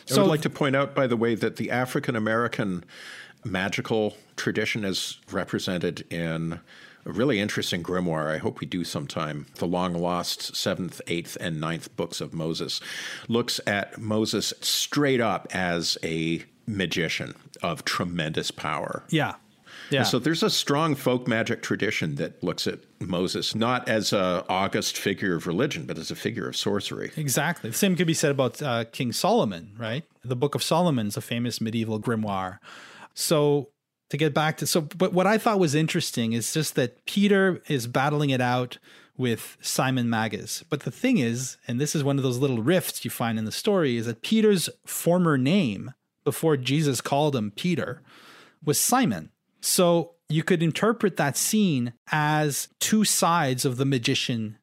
So 0.06 0.18
I 0.18 0.24
would 0.24 0.30
like 0.30 0.42
to 0.42 0.50
point 0.50 0.76
out, 0.76 0.96
by 0.96 1.08
the 1.08 1.18
way, 1.18 1.36
that 1.36 1.58
the 1.58 1.72
African 1.72 2.16
American 2.16 2.86
magical 3.44 4.16
tradition 4.36 4.86
is 4.86 5.20
represented 5.32 6.06
in 6.12 6.60
a 7.06 7.12
really 7.12 7.40
interesting 7.40 7.84
grimoire. 7.84 8.32
I 8.34 8.38
hope 8.38 8.60
we 8.60 8.68
do 8.68 8.84
sometime. 8.84 9.46
The 9.56 9.68
long 9.68 9.94
lost 9.94 10.56
seventh, 10.56 11.02
eighth, 11.08 11.38
and 11.40 11.60
ninth 11.60 11.96
books 11.96 12.22
of 12.22 12.34
Moses 12.34 12.82
looks 13.28 13.60
at 13.68 14.00
Moses 14.00 14.54
straight 14.62 15.22
up 15.22 15.48
as 15.54 15.98
a 16.04 16.44
magician 16.68 17.36
of 17.62 17.86
tremendous 17.86 18.50
power. 18.52 19.04
Yeah. 19.10 19.34
Yeah. 19.90 20.04
so 20.04 20.20
there's 20.20 20.44
a 20.44 20.50
strong 20.50 20.96
folk 20.96 21.28
magic 21.28 21.62
tradition 21.62 22.16
that 22.16 22.44
looks 22.44 22.68
at 22.68 22.80
Moses 23.00 23.56
not 23.56 23.88
as 23.88 24.14
a 24.14 24.46
august 24.50 24.98
figure 24.98 25.36
of 25.36 25.48
religion, 25.48 25.86
but 25.86 25.98
as 25.98 26.12
a 26.12 26.16
figure 26.16 26.48
of 26.48 26.56
sorcery. 26.56 27.12
Exactly. 27.16 27.70
The 27.70 27.78
same 27.78 27.96
could 27.96 28.08
be 28.08 28.14
said 28.14 28.32
about 28.32 28.62
uh, 28.62 28.86
King 28.86 29.12
Solomon, 29.12 29.74
right? 29.78 30.04
The 30.24 30.36
Book 30.36 30.56
of 30.56 30.64
Solomon 30.64 31.08
is 31.08 31.18
a 31.18 31.22
famous 31.22 31.62
medieval 31.62 32.00
grimoire. 32.00 32.60
So 33.14 33.70
to 34.10 34.18
get 34.18 34.34
back 34.34 34.58
to 34.58 34.68
so, 34.68 34.82
but 34.82 35.14
what 35.14 35.28
I 35.28 35.38
thought 35.38 35.60
was 35.60 35.76
interesting 35.76 36.34
is 36.34 36.54
just 36.54 36.76
that 36.76 37.06
Peter 37.06 37.62
is 37.68 37.88
battling 37.88 38.30
it 38.30 38.42
out 38.42 38.78
with 39.18 39.58
Simon 39.62 40.10
Magus. 40.10 40.64
But 40.70 40.82
the 40.82 40.92
thing 40.92 41.18
is, 41.18 41.58
and 41.68 41.80
this 41.80 41.96
is 41.96 42.04
one 42.04 42.18
of 42.18 42.24
those 42.24 42.38
little 42.38 42.62
rifts 42.62 43.06
you 43.06 43.12
find 43.12 43.40
in 43.40 43.46
the 43.46 43.52
story, 43.52 43.98
is 43.98 44.06
that 44.08 44.22
Peter's 44.22 44.70
former 44.86 45.38
name 45.38 45.94
before 46.24 46.58
Jesus 46.58 47.02
called 47.02 47.36
him 47.36 47.52
Peter 47.52 48.02
was 48.64 48.80
Simon. 48.80 49.32
So 49.66 50.12
you 50.30 50.44
could 50.44 50.62
interpret 50.62 51.18
that 51.18 51.36
scene 51.36 51.94
as 52.12 52.68
two 52.80 53.04
sides 53.04 53.66
of 53.66 53.78
the 53.78 53.86
magician 53.86 54.58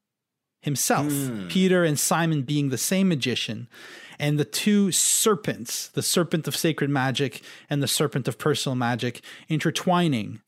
himself 0.61 1.09
mm. 1.09 1.49
Peter 1.49 1.83
and 1.85 1.99
Simon 1.99 2.43
being 2.43 2.69
the 2.69 2.79
same 2.79 3.09
magician, 3.09 3.69
and 4.19 4.39
the 4.39 4.45
two 4.45 4.93
serpents, 4.93 5.89
the 5.89 6.03
serpent 6.03 6.47
of 6.47 6.57
sacred 6.57 6.89
magic 6.89 7.43
and 7.69 7.83
the 7.83 7.89
serpent 7.89 8.29
of 8.29 8.39
personal 8.39 8.77
magic, 8.77 9.23
intertwining 9.49 10.41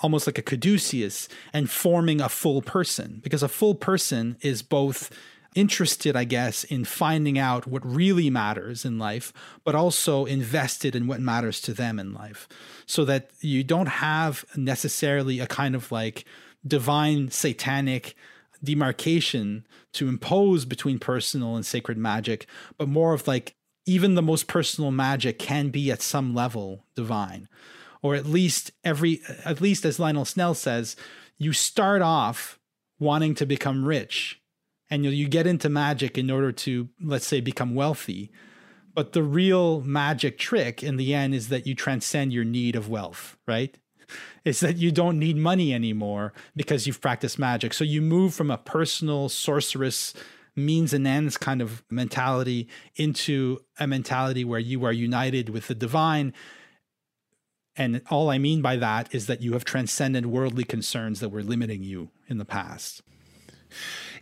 almost 0.00 0.28
like 0.28 0.38
a 0.38 0.42
caduceus 0.42 1.28
and 1.52 1.68
forming 1.68 2.20
a 2.20 2.28
full 2.28 2.62
person 2.62 3.18
because 3.20 3.42
a 3.42 3.48
full 3.48 3.74
person 3.74 4.36
is 4.42 4.62
both 4.62 5.10
interested, 5.54 6.16
I 6.16 6.24
guess, 6.24 6.64
in 6.64 6.84
finding 6.84 7.38
out 7.38 7.66
what 7.66 7.84
really 7.84 8.30
matters 8.30 8.84
in 8.84 8.98
life, 8.98 9.32
but 9.64 9.74
also 9.74 10.24
invested 10.24 10.94
in 10.94 11.06
what 11.06 11.20
matters 11.20 11.60
to 11.62 11.72
them 11.72 11.98
in 11.98 12.12
life. 12.12 12.48
So 12.86 13.04
that 13.06 13.30
you 13.40 13.64
don't 13.64 13.88
have 13.88 14.44
necessarily 14.56 15.40
a 15.40 15.46
kind 15.46 15.74
of 15.74 15.90
like 15.90 16.24
divine 16.66 17.30
satanic 17.30 18.14
demarcation 18.62 19.66
to 19.92 20.08
impose 20.08 20.64
between 20.64 20.98
personal 20.98 21.56
and 21.56 21.64
sacred 21.64 21.98
magic, 21.98 22.46
but 22.76 22.88
more 22.88 23.14
of 23.14 23.26
like 23.26 23.54
even 23.86 24.14
the 24.14 24.22
most 24.22 24.46
personal 24.46 24.90
magic 24.90 25.38
can 25.38 25.70
be 25.70 25.90
at 25.90 26.02
some 26.02 26.34
level 26.34 26.84
divine. 26.94 27.48
Or 28.02 28.14
at 28.14 28.26
least 28.26 28.70
every 28.84 29.20
at 29.44 29.60
least 29.60 29.84
as 29.84 29.98
Lionel 29.98 30.24
Snell 30.24 30.54
says, 30.54 30.94
you 31.36 31.52
start 31.52 32.02
off 32.02 32.58
wanting 32.98 33.34
to 33.36 33.46
become 33.46 33.84
rich 33.84 34.40
and 34.90 35.04
you, 35.04 35.10
you 35.10 35.28
get 35.28 35.46
into 35.46 35.68
magic 35.68 36.16
in 36.16 36.30
order 36.30 36.52
to 36.52 36.88
let's 37.02 37.26
say 37.26 37.40
become 37.40 37.74
wealthy. 37.74 38.30
But 38.94 39.12
the 39.12 39.22
real 39.22 39.80
magic 39.82 40.38
trick 40.38 40.82
in 40.82 40.96
the 40.96 41.14
end 41.14 41.34
is 41.34 41.48
that 41.48 41.66
you 41.66 41.74
transcend 41.74 42.32
your 42.32 42.44
need 42.44 42.74
of 42.74 42.88
wealth 42.88 43.36
right? 43.46 43.76
It's 44.44 44.60
that 44.60 44.76
you 44.76 44.92
don't 44.92 45.18
need 45.18 45.36
money 45.36 45.74
anymore 45.74 46.32
because 46.54 46.86
you've 46.86 47.00
practiced 47.00 47.38
magic. 47.38 47.74
So 47.74 47.84
you 47.84 48.00
move 48.00 48.34
from 48.34 48.50
a 48.50 48.58
personal 48.58 49.28
sorceress 49.28 50.14
means 50.54 50.92
and 50.92 51.06
ends 51.06 51.36
kind 51.36 51.62
of 51.62 51.82
mentality 51.90 52.68
into 52.96 53.60
a 53.78 53.86
mentality 53.86 54.44
where 54.44 54.60
you 54.60 54.84
are 54.84 54.92
united 54.92 55.48
with 55.48 55.68
the 55.68 55.74
divine. 55.74 56.32
And 57.76 58.02
all 58.10 58.28
I 58.28 58.38
mean 58.38 58.60
by 58.60 58.76
that 58.76 59.14
is 59.14 59.26
that 59.26 59.40
you 59.40 59.52
have 59.52 59.64
transcended 59.64 60.26
worldly 60.26 60.64
concerns 60.64 61.20
that 61.20 61.28
were 61.28 61.42
limiting 61.42 61.82
you 61.82 62.10
in 62.28 62.38
the 62.38 62.44
past. 62.44 63.02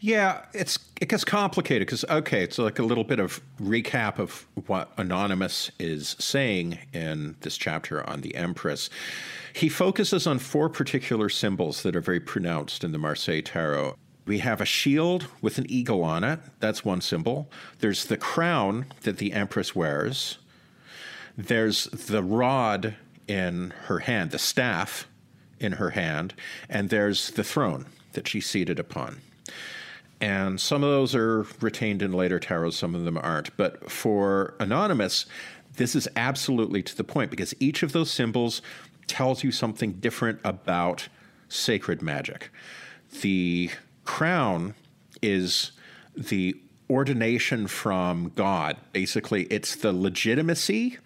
Yeah, 0.00 0.42
it's 0.52 0.78
it 1.00 1.08
gets 1.08 1.24
complicated 1.24 1.86
because 1.86 2.04
okay, 2.04 2.42
it's 2.42 2.58
like 2.58 2.78
a 2.78 2.82
little 2.82 3.04
bit 3.04 3.18
of 3.18 3.40
recap 3.60 4.18
of 4.18 4.46
what 4.66 4.92
Anonymous 4.96 5.70
is 5.78 6.16
saying 6.18 6.78
in 6.92 7.36
this 7.40 7.56
chapter 7.56 8.08
on 8.08 8.20
the 8.20 8.34
Empress. 8.34 8.90
He 9.52 9.68
focuses 9.68 10.26
on 10.26 10.38
four 10.38 10.68
particular 10.68 11.28
symbols 11.28 11.82
that 11.82 11.96
are 11.96 12.00
very 12.00 12.20
pronounced 12.20 12.84
in 12.84 12.92
the 12.92 12.98
Marseille 12.98 13.42
Tarot. 13.42 13.96
We 14.26 14.38
have 14.40 14.60
a 14.60 14.66
shield 14.66 15.28
with 15.40 15.56
an 15.58 15.70
eagle 15.70 16.02
on 16.02 16.24
it. 16.24 16.40
That's 16.58 16.84
one 16.84 17.00
symbol. 17.00 17.48
There's 17.78 18.06
the 18.06 18.16
crown 18.16 18.86
that 19.02 19.18
the 19.18 19.32
Empress 19.32 19.74
wears. 19.74 20.38
There's 21.38 21.84
the 21.84 22.22
rod 22.22 22.96
in 23.28 23.72
her 23.84 24.00
hand, 24.00 24.30
the 24.30 24.38
staff 24.38 25.06
in 25.60 25.72
her 25.72 25.90
hand, 25.90 26.34
and 26.68 26.90
there's 26.90 27.30
the 27.30 27.44
throne 27.44 27.86
that 28.12 28.28
she's 28.28 28.46
seated 28.46 28.78
upon. 28.78 29.20
And 30.20 30.60
some 30.60 30.82
of 30.82 30.90
those 30.90 31.14
are 31.14 31.46
retained 31.60 32.02
in 32.02 32.12
later 32.12 32.38
tarots, 32.38 32.74
some 32.74 32.94
of 32.94 33.04
them 33.04 33.18
aren't. 33.18 33.54
But 33.56 33.90
for 33.90 34.54
Anonymous, 34.58 35.26
this 35.76 35.94
is 35.94 36.08
absolutely 36.16 36.82
to 36.82 36.96
the 36.96 37.04
point 37.04 37.30
because 37.30 37.54
each 37.60 37.82
of 37.82 37.92
those 37.92 38.10
symbols 38.10 38.62
tells 39.06 39.44
you 39.44 39.52
something 39.52 39.92
different 39.92 40.40
about 40.42 41.08
sacred 41.48 42.02
magic. 42.02 42.50
The 43.20 43.70
crown 44.04 44.74
is 45.22 45.72
the 46.16 46.60
ordination 46.88 47.66
from 47.66 48.32
God. 48.34 48.76
Basically, 48.92 49.44
it's 49.44 49.76
the 49.76 49.92
legitimacy 49.92 50.98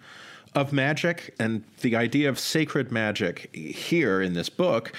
of 0.55 0.71
magic. 0.73 1.33
And 1.39 1.63
the 1.81 1.95
idea 1.95 2.29
of 2.29 2.39
sacred 2.39 2.91
magic 2.91 3.53
here 3.55 4.21
in 4.21 4.33
this 4.33 4.49
book 4.49 4.93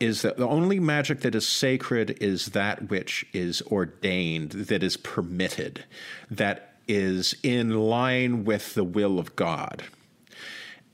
is 0.00 0.22
that 0.22 0.36
the 0.36 0.46
only 0.46 0.80
magic 0.80 1.20
that 1.20 1.34
is 1.34 1.46
sacred 1.46 2.18
is 2.20 2.46
that 2.46 2.88
which 2.90 3.26
is 3.32 3.62
ordained, 3.62 4.52
that 4.52 4.82
is 4.82 4.96
permitted, 4.96 5.84
that 6.30 6.74
is 6.88 7.34
in 7.42 7.70
line 7.70 8.44
with 8.44 8.74
the 8.74 8.84
will 8.84 9.18
of 9.18 9.34
God. 9.36 9.82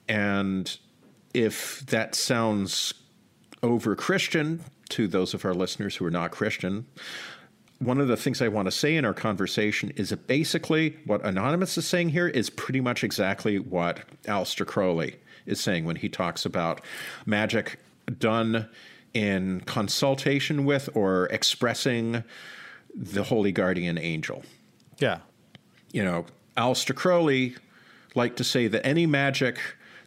And 0.08 0.76
if 1.34 1.80
that 1.86 2.14
sounds 2.14 2.94
over 3.62 3.94
Christian 3.94 4.62
to 4.90 5.06
those 5.08 5.34
of 5.34 5.44
our 5.44 5.54
listeners 5.54 5.96
who 5.96 6.04
are 6.04 6.10
not 6.10 6.30
Christian, 6.30 6.86
one 7.78 8.00
of 8.00 8.08
the 8.08 8.16
things 8.16 8.40
I 8.40 8.48
want 8.48 8.66
to 8.66 8.72
say 8.72 8.96
in 8.96 9.04
our 9.04 9.14
conversation 9.14 9.90
is 9.96 10.10
that 10.10 10.26
basically 10.26 10.96
what 11.04 11.24
Anonymous 11.24 11.76
is 11.76 11.86
saying 11.86 12.10
here 12.10 12.28
is 12.28 12.48
pretty 12.48 12.80
much 12.80 13.02
exactly 13.02 13.58
what 13.58 14.00
Aleister 14.24 14.66
Crowley 14.66 15.16
is 15.46 15.60
saying 15.60 15.84
when 15.84 15.96
he 15.96 16.08
talks 16.08 16.44
about 16.44 16.80
magic 17.26 17.78
done 18.18 18.68
in 19.14 19.60
consultation 19.62 20.64
with 20.64 20.88
or 20.94 21.26
expressing 21.26 22.24
the 22.94 23.24
holy 23.24 23.52
guardian 23.52 23.98
angel. 23.98 24.44
Yeah. 24.98 25.18
You 25.92 26.04
know, 26.04 26.26
Aleister 26.56 26.94
Crowley 26.94 27.56
liked 28.14 28.36
to 28.36 28.44
say 28.44 28.66
that 28.68 28.86
any 28.86 29.06
magic 29.06 29.58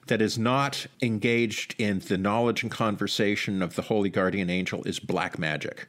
that 0.07 0.21
is 0.21 0.37
not 0.37 0.85
engaged 1.01 1.75
in 1.79 1.99
the 1.99 2.17
knowledge 2.17 2.61
and 2.61 2.71
conversation 2.71 3.61
of 3.61 3.75
the 3.75 3.83
holy 3.83 4.09
guardian 4.09 4.49
angel 4.49 4.83
is 4.83 4.99
black 4.99 5.39
magic. 5.39 5.87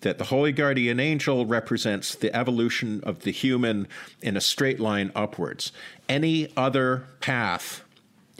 That 0.00 0.18
the 0.18 0.24
holy 0.24 0.52
guardian 0.52 1.00
angel 1.00 1.46
represents 1.46 2.14
the 2.14 2.34
evolution 2.34 3.00
of 3.04 3.20
the 3.20 3.30
human 3.30 3.88
in 4.20 4.36
a 4.36 4.40
straight 4.40 4.80
line 4.80 5.10
upwards. 5.14 5.72
Any 6.08 6.52
other 6.56 7.04
path 7.20 7.82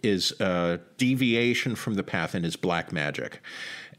is 0.07 0.32
a 0.40 0.80
deviation 0.96 1.74
from 1.74 1.94
the 1.94 2.02
path 2.02 2.34
and 2.34 2.44
is 2.44 2.57
black 2.57 2.92
magic. 2.92 3.40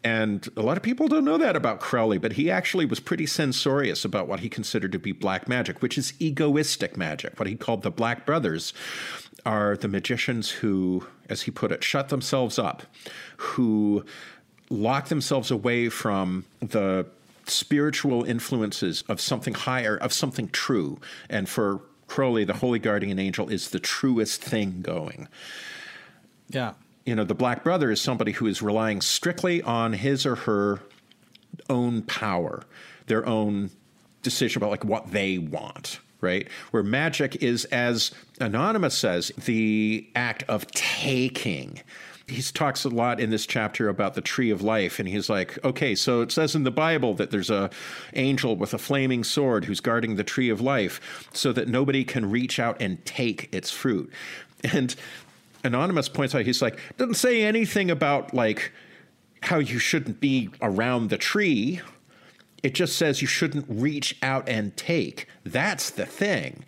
And 0.03 0.47
a 0.55 0.61
lot 0.61 0.77
of 0.77 0.83
people 0.83 1.07
don't 1.07 1.25
know 1.25 1.37
that 1.37 1.55
about 1.55 1.79
Crowley, 1.79 2.17
but 2.17 2.33
he 2.33 2.51
actually 2.51 2.85
was 2.85 2.99
pretty 2.99 3.25
censorious 3.25 4.05
about 4.05 4.27
what 4.27 4.39
he 4.39 4.49
considered 4.49 4.91
to 4.91 4.99
be 4.99 5.11
black 5.11 5.47
magic, 5.47 5.81
which 5.81 5.97
is 5.97 6.13
egoistic 6.19 6.95
magic. 6.95 7.39
What 7.39 7.47
he 7.47 7.55
called 7.55 7.81
the 7.81 7.91
Black 7.91 8.25
Brothers 8.25 8.73
are 9.45 9.75
the 9.75 9.87
magicians 9.87 10.49
who, 10.49 11.07
as 11.29 11.41
he 11.43 11.51
put 11.51 11.71
it, 11.71 11.83
shut 11.83 12.09
themselves 12.09 12.59
up, 12.59 12.83
who 13.37 14.05
lock 14.69 15.07
themselves 15.07 15.49
away 15.51 15.89
from 15.89 16.45
the 16.59 17.05
spiritual 17.45 18.23
influences 18.23 19.03
of 19.07 19.19
something 19.19 19.53
higher, 19.53 19.97
of 19.97 20.13
something 20.13 20.49
true. 20.49 20.99
And 21.29 21.49
for 21.49 21.81
Crowley, 22.07 22.43
the 22.43 22.53
holy 22.53 22.79
guardian 22.79 23.19
angel 23.19 23.49
is 23.49 23.71
the 23.71 23.79
truest 23.79 24.41
thing 24.41 24.81
going. 24.81 25.27
Yeah. 26.49 26.73
You 27.05 27.15
know, 27.15 27.23
the 27.23 27.35
Black 27.35 27.63
Brother 27.63 27.89
is 27.91 28.01
somebody 28.01 28.33
who 28.33 28.47
is 28.47 28.61
relying 28.61 29.01
strictly 29.01 29.61
on 29.61 29.93
his 29.93 30.25
or 30.25 30.35
her 30.35 30.81
own 31.69 32.01
power, 32.01 32.63
their 33.07 33.25
own 33.25 33.71
decision 34.23 34.59
about 34.59 34.71
like 34.71 34.83
what 34.83 35.11
they 35.11 35.37
want, 35.37 35.99
right? 36.19 36.47
Where 36.71 36.83
magic 36.83 37.41
is, 37.41 37.65
as 37.65 38.11
Anonymous 38.39 38.97
says, 38.97 39.31
the 39.45 40.07
act 40.15 40.43
of 40.47 40.67
taking 40.71 41.81
he 42.27 42.41
talks 42.41 42.83
a 42.83 42.89
lot 42.89 43.21
in 43.21 43.29
this 43.29 43.45
chapter 43.45 43.87
about 43.87 44.13
the 44.13 44.21
tree 44.21 44.49
of 44.49 44.61
life 44.61 44.99
and 44.99 45.07
he's 45.07 45.29
like 45.29 45.63
okay 45.63 45.95
so 45.95 46.21
it 46.21 46.31
says 46.31 46.55
in 46.55 46.63
the 46.63 46.71
bible 46.71 47.13
that 47.13 47.31
there's 47.31 47.49
a 47.49 47.69
angel 48.13 48.55
with 48.55 48.73
a 48.73 48.77
flaming 48.77 49.23
sword 49.23 49.65
who's 49.65 49.79
guarding 49.79 50.15
the 50.15 50.23
tree 50.23 50.49
of 50.49 50.59
life 50.59 51.29
so 51.33 51.53
that 51.53 51.67
nobody 51.67 52.03
can 52.03 52.29
reach 52.29 52.59
out 52.59 52.75
and 52.81 53.03
take 53.05 53.47
its 53.53 53.71
fruit 53.71 54.11
and 54.73 54.95
anonymous 55.63 56.09
points 56.09 56.35
out 56.35 56.45
he's 56.45 56.61
like 56.61 56.79
doesn't 56.97 57.15
say 57.15 57.43
anything 57.43 57.89
about 57.91 58.33
like 58.33 58.71
how 59.41 59.59
you 59.59 59.79
shouldn't 59.79 60.19
be 60.19 60.49
around 60.61 61.09
the 61.09 61.17
tree. 61.17 61.81
It 62.63 62.73
just 62.73 62.97
says 62.97 63.21
you 63.21 63.27
shouldn't 63.27 63.65
reach 63.69 64.17
out 64.21 64.49
and 64.49 64.75
take. 64.75 65.27
That's 65.43 65.89
the 65.89 66.05
thing. 66.05 66.65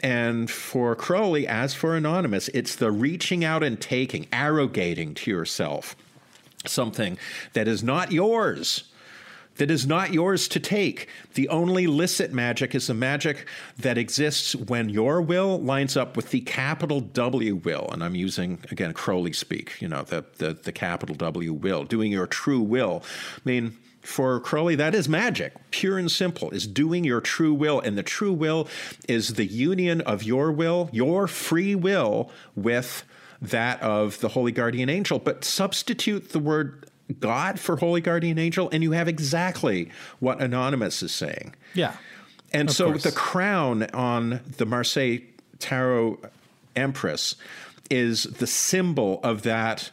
And 0.00 0.50
for 0.50 0.94
Crowley, 0.94 1.46
as 1.46 1.74
for 1.74 1.96
Anonymous, 1.96 2.48
it's 2.48 2.76
the 2.76 2.90
reaching 2.90 3.44
out 3.44 3.62
and 3.62 3.80
taking, 3.80 4.26
arrogating 4.32 5.14
to 5.14 5.30
yourself 5.30 5.96
something 6.66 7.18
that 7.54 7.66
is 7.66 7.82
not 7.82 8.12
yours 8.12 8.84
that 9.60 9.70
is 9.70 9.86
not 9.86 10.10
yours 10.10 10.48
to 10.48 10.58
take. 10.58 11.06
The 11.34 11.46
only 11.50 11.86
licit 11.86 12.32
magic 12.32 12.74
is 12.74 12.86
the 12.86 12.94
magic 12.94 13.46
that 13.76 13.98
exists 13.98 14.56
when 14.56 14.88
your 14.88 15.20
will 15.20 15.60
lines 15.60 15.98
up 15.98 16.16
with 16.16 16.30
the 16.30 16.40
capital 16.40 17.02
W 17.02 17.56
will. 17.56 17.86
And 17.92 18.02
I'm 18.02 18.14
using, 18.14 18.64
again, 18.70 18.94
Crowley 18.94 19.34
speak, 19.34 19.78
you 19.82 19.86
know, 19.86 20.02
the, 20.02 20.24
the, 20.38 20.54
the 20.54 20.72
capital 20.72 21.14
W 21.14 21.52
will, 21.52 21.84
doing 21.84 22.10
your 22.10 22.26
true 22.26 22.62
will. 22.62 23.02
I 23.36 23.40
mean, 23.44 23.76
for 24.00 24.40
Crowley, 24.40 24.76
that 24.76 24.94
is 24.94 25.10
magic, 25.10 25.52
pure 25.70 25.98
and 25.98 26.10
simple, 26.10 26.48
is 26.52 26.66
doing 26.66 27.04
your 27.04 27.20
true 27.20 27.52
will. 27.52 27.80
And 27.80 27.98
the 27.98 28.02
true 28.02 28.32
will 28.32 28.66
is 29.10 29.34
the 29.34 29.44
union 29.44 30.00
of 30.00 30.22
your 30.22 30.50
will, 30.50 30.88
your 30.90 31.26
free 31.26 31.74
will, 31.74 32.30
with 32.56 33.04
that 33.42 33.82
of 33.82 34.20
the 34.20 34.28
holy 34.28 34.52
guardian 34.52 34.88
angel. 34.88 35.18
But 35.18 35.44
substitute 35.44 36.30
the 36.30 36.38
word 36.38 36.86
God 37.18 37.58
for 37.58 37.76
holy 37.76 38.00
guardian 38.00 38.38
angel, 38.38 38.68
and 38.72 38.82
you 38.82 38.92
have 38.92 39.08
exactly 39.08 39.90
what 40.18 40.40
Anonymous 40.40 41.02
is 41.02 41.12
saying. 41.12 41.54
Yeah. 41.74 41.94
And 42.52 42.70
so 42.70 42.90
course. 42.90 43.04
the 43.04 43.12
crown 43.12 43.84
on 43.94 44.40
the 44.56 44.66
Marseille 44.66 45.18
Tarot 45.58 46.18
Empress 46.74 47.36
is 47.90 48.24
the 48.24 48.46
symbol 48.46 49.20
of 49.22 49.42
that 49.42 49.90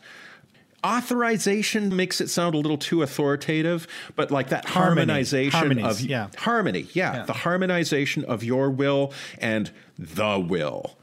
authorization 0.86 1.96
makes 1.96 2.22
it 2.22 2.30
sound 2.30 2.56
a 2.56 2.58
little 2.58 2.78
too 2.78 3.02
authoritative, 3.02 3.88
but 4.16 4.32
like 4.32 4.50
that 4.50 4.66
Harmony. 4.66 5.12
harmonization 5.12 5.80
of 5.80 6.02
yeah. 6.02 6.30
harmony, 6.38 6.88
yeah, 6.94 7.18
yeah, 7.18 7.26
the 7.26 7.34
harmonization 7.34 8.24
of 8.26 8.44
your 8.44 8.70
will 8.70 9.12
and 9.40 9.72
the 9.98 10.40
will. 10.40 10.96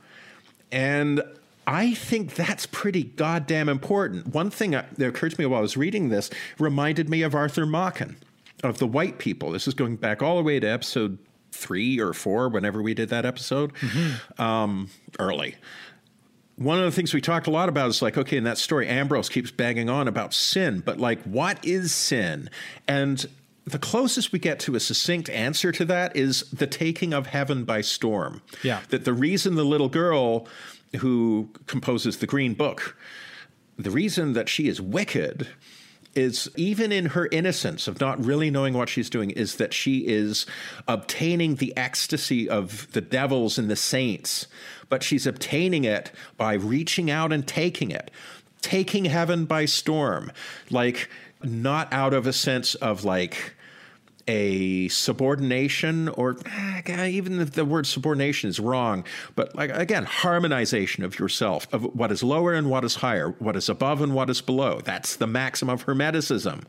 And 0.73 1.23
I 1.67 1.95
think 1.95 2.35
that's 2.35 2.67
pretty 2.67 3.05
goddamn 3.05 3.69
important. 3.69 4.29
One 4.29 4.51
thing 4.51 4.73
that 4.73 5.01
occurred 5.01 5.33
to 5.33 5.41
me 5.41 5.47
while 5.47 5.59
I 5.59 5.63
was 5.63 5.77
reading 5.77 6.09
this 6.09 6.31
reminded 6.59 7.09
me 7.09 7.23
of 7.23 7.35
Arthur 7.35 7.67
Machen, 7.67 8.17
of 8.63 8.79
the 8.79 8.87
white 8.87 9.19
people. 9.19 9.51
This 9.51 9.67
is 9.67 9.75
going 9.75 9.97
back 9.97 10.23
all 10.23 10.37
the 10.37 10.43
way 10.43 10.61
to 10.61 10.67
episode 10.67 11.19
three 11.53 12.01
or 12.01 12.13
four, 12.13 12.49
whenever 12.49 12.83
we 12.83 12.95
did 12.95 13.09
that 13.11 13.25
episode, 13.25 13.73
mm-hmm. 13.75 14.43
um, 14.43 14.91
early 15.19 15.55
one 16.57 16.79
of 16.79 16.85
the 16.85 16.93
things 16.93 17.13
we 17.13 17.21
talked 17.21 17.47
a 17.47 17.51
lot 17.51 17.69
about 17.69 17.89
is 17.89 18.01
like, 18.01 18.17
okay, 18.17 18.37
in 18.37 18.45
that 18.45 18.59
story, 18.59 18.87
Ambrose 18.89 19.29
keeps 19.29 19.51
banging 19.51 19.91
on 19.91 20.07
about 20.07 20.33
sin, 20.33 20.81
but 20.81 20.99
like, 20.99 21.21
what 21.23 21.65
is 21.65 21.93
sin? 21.93 22.49
And 22.87 23.27
the 23.65 23.79
closest 23.79 24.33
we 24.33 24.39
get 24.39 24.61
to 24.61 24.75
a 24.75 24.81
succinct 24.81 25.29
answer 25.31 25.73
to 25.73 25.85
that 25.87 26.17
is 26.17 26.43
the 26.51 26.67
taking 26.67 27.13
of 27.13 27.27
heaven 27.27 27.65
by 27.65 27.81
storm. 27.81 28.43
Yeah. 28.63 28.81
That 28.91 29.05
the 29.05 29.13
reason 29.13 29.55
the 29.55 29.65
little 29.65 29.89
girl 29.89 30.47
who 30.97 31.51
composes 31.67 32.19
the 32.19 32.27
Green 32.27 32.55
Book, 32.55 32.97
the 33.79 33.91
reason 33.91 34.33
that 34.35 34.49
she 34.49 34.69
is 34.69 34.81
wicked 34.81 35.49
is 36.15 36.49
even 36.57 36.93
in 36.93 37.07
her 37.07 37.29
innocence 37.33 37.89
of 37.89 38.01
not 38.01 38.25
really 38.25 38.51
knowing 38.51 38.75
what 38.75 38.89
she's 38.89 39.11
doing, 39.11 39.31
is 39.31 39.57
that 39.57 39.75
she 39.75 40.07
is 40.07 40.47
obtaining 40.87 41.57
the 41.57 41.77
ecstasy 41.77 42.49
of 42.49 42.91
the 42.93 43.01
devils 43.01 43.59
and 43.59 43.69
the 43.69 43.77
saints, 43.77 44.47
but 44.89 45.03
she's 45.03 45.27
obtaining 45.27 45.85
it 45.85 46.13
by 46.37 46.55
reaching 46.55 47.11
out 47.11 47.33
and 47.33 47.49
taking 47.49 47.91
it, 47.91 48.11
taking 48.61 49.07
heaven 49.07 49.45
by 49.45 49.65
storm, 49.65 50.31
like 50.71 51.11
not 51.43 51.93
out 51.93 52.15
of 52.15 52.27
a 52.27 52.33
sense 52.33 52.75
of 52.77 53.05
like, 53.05 53.55
a 54.27 54.89
subordination 54.89 56.09
or 56.09 56.37
eh, 56.47 57.07
even 57.07 57.41
if 57.41 57.53
the 57.53 57.65
word 57.65 57.87
subordination 57.87 58.49
is 58.49 58.59
wrong 58.59 59.05
but 59.35 59.55
like 59.55 59.71
again 59.71 60.05
harmonization 60.05 61.05
of 61.05 61.19
yourself 61.19 61.67
of 61.73 61.83
what 61.95 62.11
is 62.11 62.23
lower 62.23 62.55
and 62.55 62.71
what 62.71 62.85
is 62.85 62.97
higher 62.97 63.31
what 63.39 63.57
is 63.57 63.69
above 63.69 64.01
and 64.01 64.15
what 64.15 64.31
is 64.31 64.41
below. 64.41 64.81
That's 64.81 65.17
the 65.17 65.27
maxim 65.27 65.69
of 65.69 65.85
hermeticism. 65.85 66.65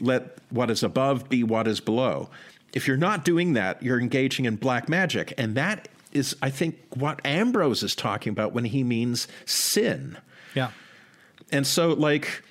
Let 0.00 0.38
what 0.50 0.70
is 0.70 0.82
above 0.82 1.28
be 1.28 1.44
what 1.44 1.68
is 1.68 1.80
below. 1.80 2.28
If 2.72 2.86
you're 2.88 2.96
not 2.96 3.24
doing 3.24 3.52
that 3.52 3.82
you're 3.82 4.00
engaging 4.00 4.44
in 4.44 4.56
black 4.56 4.88
magic 4.88 5.32
and 5.38 5.54
that 5.54 5.88
is 6.10 6.34
i 6.40 6.48
think 6.48 6.78
what 6.94 7.20
ambrose 7.24 7.82
is 7.82 7.94
talking 7.94 8.32
about 8.32 8.52
when 8.52 8.64
he 8.64 8.82
means 8.82 9.28
sin. 9.44 10.18
Yeah. 10.54 10.70
And 11.52 11.66
so 11.66 11.92
like 11.92 12.42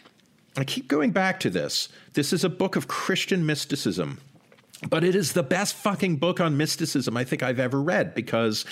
I 0.58 0.64
keep 0.64 0.88
going 0.88 1.12
back 1.12 1.39
to 1.41 1.51
this. 1.51 1.88
This 2.14 2.34
is 2.34 2.43
a 2.43 2.49
book 2.49 2.76
of 2.76 2.88
Christian 2.88 3.45
mysticism. 3.45 4.20
But 4.88 5.03
it 5.03 5.15
is 5.15 5.34
the 5.34 5.41
best 5.41 5.73
fucking 5.75 6.17
book 6.17 6.39
on 6.39 6.55
mysticism 6.55 7.17
I 7.17 7.23
think 7.23 7.41
I've 7.41 7.59
ever 7.59 7.82
read 7.82 8.13
because 8.13 8.63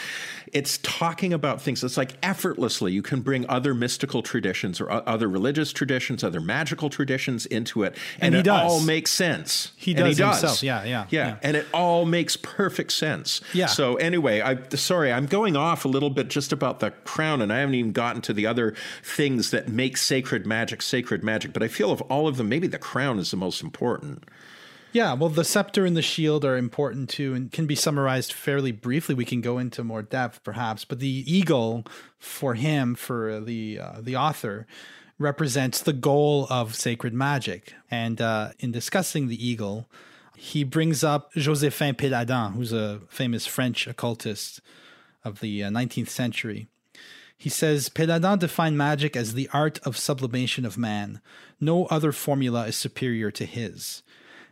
it's 0.54 0.78
talking 0.84 1.34
about 1.34 1.64
things. 1.64 1.84
It's 1.84 1.98
like 1.98 2.14
effortlessly 2.22 2.94
you 2.94 3.02
can 3.02 3.22
bring 3.22 3.50
other 3.50 3.74
mystical 3.74 4.22
traditions 4.22 4.80
or 4.80 4.92
other 4.92 5.28
religious 5.28 5.74
traditions, 5.74 6.24
other 6.24 6.40
magical 6.40 6.92
traditions 6.92 7.48
into 7.48 7.82
it, 7.82 7.98
and, 8.20 8.36
and 8.36 8.36
it 8.36 8.44
does. 8.44 8.72
all 8.72 8.82
makes 8.82 9.10
sense. 9.10 9.72
He 9.76 9.96
does, 9.96 10.02
and 10.02 10.10
he 10.10 10.16
does 10.16 10.42
himself. 10.42 10.62
Yeah, 10.62 10.84
yeah, 10.84 11.08
yeah, 11.10 11.28
yeah, 11.28 11.38
and 11.42 11.58
it 11.58 11.66
all 11.74 12.06
makes 12.06 12.38
perfect 12.38 12.92
sense. 12.92 13.42
Yeah. 13.54 13.66
So 13.66 13.96
anyway, 13.96 14.42
I 14.42 14.60
sorry, 14.76 15.12
I'm 15.12 15.26
going 15.26 15.56
off 15.56 15.86
a 15.86 15.88
little 15.88 16.12
bit 16.12 16.28
just 16.28 16.54
about 16.54 16.82
the 16.82 16.92
crown, 16.92 17.42
and 17.42 17.52
I 17.52 17.60
haven't 17.60 17.76
even 17.76 17.94
gotten 17.94 18.22
to 18.24 18.34
the 18.34 18.46
other 18.46 18.76
things 19.04 19.50
that 19.50 19.70
make 19.70 19.98
sacred 19.98 20.46
magic 20.46 20.84
sacred 20.84 21.24
magic. 21.24 21.52
But 21.52 21.64
I 21.64 21.68
feel 21.68 21.92
of 21.92 22.02
all 22.04 22.28
of 22.28 22.38
them, 22.38 22.48
maybe 22.48 22.68
the 22.68 22.78
crown 22.78 23.18
is 23.18 23.32
the 23.32 23.38
most 23.38 23.64
important. 23.64 24.24
Yeah, 24.96 25.12
well, 25.12 25.28
the 25.28 25.44
scepter 25.44 25.86
and 25.86 25.98
the 25.98 26.02
shield 26.02 26.46
are 26.46 26.56
important 26.56 27.10
too 27.10 27.34
and 27.34 27.52
can 27.52 27.68
be 27.68 27.76
summarized 27.76 28.32
fairly 28.32 28.72
briefly. 28.72 29.14
We 29.14 29.26
can 29.26 29.42
go 29.42 29.58
into 29.58 29.84
more 29.84 30.02
depth, 30.02 30.42
perhaps, 30.42 30.86
but 30.86 31.00
the 31.00 31.26
eagle 31.28 31.86
for 32.18 32.54
him, 32.54 32.96
for 32.96 33.42
the 33.42 33.78
uh, 33.78 34.00
the 34.00 34.16
author, 34.16 34.66
represents 35.20 35.82
the 35.82 35.92
goal 35.92 36.48
of 36.50 36.76
sacred 36.76 37.14
magic. 37.14 37.74
And 37.92 38.22
uh, 38.22 38.52
in 38.60 38.72
discussing 38.72 39.28
the 39.28 39.46
eagle, 39.46 39.90
he 40.34 40.64
brings 40.64 41.04
up 41.04 41.34
Joséphin 41.34 41.96
Péladan, 41.96 42.54
who's 42.54 42.72
a 42.72 43.02
famous 43.10 43.46
French 43.46 43.88
occultist 43.88 44.62
of 45.26 45.42
the 45.42 45.62
uh, 45.62 45.70
19th 45.72 46.08
century. 46.08 46.70
He 47.38 47.50
says 47.50 47.90
Péladan 47.90 48.40
defined 48.40 48.78
magic 48.78 49.18
as 49.18 49.34
the 49.34 49.50
art 49.52 49.78
of 49.80 49.98
sublimation 49.98 50.66
of 50.66 50.78
man. 50.78 51.20
No 51.60 51.86
other 51.88 52.14
formula 52.14 52.68
is 52.68 52.78
superior 52.78 53.30
to 53.32 53.46
his. 53.46 54.02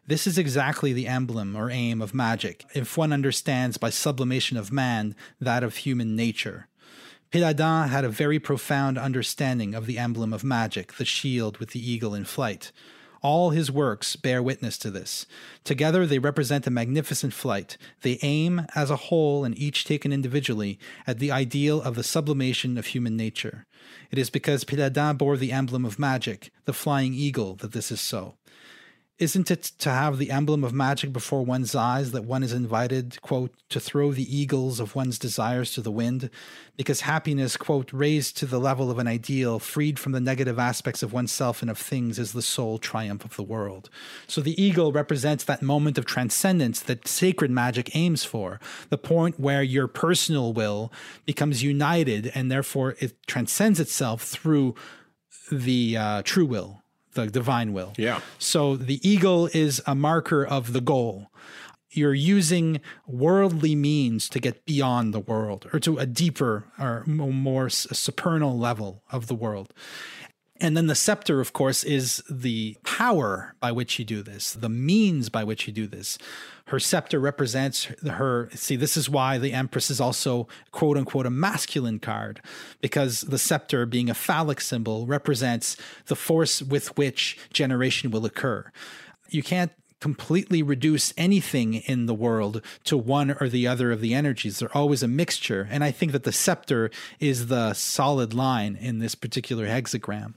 This 0.05 0.27
is 0.27 0.37
exactly 0.37 0.91
the 0.91 1.07
emblem 1.07 1.55
or 1.55 1.71
aim 1.71 2.01
of 2.01 2.13
magic, 2.13 2.65
if 2.75 2.97
one 2.97 3.13
understands 3.13 3.77
by 3.77 3.89
sublimation 3.89 4.57
of 4.57 4.69
man 4.69 5.15
that 5.39 5.63
of 5.63 5.77
human 5.77 6.13
nature. 6.13 6.67
Péladan 7.31 7.87
had 7.87 8.03
a 8.03 8.09
very 8.09 8.37
profound 8.37 8.97
understanding 8.97 9.73
of 9.73 9.85
the 9.85 9.97
emblem 9.97 10.33
of 10.33 10.43
magic, 10.43 10.93
the 10.95 11.05
shield 11.05 11.57
with 11.57 11.69
the 11.69 11.79
eagle 11.79 12.13
in 12.13 12.25
flight. 12.25 12.73
All 13.21 13.51
his 13.51 13.71
works 13.71 14.17
bear 14.17 14.43
witness 14.43 14.77
to 14.79 14.91
this. 14.91 15.25
Together, 15.63 16.05
they 16.05 16.19
represent 16.19 16.67
a 16.67 16.69
magnificent 16.69 17.33
flight. 17.33 17.77
They 18.01 18.19
aim, 18.21 18.67
as 18.75 18.91
a 18.91 19.07
whole 19.07 19.45
and 19.45 19.57
each 19.57 19.85
taken 19.85 20.11
individually, 20.11 20.77
at 21.07 21.19
the 21.19 21.31
ideal 21.31 21.81
of 21.81 21.95
the 21.95 22.03
sublimation 22.03 22.77
of 22.77 22.87
human 22.87 23.15
nature. 23.15 23.65
It 24.11 24.19
is 24.19 24.29
because 24.29 24.65
Péladan 24.65 25.17
bore 25.17 25.37
the 25.37 25.53
emblem 25.53 25.85
of 25.85 25.97
magic, 25.97 26.51
the 26.65 26.73
flying 26.73 27.13
eagle, 27.13 27.55
that 27.55 27.71
this 27.71 27.89
is 27.89 28.01
so. 28.01 28.35
Isn't 29.19 29.51
it 29.51 29.63
to 29.77 29.91
have 29.91 30.17
the 30.17 30.31
emblem 30.31 30.63
of 30.63 30.73
magic 30.73 31.13
before 31.13 31.45
one's 31.45 31.75
eyes 31.75 32.13
that 32.13 32.25
one 32.25 32.41
is 32.41 32.51
invited, 32.51 33.21
quote, 33.21 33.53
to 33.69 33.79
throw 33.79 34.11
the 34.11 34.35
eagles 34.37 34.79
of 34.79 34.95
one's 34.95 35.19
desires 35.19 35.71
to 35.73 35.81
the 35.81 35.91
wind? 35.91 36.31
Because 36.77 37.01
happiness, 37.01 37.55
quote, 37.55 37.93
raised 37.93 38.37
to 38.37 38.47
the 38.47 38.59
level 38.59 38.89
of 38.89 38.97
an 38.97 39.07
ideal, 39.07 39.59
freed 39.59 39.99
from 39.99 40.13
the 40.13 40.19
negative 40.19 40.57
aspects 40.57 41.03
of 41.03 41.13
oneself 41.13 41.61
and 41.61 41.69
of 41.69 41.77
things, 41.77 42.17
is 42.17 42.33
the 42.33 42.41
sole 42.41 42.79
triumph 42.79 43.23
of 43.23 43.35
the 43.35 43.43
world. 43.43 43.91
So 44.25 44.41
the 44.41 44.59
eagle 44.59 44.91
represents 44.91 45.43
that 45.43 45.61
moment 45.61 45.99
of 45.99 46.05
transcendence 46.05 46.79
that 46.79 47.07
sacred 47.07 47.51
magic 47.51 47.95
aims 47.95 48.23
for, 48.23 48.59
the 48.89 48.97
point 48.97 49.39
where 49.39 49.61
your 49.61 49.87
personal 49.87 50.53
will 50.53 50.91
becomes 51.27 51.61
united 51.61 52.31
and 52.33 52.51
therefore 52.51 52.95
it 52.97 53.15
transcends 53.27 53.79
itself 53.79 54.23
through 54.23 54.73
the 55.51 55.97
uh, 55.97 56.21
true 56.23 56.47
will 56.47 56.82
the 57.13 57.27
divine 57.27 57.73
will. 57.73 57.93
Yeah. 57.97 58.21
So 58.37 58.75
the 58.75 58.99
eagle 59.07 59.49
is 59.53 59.81
a 59.85 59.95
marker 59.95 60.45
of 60.45 60.73
the 60.73 60.81
goal. 60.81 61.27
You're 61.91 62.13
using 62.13 62.81
worldly 63.05 63.75
means 63.75 64.27
to 64.29 64.39
get 64.39 64.65
beyond 64.65 65.13
the 65.13 65.19
world 65.19 65.69
or 65.71 65.79
to 65.81 65.99
a 65.99 66.07
deeper 66.07 66.65
or 66.79 67.03
more 67.05 67.69
supernal 67.69 68.57
level 68.57 69.03
of 69.11 69.27
the 69.27 69.35
world. 69.35 69.71
And 70.63 70.77
then 70.77 70.87
the 70.87 70.95
scepter, 70.95 71.41
of 71.41 71.51
course, 71.51 71.83
is 71.83 72.23
the 72.29 72.77
power 72.85 73.53
by 73.59 73.73
which 73.73 73.99
you 73.99 74.05
do 74.05 74.23
this, 74.23 74.53
the 74.53 74.69
means 74.69 75.27
by 75.27 75.43
which 75.43 75.67
you 75.67 75.73
do 75.73 75.87
this. 75.87 76.17
Her 76.67 76.79
scepter 76.79 77.19
represents 77.19 77.83
her. 77.83 78.49
See, 78.53 78.77
this 78.77 78.95
is 78.95 79.09
why 79.09 79.37
the 79.37 79.51
Empress 79.51 79.91
is 79.91 79.99
also, 79.99 80.47
quote 80.71 80.95
unquote, 80.95 81.25
a 81.25 81.29
masculine 81.29 81.99
card, 81.99 82.41
because 82.79 83.21
the 83.21 83.37
scepter, 83.37 83.85
being 83.85 84.09
a 84.09 84.13
phallic 84.13 84.61
symbol, 84.61 85.05
represents 85.05 85.75
the 86.05 86.15
force 86.15 86.61
with 86.61 86.97
which 86.97 87.37
generation 87.51 88.09
will 88.09 88.25
occur. 88.25 88.71
You 89.29 89.43
can't 89.43 89.73
completely 90.03 90.61
reduce 90.61 91.13
anything 91.15 91.75
in 91.75 92.07
the 92.07 92.13
world 92.13 92.61
to 92.83 92.97
one 92.97 93.31
or 93.39 93.47
the 93.47 93.65
other 93.65 93.89
of 93.89 94.01
the 94.01 94.13
energies. 94.13 94.59
They're 94.59 94.77
always 94.77 95.01
a 95.01 95.07
mixture. 95.07 95.65
And 95.71 95.81
I 95.81 95.91
think 95.91 96.11
that 96.11 96.23
the 96.23 96.33
scepter 96.33 96.91
is 97.21 97.47
the 97.47 97.73
solid 97.73 98.33
line 98.33 98.75
in 98.75 98.99
this 98.99 99.15
particular 99.15 99.65
hexagram. 99.65 100.33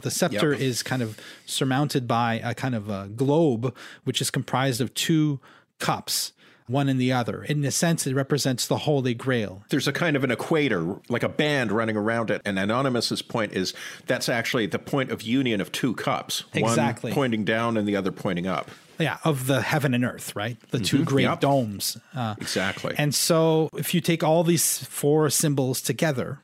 The 0.00 0.10
scepter 0.10 0.52
yep. 0.52 0.60
is 0.62 0.82
kind 0.82 1.02
of 1.02 1.20
surmounted 1.44 2.08
by 2.08 2.40
a 2.42 2.54
kind 2.54 2.74
of 2.74 2.88
a 2.88 3.08
globe, 3.08 3.76
which 4.04 4.22
is 4.22 4.30
comprised 4.30 4.80
of 4.80 4.94
two 4.94 5.38
cups 5.78 6.32
one 6.70 6.88
and 6.88 7.00
the 7.00 7.12
other. 7.12 7.42
In 7.44 7.64
a 7.64 7.70
sense, 7.70 8.06
it 8.06 8.14
represents 8.14 8.66
the 8.66 8.78
Holy 8.78 9.14
Grail. 9.14 9.64
There's 9.70 9.88
a 9.88 9.92
kind 9.92 10.16
of 10.16 10.24
an 10.24 10.30
equator, 10.30 10.96
like 11.08 11.22
a 11.22 11.28
band 11.28 11.72
running 11.72 11.96
around 11.96 12.30
it. 12.30 12.42
And 12.44 12.58
Anonymous's 12.58 13.22
point 13.22 13.52
is 13.52 13.74
that's 14.06 14.28
actually 14.28 14.66
the 14.66 14.78
point 14.78 15.10
of 15.10 15.22
union 15.22 15.60
of 15.60 15.72
two 15.72 15.94
cups. 15.94 16.44
Exactly. 16.54 17.10
One 17.10 17.14
pointing 17.14 17.44
down 17.44 17.76
and 17.76 17.86
the 17.86 17.96
other 17.96 18.12
pointing 18.12 18.46
up 18.46 18.70
yeah, 19.00 19.18
of 19.24 19.46
the 19.46 19.62
heaven 19.62 19.94
and 19.94 20.04
earth, 20.04 20.36
right? 20.36 20.58
The 20.70 20.78
mm-hmm. 20.78 20.84
two 20.84 21.04
great 21.04 21.24
yep. 21.24 21.40
domes. 21.40 21.96
Uh, 22.14 22.34
exactly. 22.38 22.94
And 22.98 23.14
so 23.14 23.70
if 23.74 23.94
you 23.94 24.00
take 24.00 24.22
all 24.22 24.44
these 24.44 24.84
four 24.84 25.30
symbols 25.30 25.80
together, 25.80 26.42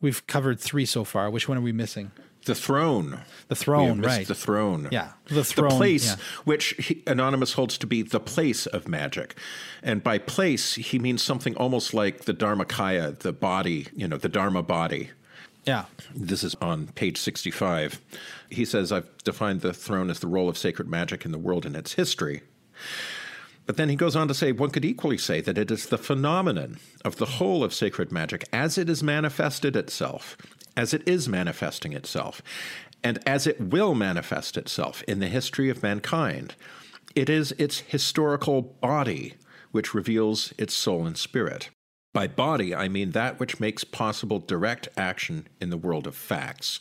we've 0.00 0.26
covered 0.26 0.60
three 0.60 0.86
so 0.86 1.04
far. 1.04 1.30
Which 1.30 1.48
one 1.48 1.58
are 1.58 1.62
we 1.62 1.72
missing? 1.72 2.12
The 2.44 2.54
throne. 2.54 3.20
The 3.48 3.54
throne, 3.54 4.00
right. 4.00 4.26
The 4.26 4.34
throne. 4.34 4.88
Yeah. 4.90 5.12
The 5.26 5.44
throne. 5.44 5.70
The 5.70 5.76
place, 5.76 6.06
yeah. 6.06 6.16
which 6.44 6.74
he, 6.78 7.02
Anonymous 7.06 7.54
holds 7.54 7.76
to 7.78 7.86
be 7.86 8.02
the 8.02 8.20
place 8.20 8.66
of 8.66 8.88
magic. 8.88 9.36
And 9.82 10.02
by 10.02 10.18
place, 10.18 10.74
he 10.74 10.98
means 10.98 11.22
something 11.22 11.54
almost 11.56 11.92
like 11.92 12.24
the 12.24 12.34
Dharmakaya, 12.34 13.18
the 13.18 13.32
body, 13.32 13.88
you 13.94 14.08
know, 14.08 14.16
the 14.16 14.28
Dharma 14.28 14.62
body. 14.62 15.10
Yeah. 15.64 15.84
This 16.14 16.42
is 16.42 16.54
on 16.62 16.88
page 16.88 17.18
65. 17.18 18.00
He 18.48 18.64
says, 18.64 18.90
I've 18.90 19.08
defined 19.24 19.60
the 19.60 19.74
throne 19.74 20.08
as 20.08 20.20
the 20.20 20.26
role 20.26 20.48
of 20.48 20.56
sacred 20.56 20.88
magic 20.88 21.24
in 21.26 21.32
the 21.32 21.38
world 21.38 21.66
and 21.66 21.76
its 21.76 21.92
history. 21.94 22.42
But 23.66 23.76
then 23.76 23.90
he 23.90 23.96
goes 23.96 24.16
on 24.16 24.28
to 24.28 24.34
say, 24.34 24.50
one 24.52 24.70
could 24.70 24.86
equally 24.86 25.18
say 25.18 25.42
that 25.42 25.58
it 25.58 25.70
is 25.70 25.86
the 25.86 25.98
phenomenon 25.98 26.78
of 27.04 27.16
the 27.16 27.26
whole 27.26 27.62
of 27.62 27.74
sacred 27.74 28.10
magic 28.10 28.48
as 28.50 28.78
it 28.78 28.88
has 28.88 29.02
manifested 29.02 29.76
itself, 29.76 30.38
as 30.78 30.94
it 30.94 31.06
is 31.08 31.28
manifesting 31.28 31.92
itself, 31.92 32.40
and 33.02 33.18
as 33.26 33.48
it 33.48 33.60
will 33.60 33.96
manifest 33.96 34.56
itself 34.56 35.02
in 35.08 35.18
the 35.18 35.26
history 35.26 35.68
of 35.68 35.82
mankind. 35.82 36.54
It 37.16 37.28
is 37.28 37.50
its 37.58 37.80
historical 37.80 38.62
body 38.62 39.34
which 39.72 39.92
reveals 39.92 40.54
its 40.56 40.72
soul 40.72 41.04
and 41.04 41.18
spirit. 41.18 41.70
By 42.14 42.28
body, 42.28 42.74
I 42.74 42.88
mean 42.88 43.10
that 43.10 43.40
which 43.40 43.58
makes 43.58 43.82
possible 43.82 44.38
direct 44.38 44.88
action 44.96 45.48
in 45.60 45.70
the 45.70 45.76
world 45.76 46.06
of 46.06 46.14
facts. 46.14 46.78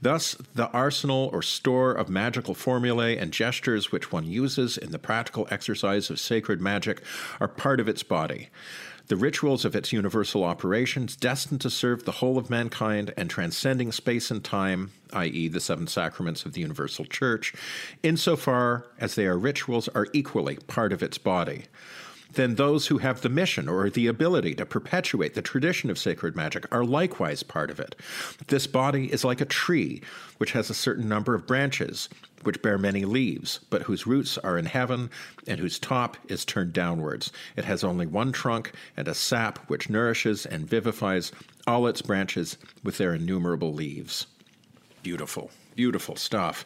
Thus, 0.00 0.34
the 0.54 0.70
arsenal 0.70 1.28
or 1.30 1.42
store 1.42 1.92
of 1.92 2.08
magical 2.08 2.54
formulae 2.54 3.18
and 3.18 3.30
gestures 3.30 3.92
which 3.92 4.10
one 4.10 4.24
uses 4.24 4.78
in 4.78 4.90
the 4.90 4.98
practical 4.98 5.46
exercise 5.50 6.08
of 6.08 6.18
sacred 6.18 6.62
magic 6.62 7.02
are 7.40 7.48
part 7.48 7.78
of 7.78 7.88
its 7.88 8.02
body. 8.02 8.48
The 9.08 9.16
rituals 9.16 9.64
of 9.64 9.76
its 9.76 9.92
universal 9.92 10.44
operations, 10.44 11.14
destined 11.14 11.60
to 11.60 11.70
serve 11.70 12.04
the 12.04 12.12
whole 12.12 12.38
of 12.38 12.48
mankind 12.48 13.12
and 13.16 13.28
transcending 13.28 13.92
space 13.92 14.30
and 14.30 14.42
time, 14.42 14.92
i.e., 15.12 15.48
the 15.48 15.60
seven 15.60 15.86
sacraments 15.86 16.46
of 16.46 16.54
the 16.54 16.62
universal 16.62 17.04
church, 17.04 17.52
insofar 18.02 18.86
as 18.98 19.14
they 19.14 19.26
are 19.26 19.38
rituals, 19.38 19.88
are 19.88 20.08
equally 20.14 20.56
part 20.56 20.92
of 20.92 21.02
its 21.02 21.18
body 21.18 21.64
then 22.34 22.56
those 22.56 22.88
who 22.88 22.98
have 22.98 23.20
the 23.20 23.28
mission 23.28 23.68
or 23.68 23.88
the 23.88 24.06
ability 24.06 24.54
to 24.54 24.66
perpetuate 24.66 25.34
the 25.34 25.42
tradition 25.42 25.90
of 25.90 25.98
sacred 25.98 26.36
magic 26.36 26.66
are 26.72 26.84
likewise 26.84 27.42
part 27.42 27.70
of 27.70 27.80
it. 27.80 27.94
This 28.48 28.66
body 28.66 29.12
is 29.12 29.24
like 29.24 29.40
a 29.40 29.46
tree, 29.46 30.02
which 30.38 30.52
has 30.52 30.70
a 30.70 30.74
certain 30.74 31.08
number 31.08 31.34
of 31.34 31.46
branches, 31.46 32.08
which 32.44 32.62
bear 32.62 32.78
many 32.78 33.04
leaves, 33.04 33.60
but 33.70 33.82
whose 33.82 34.06
roots 34.06 34.38
are 34.38 34.56
in 34.56 34.66
heaven 34.66 35.10
and 35.46 35.58
whose 35.58 35.78
top 35.78 36.16
is 36.28 36.44
turned 36.44 36.72
downwards. 36.72 37.32
It 37.56 37.64
has 37.64 37.82
only 37.84 38.06
one 38.06 38.32
trunk 38.32 38.72
and 38.96 39.08
a 39.08 39.14
sap 39.14 39.58
which 39.68 39.90
nourishes 39.90 40.46
and 40.46 40.68
vivifies 40.68 41.32
all 41.66 41.86
its 41.86 42.02
branches 42.02 42.56
with 42.82 42.98
their 42.98 43.14
innumerable 43.14 43.72
leaves. 43.72 44.26
Beautiful, 45.02 45.50
beautiful 45.74 46.16
stuff. 46.16 46.64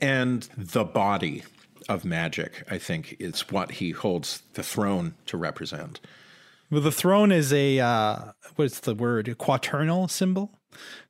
And 0.00 0.48
the 0.56 0.84
body 0.84 1.44
of 1.88 2.04
magic, 2.04 2.64
I 2.70 2.78
think, 2.78 3.16
is 3.18 3.50
what 3.50 3.72
he 3.72 3.90
holds 3.90 4.42
the 4.54 4.62
throne 4.62 5.14
to 5.26 5.36
represent. 5.36 6.00
Well, 6.70 6.80
the 6.80 6.92
throne 6.92 7.32
is 7.32 7.52
a 7.52 7.80
uh, 7.80 8.32
what's 8.56 8.80
the 8.80 8.94
word? 8.94 9.28
A 9.28 9.34
quaternal 9.34 10.08
symbol. 10.08 10.58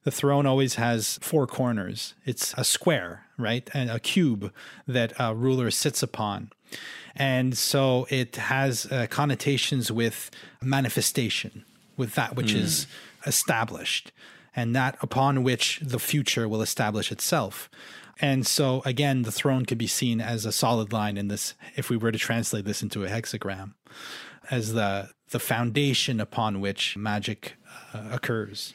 The 0.05 0.11
throne 0.11 0.47
always 0.47 0.75
has 0.75 1.19
four 1.23 1.47
corners. 1.47 2.15
It's 2.25 2.55
a 2.57 2.65
square, 2.65 3.27
right, 3.39 3.69
and 3.73 3.91
a 3.91 4.01
cube 4.01 4.53
that 4.87 5.13
a 5.19 5.35
ruler 5.35 5.71
sits 5.71 6.03
upon, 6.03 6.51
and 7.15 7.57
so 7.57 8.07
it 8.11 8.37
has 8.37 8.87
uh, 8.87 9.07
connotations 9.11 9.93
with 9.93 10.31
manifestation, 10.61 11.65
with 11.97 12.15
that 12.15 12.37
which 12.37 12.55
mm. 12.55 12.61
is 12.61 12.87
established, 13.27 14.13
and 14.57 14.75
that 14.75 14.97
upon 15.01 15.43
which 15.43 15.81
the 15.83 15.99
future 15.99 16.49
will 16.49 16.63
establish 16.63 17.13
itself. 17.13 17.71
And 18.21 18.47
so 18.47 18.83
again, 18.85 19.23
the 19.23 19.33
throne 19.33 19.65
could 19.65 19.79
be 19.79 19.87
seen 19.87 20.21
as 20.21 20.45
a 20.45 20.53
solid 20.53 20.93
line 20.93 21.17
in 21.17 21.29
this 21.29 21.55
if 21.77 21.91
we 21.91 21.97
were 21.97 22.13
to 22.13 22.19
translate 22.19 22.65
this 22.65 22.83
into 22.83 23.05
a 23.05 23.09
hexagram 23.09 23.75
as 24.51 24.75
the 24.75 25.11
the 25.31 25.39
foundation 25.39 26.21
upon 26.21 26.61
which 26.61 26.97
magic 26.97 27.55
uh, 27.95 28.09
occurs. 28.13 28.75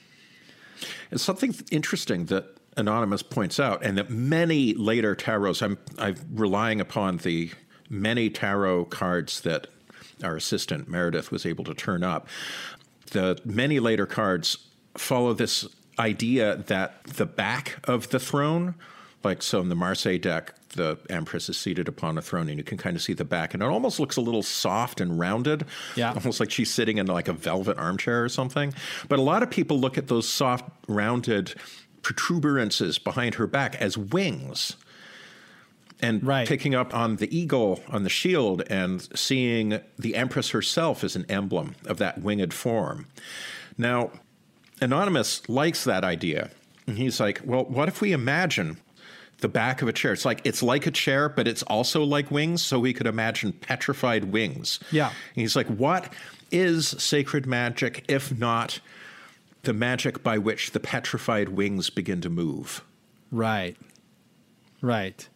It's 1.11 1.23
something 1.23 1.55
interesting 1.71 2.25
that 2.25 2.57
Anonymous 2.77 3.23
points 3.23 3.59
out, 3.59 3.83
and 3.83 3.97
that 3.97 4.11
many 4.11 4.75
later 4.75 5.15
tarots, 5.15 5.63
I'm, 5.63 5.79
I'm 5.97 6.15
relying 6.31 6.79
upon 6.79 7.17
the 7.17 7.49
many 7.89 8.29
tarot 8.29 8.85
cards 8.85 9.41
that 9.41 9.67
our 10.23 10.35
assistant 10.35 10.87
Meredith 10.87 11.31
was 11.31 11.45
able 11.45 11.63
to 11.65 11.73
turn 11.73 12.03
up. 12.03 12.27
The 13.11 13.39
many 13.43 13.79
later 13.79 14.05
cards 14.05 14.57
follow 14.95 15.33
this 15.33 15.67
idea 15.97 16.55
that 16.67 17.03
the 17.05 17.25
back 17.25 17.79
of 17.85 18.09
the 18.09 18.19
throne 18.19 18.75
like 19.23 19.41
so 19.41 19.59
in 19.61 19.69
the 19.69 19.75
Marseille 19.75 20.17
deck, 20.17 20.53
the 20.69 20.97
Empress 21.09 21.49
is 21.49 21.57
seated 21.57 21.87
upon 21.87 22.17
a 22.17 22.21
throne, 22.21 22.49
and 22.49 22.57
you 22.57 22.63
can 22.63 22.77
kind 22.77 22.95
of 22.95 23.01
see 23.01 23.13
the 23.13 23.25
back, 23.25 23.53
and 23.53 23.63
it 23.63 23.65
almost 23.65 23.99
looks 23.99 24.17
a 24.17 24.21
little 24.21 24.43
soft 24.43 25.01
and 25.01 25.19
rounded, 25.19 25.65
yeah, 25.95 26.13
almost 26.13 26.39
like 26.39 26.51
she's 26.51 26.71
sitting 26.73 26.97
in 26.97 27.07
like 27.07 27.27
a 27.27 27.33
velvet 27.33 27.77
armchair 27.77 28.23
or 28.23 28.29
something. 28.29 28.73
But 29.07 29.19
a 29.19 29.21
lot 29.21 29.43
of 29.43 29.49
people 29.49 29.79
look 29.79 29.97
at 29.97 30.07
those 30.07 30.27
soft, 30.27 30.69
rounded 30.87 31.55
protuberances 32.01 33.03
behind 33.03 33.35
her 33.35 33.47
back 33.47 33.75
as 33.75 33.97
wings. 33.97 34.75
And 35.99 36.23
right. 36.23 36.47
picking 36.47 36.75
up 36.75 36.93
on 36.93 37.15
the 37.15 37.35
eagle 37.35 37.81
on 37.89 38.03
the 38.03 38.09
shield 38.09 38.61
and 38.69 39.01
seeing 39.17 39.79
the 39.97 40.15
Empress 40.15 40.51
herself 40.51 41.03
as 41.03 41.15
an 41.15 41.25
emblem 41.27 41.73
of 41.87 41.97
that 41.97 42.21
winged 42.21 42.53
form. 42.53 43.07
Now, 43.79 44.11
Anonymous 44.79 45.47
likes 45.49 45.83
that 45.85 46.03
idea. 46.03 46.51
And 46.85 46.99
he's 46.99 47.19
like, 47.19 47.41
well, 47.43 47.65
what 47.65 47.87
if 47.87 47.99
we 47.99 48.11
imagine 48.11 48.77
the 49.39 49.47
back 49.47 49.81
of 49.81 49.87
a 49.87 49.93
chair. 49.93 50.13
It's 50.13 50.25
like 50.25 50.41
it's 50.43 50.63
like 50.63 50.87
a 50.87 50.91
chair, 50.91 51.29
but 51.29 51.47
it's 51.47 51.63
also 51.63 52.03
like 52.03 52.31
wings. 52.31 52.61
So 52.63 52.79
we 52.79 52.93
could 52.93 53.07
imagine 53.07 53.53
petrified 53.53 54.25
wings. 54.25 54.79
Yeah. 54.91 55.07
And 55.07 55.41
he's 55.41 55.55
like, 55.55 55.67
what 55.67 56.11
is 56.51 56.87
sacred 56.87 57.45
magic 57.45 58.05
if 58.07 58.37
not 58.37 58.79
the 59.63 59.73
magic 59.73 60.23
by 60.23 60.37
which 60.37 60.71
the 60.71 60.79
petrified 60.79 61.49
wings 61.49 61.89
begin 61.89 62.21
to 62.21 62.29
move? 62.29 62.83
Right. 63.31 63.77
Right. 64.81 65.27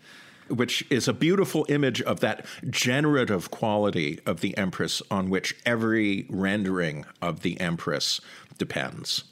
Which 0.48 0.86
is 0.90 1.08
a 1.08 1.14
beautiful 1.14 1.66
image 1.70 2.02
of 2.02 2.20
that 2.22 2.46
generative 2.70 3.52
quality 3.52 4.20
of 4.26 4.42
the 4.42 4.58
Empress 4.58 5.02
on 5.12 5.30
which 5.30 5.56
every 5.66 6.26
rendering 6.30 7.06
of 7.22 7.42
the 7.42 7.60
Empress 7.60 8.20
depends. 8.58 9.24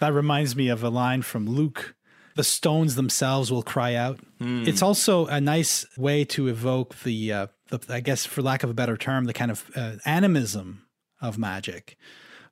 That 0.00 0.12
reminds 0.12 0.54
me 0.54 0.68
of 0.68 0.82
a 0.82 0.90
line 0.90 1.22
from 1.22 1.48
Luke 1.48 1.95
the 2.36 2.44
stones 2.44 2.94
themselves 2.94 3.50
will 3.50 3.62
cry 3.62 3.94
out. 3.94 4.20
Mm. 4.40 4.68
It's 4.68 4.82
also 4.82 5.26
a 5.26 5.40
nice 5.40 5.86
way 5.96 6.24
to 6.26 6.48
evoke 6.48 6.94
the, 7.02 7.32
uh, 7.32 7.46
the, 7.68 7.80
I 7.88 8.00
guess, 8.00 8.24
for 8.24 8.42
lack 8.42 8.62
of 8.62 8.70
a 8.70 8.74
better 8.74 8.96
term, 8.96 9.24
the 9.24 9.32
kind 9.32 9.50
of 9.50 9.70
uh, 9.74 9.92
animism 10.04 10.86
of 11.20 11.38
magic 11.38 11.96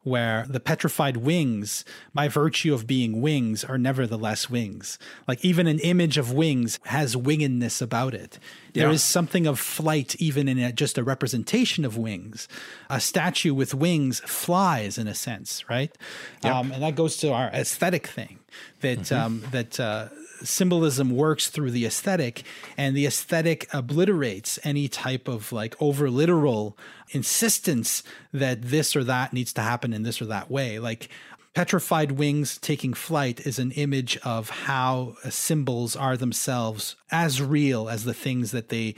where 0.04 0.46
the 0.48 0.60
petrified 0.60 1.16
wings, 1.16 1.84
by 2.12 2.28
virtue 2.28 2.72
of 2.72 2.86
being 2.86 3.20
wings, 3.20 3.64
are 3.64 3.78
nevertheless 3.78 4.48
wings. 4.48 4.98
Like 5.26 5.44
even 5.44 5.66
an 5.66 5.80
image 5.80 6.18
of 6.18 6.32
wings 6.32 6.78
has 6.84 7.16
wingedness 7.16 7.82
about 7.82 8.14
it. 8.14 8.38
There 8.74 8.88
yeah. 8.88 8.94
is 8.94 9.02
something 9.02 9.46
of 9.46 9.58
flight 9.58 10.14
even 10.16 10.46
in 10.46 10.58
a, 10.58 10.72
just 10.72 10.98
a 10.98 11.02
representation 11.02 11.84
of 11.84 11.96
wings. 11.96 12.48
A 12.88 13.00
statue 13.00 13.54
with 13.54 13.74
wings 13.74 14.20
flies 14.20 14.98
in 14.98 15.08
a 15.08 15.14
sense, 15.14 15.68
right? 15.68 15.96
Yep. 16.42 16.54
Um, 16.54 16.72
and 16.72 16.82
that 16.82 16.94
goes 16.94 17.16
to 17.18 17.32
our 17.32 17.48
aesthetic 17.48 18.06
thing 18.06 18.38
that 18.80 19.00
mm-hmm. 19.00 19.14
um, 19.14 19.42
that. 19.50 19.80
Uh, 19.80 20.08
symbolism 20.42 21.10
works 21.10 21.48
through 21.48 21.70
the 21.70 21.86
aesthetic 21.86 22.42
and 22.76 22.96
the 22.96 23.06
aesthetic 23.06 23.68
obliterates 23.72 24.58
any 24.64 24.88
type 24.88 25.28
of 25.28 25.52
like 25.52 25.80
over 25.80 26.10
literal 26.10 26.76
insistence 27.10 28.02
that 28.32 28.62
this 28.62 28.96
or 28.96 29.04
that 29.04 29.32
needs 29.32 29.52
to 29.52 29.60
happen 29.60 29.92
in 29.92 30.02
this 30.02 30.20
or 30.20 30.26
that 30.26 30.50
way. 30.50 30.78
Like 30.78 31.08
petrified 31.54 32.12
wings 32.12 32.58
taking 32.58 32.92
flight 32.94 33.40
is 33.46 33.58
an 33.58 33.70
image 33.72 34.16
of 34.18 34.50
how 34.50 35.14
symbols 35.30 35.94
are 35.94 36.16
themselves 36.16 36.96
as 37.10 37.40
real 37.40 37.88
as 37.88 38.04
the 38.04 38.14
things 38.14 38.50
that 38.50 38.68
they 38.68 38.94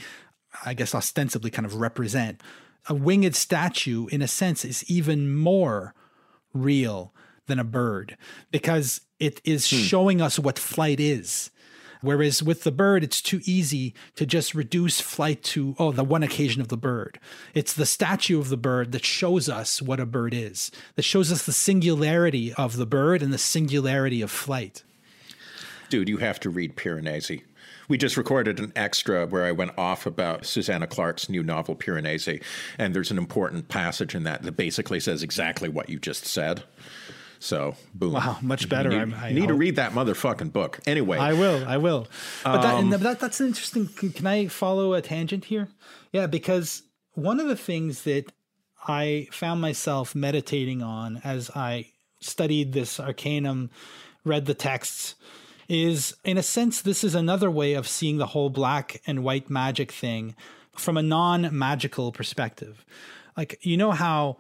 i 0.65 0.73
guess 0.73 0.95
ostensibly 0.95 1.51
kind 1.51 1.67
of 1.67 1.75
represent. 1.75 2.41
A 2.89 2.95
winged 2.95 3.35
statue 3.35 4.07
in 4.07 4.23
a 4.23 4.29
sense 4.29 4.65
is 4.65 4.89
even 4.91 5.35
more 5.35 5.95
real 6.55 7.13
than 7.47 7.59
a 7.59 7.65
bird 7.65 8.17
because 8.51 9.03
it 9.19 9.41
is 9.45 9.69
hmm. 9.69 9.77
showing 9.77 10.21
us 10.21 10.39
what 10.39 10.59
flight 10.59 11.01
is. 11.01 11.51
Whereas 12.03 12.43
with 12.43 12.63
the 12.63 12.73
bird, 12.73 13.03
it's 13.03 13.23
too 13.23 13.41
easy 13.45 13.95
to 14.17 14.27
just 14.27 14.55
reduce 14.55 15.01
flight 15.01 15.43
to, 15.45 15.75
oh, 15.79 15.93
the 15.93 16.05
one 16.05 16.23
occasion 16.23 16.61
of 16.61 16.69
the 16.69 16.77
bird. 16.77 17.19
It's 17.55 17.73
the 17.73 17.87
statue 17.87 18.39
of 18.39 18.49
the 18.49 18.57
bird 18.57 18.93
that 18.93 19.05
shows 19.05 19.49
us 19.49 19.81
what 19.81 19.99
a 19.99 20.07
bird 20.07 20.35
is, 20.35 20.71
that 20.95 21.03
shows 21.03 21.33
us 21.33 21.45
the 21.45 21.53
singularity 21.53 22.53
of 22.55 22.77
the 22.77 22.87
bird 22.87 23.23
and 23.23 23.33
the 23.33 23.39
singularity 23.39 24.23
of 24.23 24.31
flight. 24.31 24.85
Dude, 25.89 26.09
you 26.09 26.19
have 26.19 26.39
to 26.41 26.51
read 26.51 26.77
Piranesi. 26.77 27.43
We 27.89 27.97
just 27.97 28.17
recorded 28.17 28.59
an 28.59 28.73
extra 28.75 29.27
where 29.27 29.45
I 29.45 29.53
went 29.53 29.79
off 29.79 30.07
about 30.07 30.45
Susanna 30.45 30.87
Clarke's 30.87 31.29
new 31.29 31.43
novel, 31.43 31.77
Piranesi, 31.77 32.43
and 32.79 32.95
there's 32.95 33.13
an 33.13 33.19
important 33.19 33.69
passage 33.69 34.15
in 34.15 34.25
that 34.25 34.43
that 34.43 34.57
basically 34.57 34.99
says 34.99 35.23
exactly 35.23 35.69
what 35.69 35.89
you 35.89 35.99
just 35.99 36.27
said. 36.27 36.65
So 37.39 37.77
boom. 37.95 38.13
Wow, 38.13 38.39
much 38.43 38.69
better. 38.69 38.91
You 38.91 39.07
need, 39.07 39.15
I, 39.15 39.33
need 39.33 39.49
to 39.49 39.55
read 39.55 39.77
that 39.77 39.93
motherfucking 39.93 40.53
book. 40.53 40.81
Anyway, 40.87 41.19
I 41.19 41.33
will. 41.33 41.65
I 41.67 41.77
will. 41.77 42.09
But 42.45 42.65
um, 42.65 42.91
that, 42.91 43.01
that, 43.01 43.21
that's 43.21 43.41
an 43.41 43.49
interesting. 43.49 43.89
Can 43.89 44.27
I 44.27 44.49
follow 44.49 44.95
a 44.95 45.03
tangent 45.03 45.47
here? 45.47 45.69
Yeah, 46.13 46.27
because 46.27 46.83
one 47.15 47.41
of 47.41 47.49
the 47.49 47.57
things 47.57 48.03
that 48.03 48.33
I 48.87 49.29
found 49.33 49.61
myself 49.61 50.15
meditating 50.15 50.83
on 50.83 51.21
as 51.25 51.51
I 51.55 51.91
studied 52.21 52.73
this 52.73 53.01
arcanum, 53.01 53.71
read 54.25 54.47
the 54.47 54.55
texts, 54.55 55.15
is 55.69 56.17
in 56.25 56.39
a 56.39 56.43
sense 56.43 56.81
this 56.81 57.03
is 57.03 57.15
another 57.15 57.51
way 57.51 57.75
of 57.75 57.89
seeing 57.89 58.19
the 58.19 58.27
whole 58.27 58.51
black 58.51 59.01
and 59.07 59.25
white 59.25 59.51
magic 59.51 59.91
thing 59.91 60.37
from 60.77 60.97
a 60.97 61.03
non-magical 61.03 62.13
perspective. 62.13 62.85
Like 63.37 63.59
you 63.63 63.77
know 63.77 63.91
how 63.91 64.39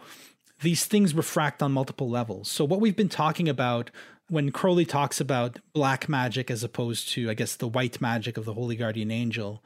these 0.61 0.86
things 0.86 1.14
refract 1.14 1.62
on 1.62 1.72
multiple 1.72 2.09
levels. 2.09 2.50
So, 2.50 2.64
what 2.64 2.80
we've 2.80 2.96
been 2.96 3.09
talking 3.09 3.48
about 3.48 3.90
when 4.28 4.50
Crowley 4.50 4.84
talks 4.84 5.20
about 5.20 5.59
black 5.72 6.09
magic 6.09 6.50
as 6.50 6.64
opposed 6.64 7.09
to, 7.11 7.30
I 7.30 7.34
guess, 7.34 7.54
the 7.54 7.68
white 7.68 8.00
magic 8.00 8.36
of 8.36 8.44
the 8.44 8.54
Holy 8.54 8.76
Guardian 8.76 9.11
Angel, 9.11 9.62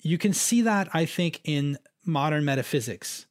you 0.00 0.18
can 0.18 0.32
see 0.32 0.62
that, 0.62 0.88
I 0.92 1.04
think, 1.04 1.40
in 1.44 1.78
modern 2.04 2.44
metaphysics. 2.44 3.26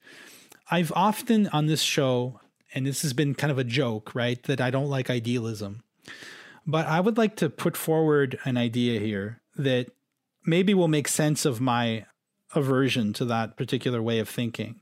I've 0.70 0.94
often 0.96 1.48
on 1.48 1.66
this 1.66 1.82
show, 1.82 2.40
and 2.74 2.86
this 2.86 3.02
has 3.02 3.12
been 3.12 3.36
kind 3.36 3.52
of 3.52 3.58
a 3.58 3.66
joke, 3.66 4.16
right, 4.16 4.42
that 4.44 4.62
I 4.62 4.70
don't 4.70 4.90
like 4.90 5.10
idealism. 5.10 5.84
But 6.66 6.88
I 6.88 7.02
would 7.02 7.18
like 7.18 7.36
to 7.38 7.50
put 7.50 7.76
forward 7.76 8.40
an 8.46 8.56
idea 8.56 9.00
here 9.00 9.42
that 9.58 9.92
maybe 10.46 10.74
will 10.74 10.88
make 10.88 11.08
sense 11.08 11.44
of 11.44 11.60
my 11.60 12.06
aversion 12.56 13.12
to 13.14 13.26
that 13.26 13.58
particular 13.58 14.02
way 14.02 14.20
of 14.20 14.30
thinking. 14.30 14.80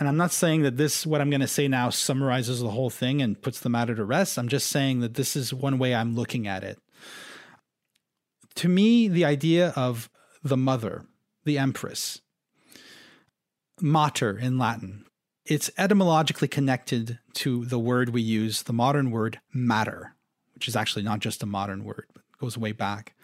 And 0.00 0.08
I'm 0.08 0.16
not 0.16 0.32
saying 0.32 0.62
that 0.62 0.78
this, 0.78 1.06
what 1.06 1.20
I'm 1.20 1.28
going 1.28 1.42
to 1.42 1.46
say 1.46 1.68
now, 1.68 1.90
summarizes 1.90 2.60
the 2.60 2.70
whole 2.70 2.88
thing 2.88 3.20
and 3.20 3.40
puts 3.40 3.60
the 3.60 3.68
matter 3.68 3.94
to 3.94 4.02
rest. 4.02 4.38
I'm 4.38 4.48
just 4.48 4.68
saying 4.68 5.00
that 5.00 5.12
this 5.12 5.36
is 5.36 5.52
one 5.52 5.78
way 5.78 5.94
I'm 5.94 6.16
looking 6.16 6.48
at 6.48 6.64
it. 6.64 6.78
To 8.56 8.68
me, 8.68 9.08
the 9.08 9.26
idea 9.26 9.74
of 9.76 10.08
the 10.42 10.56
mother, 10.56 11.04
the 11.44 11.58
empress, 11.58 12.22
mater 13.78 14.38
in 14.38 14.56
Latin, 14.56 15.04
it's 15.44 15.70
etymologically 15.76 16.48
connected 16.48 17.18
to 17.34 17.66
the 17.66 17.78
word 17.78 18.08
we 18.08 18.22
use, 18.22 18.62
the 18.62 18.72
modern 18.72 19.10
word 19.10 19.38
matter, 19.52 20.14
which 20.54 20.66
is 20.66 20.76
actually 20.76 21.02
not 21.02 21.20
just 21.20 21.42
a 21.42 21.46
modern 21.46 21.84
word, 21.84 22.06
but 22.14 22.22
goes 22.38 22.56
way 22.56 22.72
back. 22.72 23.14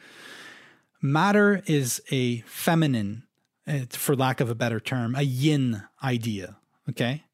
Matter 1.01 1.63
is 1.67 2.03
a 2.11 2.41
feminine, 2.43 3.23
eh, 3.67 3.87
for 3.89 4.15
lack 4.15 4.41
of 4.41 4.51
a 4.51 4.55
better 4.55 4.79
term, 4.79 5.15
a 5.15 5.23
yin 5.23 5.83
idea. 6.03 6.57
Okay. 6.89 7.25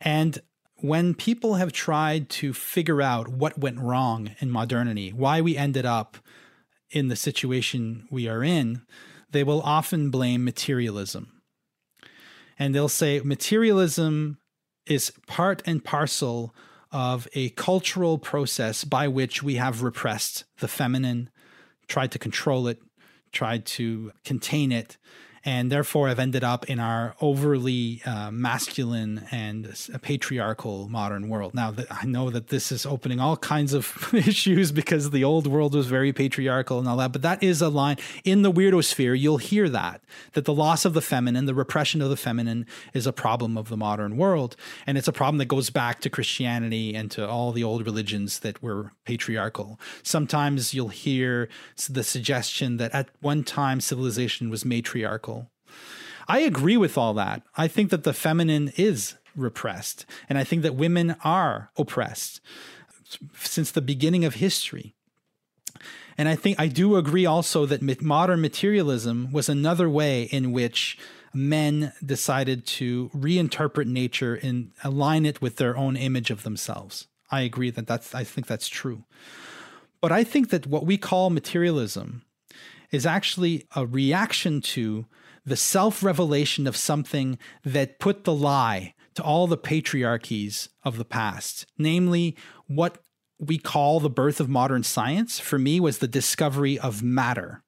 And 0.00 0.38
when 0.80 1.14
people 1.14 1.54
have 1.54 1.72
tried 1.72 2.28
to 2.28 2.52
figure 2.52 3.02
out 3.02 3.28
what 3.28 3.58
went 3.58 3.80
wrong 3.80 4.30
in 4.40 4.50
modernity, 4.50 5.12
why 5.12 5.40
we 5.40 5.56
ended 5.56 5.84
up 5.84 6.18
in 6.90 7.08
the 7.08 7.16
situation 7.16 8.06
we 8.10 8.28
are 8.28 8.44
in, 8.44 8.82
they 9.30 9.44
will 9.44 9.60
often 9.62 10.10
blame 10.10 10.44
materialism. 10.44 11.42
And 12.58 12.74
they'll 12.74 12.88
say 12.88 13.20
materialism 13.20 14.38
is 14.86 15.12
part 15.26 15.62
and 15.66 15.84
parcel 15.84 16.54
of 16.90 17.28
a 17.34 17.50
cultural 17.50 18.18
process 18.18 18.84
by 18.84 19.06
which 19.08 19.42
we 19.42 19.56
have 19.56 19.82
repressed 19.82 20.44
the 20.58 20.68
feminine, 20.68 21.28
tried 21.86 22.10
to 22.12 22.18
control 22.18 22.66
it, 22.66 22.78
tried 23.32 23.66
to 23.66 24.12
contain 24.24 24.72
it, 24.72 24.96
and 25.44 25.70
therefore 25.70 26.08
have 26.08 26.18
ended 26.18 26.44
up 26.44 26.68
in 26.68 26.78
our 26.78 27.14
overly 27.20 28.02
uh, 28.04 28.30
masculine 28.30 29.26
and 29.30 29.74
patriarchal 30.02 30.88
modern 30.88 31.28
world. 31.28 31.54
Now, 31.54 31.74
I 31.90 32.06
know 32.06 32.30
that 32.30 32.48
this 32.48 32.72
is 32.72 32.84
opening 32.84 33.20
all 33.20 33.36
kinds 33.36 33.72
of 33.72 34.10
issues 34.14 34.72
because 34.72 35.10
the 35.10 35.24
old 35.24 35.46
world 35.46 35.74
was 35.74 35.86
very 35.86 36.12
patriarchal 36.12 36.78
and 36.78 36.88
all 36.88 36.96
that, 36.98 37.12
but 37.12 37.22
that 37.22 37.42
is 37.42 37.62
a 37.62 37.68
line 37.68 37.96
in 38.24 38.42
the 38.42 38.52
weirdo 38.52 38.84
sphere. 38.84 39.14
You'll 39.14 39.38
hear 39.38 39.68
that 39.68 40.02
that 40.32 40.44
the 40.44 40.54
loss 40.54 40.84
of 40.84 40.94
the 40.94 41.00
feminine, 41.00 41.46
the 41.46 41.54
repression 41.54 42.02
of 42.02 42.10
the 42.10 42.16
feminine, 42.16 42.66
is 42.92 43.06
a 43.06 43.12
problem 43.12 43.56
of 43.56 43.68
the 43.68 43.76
modern 43.76 44.16
world, 44.16 44.56
and 44.86 44.98
it's 44.98 45.08
a 45.08 45.12
problem 45.12 45.38
that 45.38 45.46
goes 45.48 45.70
back 45.70 46.00
to 46.00 46.10
Christianity 46.10 46.94
and 46.94 47.10
to 47.12 47.28
all 47.28 47.52
the 47.52 47.64
old 47.64 47.84
religions 47.86 48.40
that 48.40 48.62
were 48.62 48.92
patriarchal. 49.04 49.78
Sometimes 50.02 50.74
you'll 50.74 50.88
hear 50.88 51.48
the 51.88 52.04
suggestion 52.04 52.76
that 52.78 52.92
at 52.92 53.08
one 53.20 53.44
time 53.44 53.80
civilization 53.80 54.50
was 54.50 54.64
matriarchal 54.64 55.37
I 56.28 56.40
agree 56.40 56.76
with 56.76 56.98
all 56.98 57.14
that. 57.14 57.42
I 57.56 57.68
think 57.68 57.90
that 57.90 58.04
the 58.04 58.12
feminine 58.12 58.72
is 58.76 59.14
repressed, 59.34 60.04
and 60.28 60.36
I 60.36 60.44
think 60.44 60.62
that 60.62 60.74
women 60.74 61.16
are 61.24 61.70
oppressed 61.76 62.40
since 63.40 63.70
the 63.70 63.80
beginning 63.80 64.24
of 64.24 64.34
history. 64.34 64.94
And 66.18 66.28
I 66.28 66.34
think 66.34 66.58
I 66.58 66.66
do 66.66 66.96
agree 66.96 67.24
also 67.24 67.64
that 67.66 68.02
modern 68.02 68.40
materialism 68.40 69.32
was 69.32 69.48
another 69.48 69.88
way 69.88 70.24
in 70.24 70.52
which 70.52 70.98
men 71.32 71.92
decided 72.04 72.66
to 72.66 73.08
reinterpret 73.10 73.86
nature 73.86 74.34
and 74.34 74.72
align 74.82 75.24
it 75.24 75.40
with 75.40 75.56
their 75.56 75.76
own 75.76 75.96
image 75.96 76.30
of 76.30 76.42
themselves. 76.42 77.06
I 77.30 77.42
agree 77.42 77.70
that 77.70 77.86
that's 77.86 78.14
I 78.14 78.24
think 78.24 78.46
that's 78.46 78.68
true. 78.68 79.04
But 80.00 80.12
I 80.12 80.24
think 80.24 80.50
that 80.50 80.66
what 80.66 80.86
we 80.86 80.98
call 80.98 81.30
materialism 81.30 82.22
is 82.90 83.06
actually 83.06 83.66
a 83.76 83.86
reaction 83.86 84.60
to 84.60 85.06
the 85.48 85.56
self 85.56 86.02
revelation 86.02 86.66
of 86.66 86.76
something 86.76 87.38
that 87.64 87.98
put 87.98 88.24
the 88.24 88.34
lie 88.34 88.94
to 89.14 89.22
all 89.22 89.46
the 89.46 89.58
patriarchies 89.58 90.68
of 90.84 90.96
the 90.96 91.04
past, 91.04 91.66
namely 91.76 92.36
what 92.66 92.98
we 93.40 93.58
call 93.58 94.00
the 94.00 94.10
birth 94.10 94.40
of 94.40 94.48
modern 94.48 94.82
science, 94.82 95.38
for 95.40 95.58
me, 95.58 95.80
was 95.80 95.98
the 95.98 96.08
discovery 96.08 96.78
of 96.78 97.02
matter. 97.02 97.62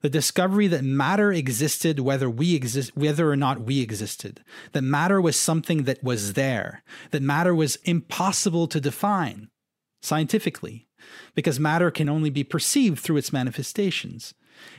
the 0.00 0.10
discovery 0.10 0.66
that 0.66 0.82
matter 0.82 1.30
existed 1.32 2.00
whether 2.00 2.28
we 2.28 2.56
exist 2.56 2.90
whether 2.96 3.30
or 3.30 3.36
not 3.36 3.60
we 3.60 3.80
existed. 3.80 4.42
That 4.72 4.82
matter 4.82 5.20
was 5.20 5.36
something 5.36 5.84
that 5.84 6.02
was 6.02 6.32
there. 6.32 6.82
That 7.12 7.22
matter 7.22 7.54
was 7.54 7.76
impossible 7.84 8.66
to 8.66 8.80
define 8.80 9.48
scientifically 10.00 10.88
because 11.36 11.60
matter 11.60 11.92
can 11.92 12.08
only 12.08 12.30
be 12.30 12.42
perceived 12.42 12.98
through 12.98 13.18
its 13.18 13.32
manifestations 13.32 14.34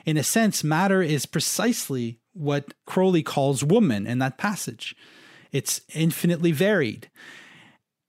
in 0.06 0.18
a 0.18 0.24
sense 0.24 0.64
matter 0.64 1.02
is 1.02 1.26
precisely 1.26 2.20
what 2.34 2.74
crowley 2.86 3.24
calls 3.24 3.64
woman 3.64 4.08
in 4.08 4.20
that 4.20 4.38
passage 4.38 4.96
it's 5.52 5.82
infinitely 5.94 6.52
varied 6.52 7.10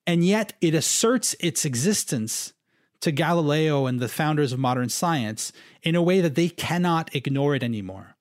and 0.06 0.24
yet 0.24 0.52
it 0.60 0.74
asserts 0.74 1.34
its 1.40 1.64
existence 1.64 2.52
to 3.00 3.12
Galileo 3.12 3.84
and 3.84 4.00
the 4.00 4.08
founders 4.08 4.52
of 4.52 4.58
modern 4.58 4.88
science 4.88 5.52
in 5.82 5.94
a 5.94 6.02
way 6.02 6.22
that 6.22 6.36
they 6.36 6.48
cannot 6.48 7.14
ignore 7.14 7.54
it 7.54 7.62
anymore. 7.62 8.16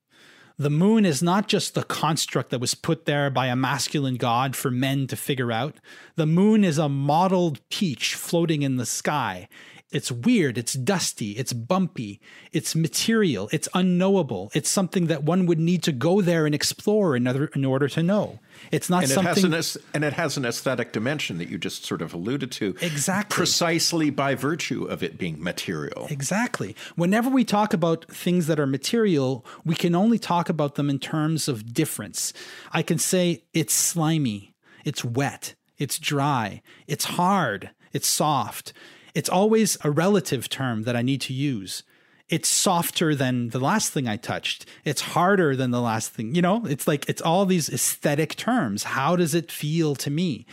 The 0.58 0.70
moon 0.70 1.06
is 1.06 1.24
not 1.24 1.48
just 1.48 1.74
the 1.74 1.84
construct 1.84 2.52
that 2.52 2.60
was 2.60 2.76
put 2.76 3.06
there 3.06 3.30
by 3.30 3.48
a 3.48 3.56
masculine 3.56 4.18
god 4.18 4.56
for 4.56 4.70
men 4.70 5.08
to 5.08 5.16
figure 5.16 5.52
out. 5.52 5.78
The 6.16 6.26
moon 6.26 6.64
is 6.64 6.78
a 6.78 6.90
mottled 6.90 7.60
peach 7.70 8.14
floating 8.16 8.62
in 8.62 8.76
the 8.76 8.86
sky. 8.86 9.48
It's 9.94 10.12
weird, 10.12 10.58
it's 10.58 10.74
dusty, 10.74 11.32
it's 11.34 11.54
bumpy, 11.54 12.20
it's 12.52 12.76
material, 12.76 13.48
it's 13.54 13.70
unknowable. 13.76 14.52
It's 14.56 14.70
something 14.70 15.06
that 15.06 15.24
one 15.24 15.46
would 15.46 15.60
need 15.60 15.84
to 15.84 15.92
go 15.92 16.20
there 16.20 16.48
and 16.48 16.56
explore 16.56 17.16
in 17.16 17.28
order, 17.28 17.46
in 17.54 17.64
order 17.64 17.88
to 17.90 18.02
know. 18.02 18.40
It's 18.72 18.90
not 18.90 19.04
and 19.04 19.12
something. 19.12 19.46
It 19.46 19.54
has 19.54 19.76
an, 19.76 19.84
and 19.94 20.04
it 20.04 20.14
has 20.14 20.36
an 20.36 20.46
aesthetic 20.46 20.94
dimension 20.94 21.38
that 21.38 21.48
you 21.48 21.60
just 21.60 21.86
sort 21.86 22.02
of 22.02 22.14
alluded 22.14 22.52
to. 22.54 22.76
Exactly. 22.82 23.36
Precisely 23.36 24.10
by 24.10 24.34
virtue 24.34 24.86
of 24.86 25.04
it 25.04 25.20
being 25.20 25.42
material. 25.42 26.08
Exactly. 26.10 26.76
Whenever 26.96 27.30
we 27.30 27.44
talk 27.44 27.72
about 27.72 28.06
things 28.12 28.48
that 28.48 28.60
are 28.60 28.66
material, 28.66 29.46
we 29.64 29.76
can 29.76 29.94
only 29.94 30.18
talk 30.18 30.50
about 30.50 30.74
them 30.74 30.90
in 30.90 30.98
terms 30.98 31.48
of 31.48 31.72
difference. 31.72 32.34
I 32.72 32.82
can 32.82 32.98
say 32.98 33.44
it's 33.54 33.76
slimy, 33.76 34.56
it's 34.84 35.06
wet, 35.06 35.54
it's 35.78 36.00
dry, 36.00 36.64
it's 36.88 37.06
hard, 37.06 37.70
it's 37.92 38.08
soft. 38.08 38.74
It's 39.14 39.30
always 39.30 39.78
a 39.84 39.92
relative 39.92 40.50
term 40.50 40.84
that 40.84 40.96
I 40.96 41.02
need 41.02 41.22
to 41.22 41.34
use. 41.34 41.84
It's 42.30 42.50
softer 42.50 43.14
than 43.14 43.50
the 43.50 43.60
last 43.60 43.92
thing 43.92 44.08
I 44.08 44.18
touched. 44.18 44.66
It's 44.86 45.02
harder 45.02 45.56
than 45.56 45.72
the 45.72 45.82
last 45.82 46.12
thing. 46.14 46.34
You 46.34 46.42
know, 46.42 46.66
it's 46.66 46.88
like 46.88 47.08
it's 47.08 47.22
all 47.22 47.46
these 47.46 47.70
aesthetic 47.70 48.36
terms. 48.36 48.84
How 48.84 49.16
does 49.16 49.36
it 49.36 49.52
feel 49.52 49.96
to 49.96 50.10
me? 50.10 50.46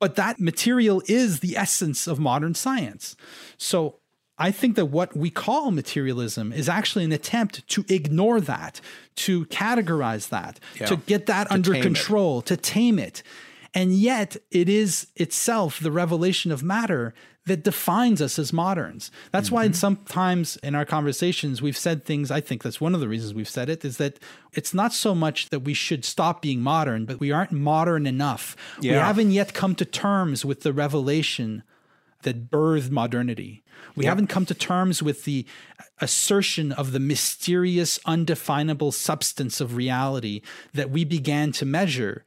But 0.00 0.16
that 0.16 0.40
material 0.40 1.02
is 1.06 1.40
the 1.40 1.56
essence 1.56 2.06
of 2.06 2.18
modern 2.18 2.54
science. 2.54 3.16
So 3.58 3.96
I 4.40 4.50
think 4.50 4.74
that 4.76 4.86
what 4.86 5.14
we 5.14 5.28
call 5.28 5.70
materialism 5.70 6.50
is 6.52 6.68
actually 6.68 7.04
an 7.04 7.12
attempt 7.12 7.68
to 7.68 7.84
ignore 7.88 8.40
that, 8.40 8.80
to 9.16 9.44
categorize 9.46 10.30
that, 10.30 10.58
yeah. 10.80 10.86
to 10.86 10.96
get 10.96 11.26
that 11.26 11.48
to 11.48 11.54
under 11.54 11.74
control, 11.74 12.38
it. 12.40 12.46
to 12.46 12.56
tame 12.56 12.98
it. 12.98 13.22
And 13.74 13.92
yet, 13.92 14.36
it 14.50 14.68
is 14.68 15.06
itself 15.16 15.78
the 15.78 15.92
revelation 15.92 16.50
of 16.50 16.62
matter 16.62 17.14
that 17.46 17.64
defines 17.64 18.20
us 18.20 18.38
as 18.38 18.52
moderns. 18.52 19.10
That's 19.32 19.46
mm-hmm. 19.46 19.54
why 19.54 19.70
sometimes 19.70 20.56
in 20.56 20.74
our 20.74 20.84
conversations 20.84 21.62
we've 21.62 21.76
said 21.76 22.04
things, 22.04 22.30
I 22.30 22.40
think 22.40 22.62
that's 22.62 22.80
one 22.80 22.94
of 22.94 23.00
the 23.00 23.08
reasons 23.08 23.32
we've 23.32 23.48
said 23.48 23.68
it, 23.68 23.84
is 23.84 23.96
that 23.96 24.18
it's 24.52 24.74
not 24.74 24.92
so 24.92 25.14
much 25.14 25.48
that 25.48 25.60
we 25.60 25.74
should 25.74 26.04
stop 26.04 26.42
being 26.42 26.60
modern, 26.60 27.06
but 27.06 27.18
we 27.18 27.32
aren't 27.32 27.52
modern 27.52 28.06
enough. 28.06 28.56
Yeah. 28.80 28.92
We 28.92 28.98
haven't 28.98 29.30
yet 29.30 29.54
come 29.54 29.74
to 29.76 29.84
terms 29.84 30.44
with 30.44 30.62
the 30.62 30.72
revelation 30.72 31.62
that 32.22 32.50
birthed 32.50 32.90
modernity. 32.90 33.62
We 33.96 34.04
yep. 34.04 34.10
haven't 34.10 34.26
come 34.26 34.46
to 34.46 34.54
terms 34.54 35.02
with 35.02 35.24
the 35.24 35.46
assertion 36.00 36.72
of 36.72 36.92
the 36.92 37.00
mysterious, 37.00 37.98
undefinable 38.04 38.92
substance 38.92 39.60
of 39.60 39.76
reality 39.76 40.42
that 40.74 40.90
we 40.90 41.04
began 41.04 41.52
to 41.52 41.64
measure 41.64 42.24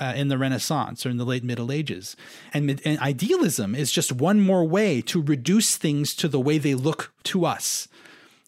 uh, 0.00 0.12
in 0.16 0.28
the 0.28 0.38
Renaissance 0.38 1.04
or 1.04 1.10
in 1.10 1.16
the 1.16 1.24
late 1.24 1.44
Middle 1.44 1.72
Ages. 1.72 2.16
And, 2.52 2.80
and 2.84 2.98
idealism 2.98 3.74
is 3.74 3.92
just 3.92 4.12
one 4.12 4.40
more 4.40 4.64
way 4.64 5.00
to 5.02 5.22
reduce 5.22 5.76
things 5.76 6.14
to 6.16 6.28
the 6.28 6.40
way 6.40 6.58
they 6.58 6.74
look 6.74 7.12
to 7.24 7.44
us. 7.44 7.88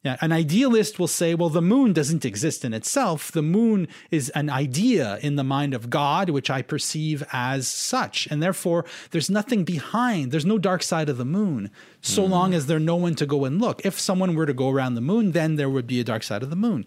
Yeah, 0.06 0.16
an 0.20 0.30
idealist 0.30 1.00
will 1.00 1.08
say, 1.08 1.34
well, 1.34 1.48
the 1.48 1.60
moon 1.60 1.92
doesn't 1.92 2.24
exist 2.24 2.64
in 2.64 2.72
itself. 2.72 3.32
The 3.32 3.42
moon 3.42 3.88
is 4.12 4.28
an 4.36 4.48
idea 4.48 5.18
in 5.20 5.34
the 5.34 5.42
mind 5.42 5.74
of 5.74 5.90
God, 5.90 6.30
which 6.30 6.48
I 6.48 6.62
perceive 6.62 7.24
as 7.32 7.66
such. 7.66 8.28
And 8.30 8.40
therefore, 8.40 8.84
there's 9.10 9.28
nothing 9.28 9.64
behind, 9.64 10.30
there's 10.30 10.46
no 10.46 10.58
dark 10.58 10.84
side 10.84 11.08
of 11.08 11.16
the 11.16 11.24
moon, 11.24 11.72
so 12.02 12.22
mm. 12.22 12.30
long 12.30 12.54
as 12.54 12.66
there's 12.66 12.82
no 12.82 12.94
one 12.94 13.16
to 13.16 13.26
go 13.26 13.44
and 13.44 13.60
look. 13.60 13.84
If 13.84 13.98
someone 13.98 14.36
were 14.36 14.46
to 14.46 14.54
go 14.54 14.70
around 14.70 14.94
the 14.94 15.00
moon, 15.00 15.32
then 15.32 15.56
there 15.56 15.68
would 15.68 15.88
be 15.88 15.98
a 15.98 16.04
dark 16.04 16.22
side 16.22 16.44
of 16.44 16.50
the 16.50 16.56
moon 16.56 16.86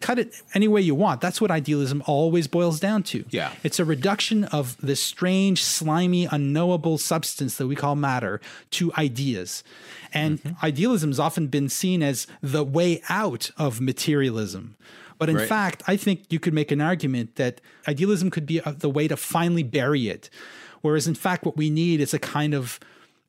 cut 0.00 0.18
it 0.18 0.34
any 0.54 0.66
way 0.66 0.80
you 0.80 0.94
want. 0.94 1.20
That's 1.20 1.40
what 1.40 1.50
idealism 1.50 2.02
always 2.06 2.46
boils 2.46 2.80
down 2.80 3.02
to. 3.04 3.24
Yeah. 3.30 3.52
It's 3.62 3.78
a 3.78 3.84
reduction 3.84 4.44
of 4.44 4.76
this 4.80 5.02
strange, 5.02 5.62
slimy, 5.62 6.26
unknowable 6.26 6.98
substance 6.98 7.56
that 7.56 7.66
we 7.66 7.76
call 7.76 7.94
matter 7.94 8.40
to 8.72 8.92
ideas. 8.94 9.62
And 10.12 10.42
mm-hmm. 10.42 10.64
idealism 10.64 11.10
has 11.10 11.20
often 11.20 11.48
been 11.48 11.68
seen 11.68 12.02
as 12.02 12.26
the 12.40 12.64
way 12.64 13.02
out 13.08 13.50
of 13.58 13.80
materialism. 13.80 14.76
But 15.18 15.28
in 15.28 15.36
right. 15.36 15.48
fact, 15.48 15.82
I 15.86 15.96
think 15.96 16.24
you 16.30 16.40
could 16.40 16.54
make 16.54 16.72
an 16.72 16.80
argument 16.80 17.36
that 17.36 17.60
idealism 17.86 18.30
could 18.30 18.46
be 18.46 18.60
the 18.60 18.90
way 18.90 19.06
to 19.06 19.16
finally 19.16 19.62
bury 19.62 20.08
it. 20.08 20.30
Whereas 20.80 21.06
in 21.06 21.14
fact, 21.14 21.44
what 21.44 21.56
we 21.56 21.70
need 21.70 22.00
is 22.00 22.12
a 22.12 22.18
kind 22.18 22.54
of 22.54 22.80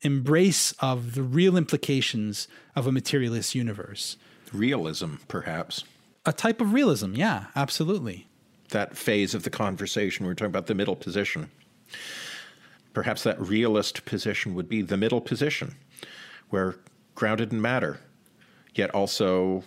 embrace 0.01 0.73
of 0.79 1.15
the 1.15 1.23
real 1.23 1.57
implications 1.57 2.47
of 2.75 2.87
a 2.87 2.91
materialist 2.91 3.55
universe. 3.55 4.17
Realism, 4.51 5.15
perhaps 5.27 5.83
a 6.25 6.33
type 6.33 6.61
of 6.61 6.73
realism. 6.73 7.13
Yeah, 7.15 7.45
absolutely. 7.55 8.27
That 8.69 8.97
phase 8.97 9.33
of 9.33 9.43
the 9.43 9.49
conversation, 9.49 10.25
we 10.25 10.31
are 10.31 10.35
talking 10.35 10.49
about 10.49 10.67
the 10.67 10.75
middle 10.75 10.95
position. 10.95 11.51
Perhaps 12.93 13.23
that 13.23 13.39
realist 13.39 14.05
position 14.05 14.55
would 14.55 14.69
be 14.69 14.81
the 14.81 14.97
middle 14.97 15.21
position, 15.21 15.75
where 16.49 16.75
grounded 17.13 17.51
in 17.51 17.61
matter, 17.61 17.99
yet 18.73 18.89
also 18.91 19.63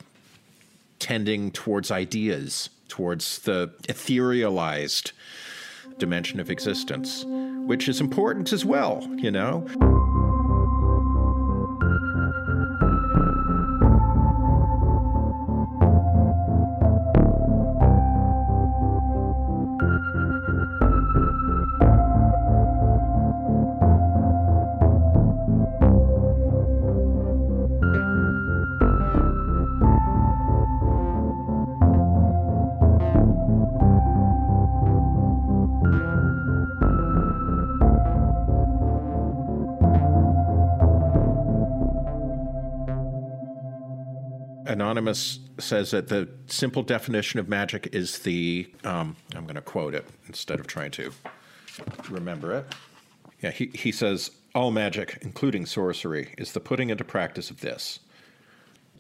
tending 0.99 1.51
towards 1.51 1.91
ideas, 1.91 2.71
towards 2.89 3.41
the 3.41 3.73
etherealized 3.85 5.13
dimension 5.99 6.41
of 6.41 6.51
existence, 6.51 7.25
which 7.27 7.89
is 7.89 8.01
important 8.01 8.53
as 8.53 8.65
well, 8.65 9.07
you 9.17 9.31
know? 9.31 9.67
Anonymous 44.89 45.41
says 45.59 45.91
that 45.91 46.09
the 46.09 46.26
simple 46.47 46.82
definition 46.82 47.39
of 47.39 47.47
magic 47.47 47.91
is 47.93 48.20
the, 48.20 48.72
um, 48.84 49.16
I'm 49.36 49.43
going 49.43 49.57
to 49.57 49.61
quote 49.61 49.95
it 49.95 50.07
instead 50.28 50.61
of 50.61 50.66
trying 50.66 50.93
to 50.93 51.12
remember 52.09 52.55
it. 52.55 52.74
Yeah, 53.43 53.51
he, 53.51 53.66
he 53.74 53.93
says, 53.93 54.30
all 54.55 54.70
magic, 54.70 55.18
including 55.20 55.66
sorcery, 55.66 56.32
is 56.39 56.53
the 56.53 56.61
putting 56.61 56.89
into 56.89 57.05
practice 57.05 57.51
of 57.51 57.61
this 57.61 58.01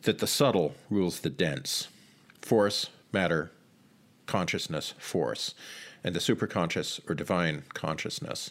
that 0.02 0.18
the 0.18 0.26
subtle 0.26 0.74
rules 0.90 1.20
the 1.20 1.30
dense. 1.30 1.88
Force, 2.42 2.90
matter, 3.10 3.50
consciousness, 4.26 4.92
force, 4.98 5.54
and 6.04 6.14
the 6.14 6.20
superconscious 6.20 7.00
or 7.08 7.14
divine 7.14 7.62
consciousness. 7.72 8.50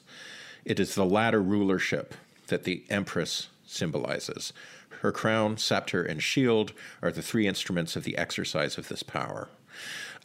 It 0.65 0.79
is 0.79 0.95
the 0.95 1.05
latter 1.05 1.43
rulership 1.43 2.15
that 2.47 2.63
the 2.63 2.83
Empress 2.89 3.49
symbolizes. 3.63 4.53
Her 5.01 5.11
crown, 5.11 5.57
scepter, 5.57 6.03
and 6.03 6.21
shield 6.21 6.73
are 7.01 7.11
the 7.11 7.21
three 7.21 7.47
instruments 7.47 7.95
of 7.95 8.03
the 8.03 8.17
exercise 8.17 8.77
of 8.77 8.87
this 8.87 9.03
power. 9.03 9.49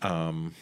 Um, 0.00 0.54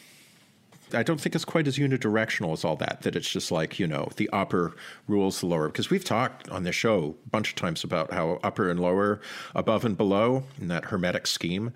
I 0.92 1.02
don't 1.02 1.20
think 1.20 1.34
it's 1.34 1.44
quite 1.44 1.68
as 1.68 1.78
unidirectional 1.78 2.52
as 2.52 2.64
all 2.64 2.76
that, 2.76 3.02
that 3.02 3.14
it's 3.14 3.30
just 3.30 3.52
like, 3.52 3.78
you 3.78 3.86
know, 3.86 4.08
the 4.16 4.28
upper 4.32 4.74
rules 5.06 5.40
the 5.40 5.46
lower. 5.46 5.68
Because 5.68 5.90
we've 5.90 6.04
talked 6.04 6.48
on 6.50 6.64
this 6.64 6.74
show 6.74 7.14
a 7.24 7.28
bunch 7.30 7.50
of 7.50 7.54
times 7.54 7.84
about 7.84 8.12
how 8.12 8.40
upper 8.42 8.68
and 8.70 8.80
lower, 8.80 9.20
above 9.54 9.84
and 9.84 9.96
below, 9.96 10.42
in 10.60 10.68
that 10.68 10.86
hermetic 10.86 11.26
scheme, 11.26 11.72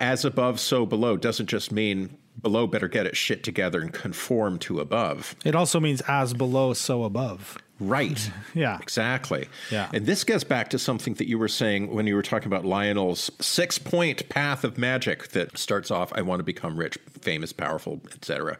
as 0.00 0.24
above, 0.24 0.58
so 0.58 0.86
below 0.86 1.16
doesn't 1.16 1.46
just 1.46 1.70
mean 1.70 2.16
below 2.40 2.66
better 2.66 2.88
get 2.88 3.06
its 3.06 3.18
shit 3.18 3.42
together 3.44 3.80
and 3.80 3.92
conform 3.92 4.58
to 4.58 4.80
above. 4.80 5.36
It 5.44 5.54
also 5.54 5.78
means 5.78 6.00
as 6.02 6.32
below, 6.32 6.72
so 6.72 7.04
above. 7.04 7.58
Right. 7.80 8.30
Yeah. 8.54 8.78
Exactly. 8.82 9.48
Yeah. 9.70 9.88
And 9.94 10.06
this 10.06 10.24
gets 10.24 10.42
back 10.44 10.70
to 10.70 10.78
something 10.78 11.14
that 11.14 11.28
you 11.28 11.38
were 11.38 11.48
saying 11.48 11.94
when 11.94 12.06
you 12.08 12.16
were 12.16 12.22
talking 12.22 12.48
about 12.48 12.64
Lionel's 12.64 13.30
six 13.40 13.78
point 13.78 14.28
path 14.28 14.64
of 14.64 14.76
magic 14.76 15.28
that 15.28 15.56
starts 15.56 15.90
off 15.90 16.12
I 16.14 16.22
want 16.22 16.40
to 16.40 16.44
become 16.44 16.76
rich, 16.76 16.98
famous, 17.20 17.52
powerful, 17.52 18.00
etc., 18.12 18.58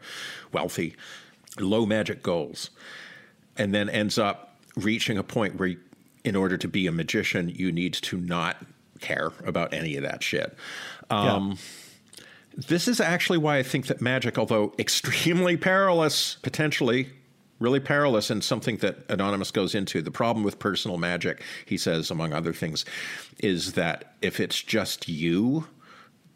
wealthy, 0.53 0.95
low 1.59 1.85
magic 1.85 2.23
goals, 2.23 2.69
and 3.57 3.73
then 3.75 3.89
ends 3.89 4.17
up 4.17 4.55
reaching 4.77 5.17
a 5.17 5.23
point 5.23 5.59
where 5.59 5.75
in 6.23 6.35
order 6.37 6.55
to 6.57 6.67
be 6.67 6.87
a 6.87 6.91
magician, 6.91 7.49
you 7.49 7.71
need 7.71 7.93
to 7.95 8.17
not 8.17 8.57
care 9.01 9.31
about 9.45 9.73
any 9.73 9.97
of 9.97 10.03
that 10.03 10.23
shit. 10.23 10.55
Um, 11.09 11.57
This 12.55 12.87
is 12.87 12.99
actually 13.01 13.39
why 13.39 13.57
I 13.57 13.63
think 13.63 13.87
that 13.87 14.01
magic, 14.01 14.37
although 14.37 14.73
extremely 14.79 15.57
perilous, 15.57 16.37
potentially 16.41 17.09
really 17.61 17.79
perilous, 17.79 18.29
and 18.29 18.43
something 18.43 18.77
that 18.77 18.97
Anonymous 19.09 19.51
goes 19.51 19.75
into, 19.75 20.01
the 20.01 20.11
problem 20.11 20.43
with 20.43 20.59
personal 20.59 20.97
magic, 20.97 21.43
he 21.65 21.77
says, 21.77 22.11
among 22.11 22.33
other 22.33 22.53
things, 22.53 22.83
is 23.39 23.73
that 23.73 24.15
if 24.21 24.39
it's 24.39 24.61
just 24.61 25.07
you 25.07 25.67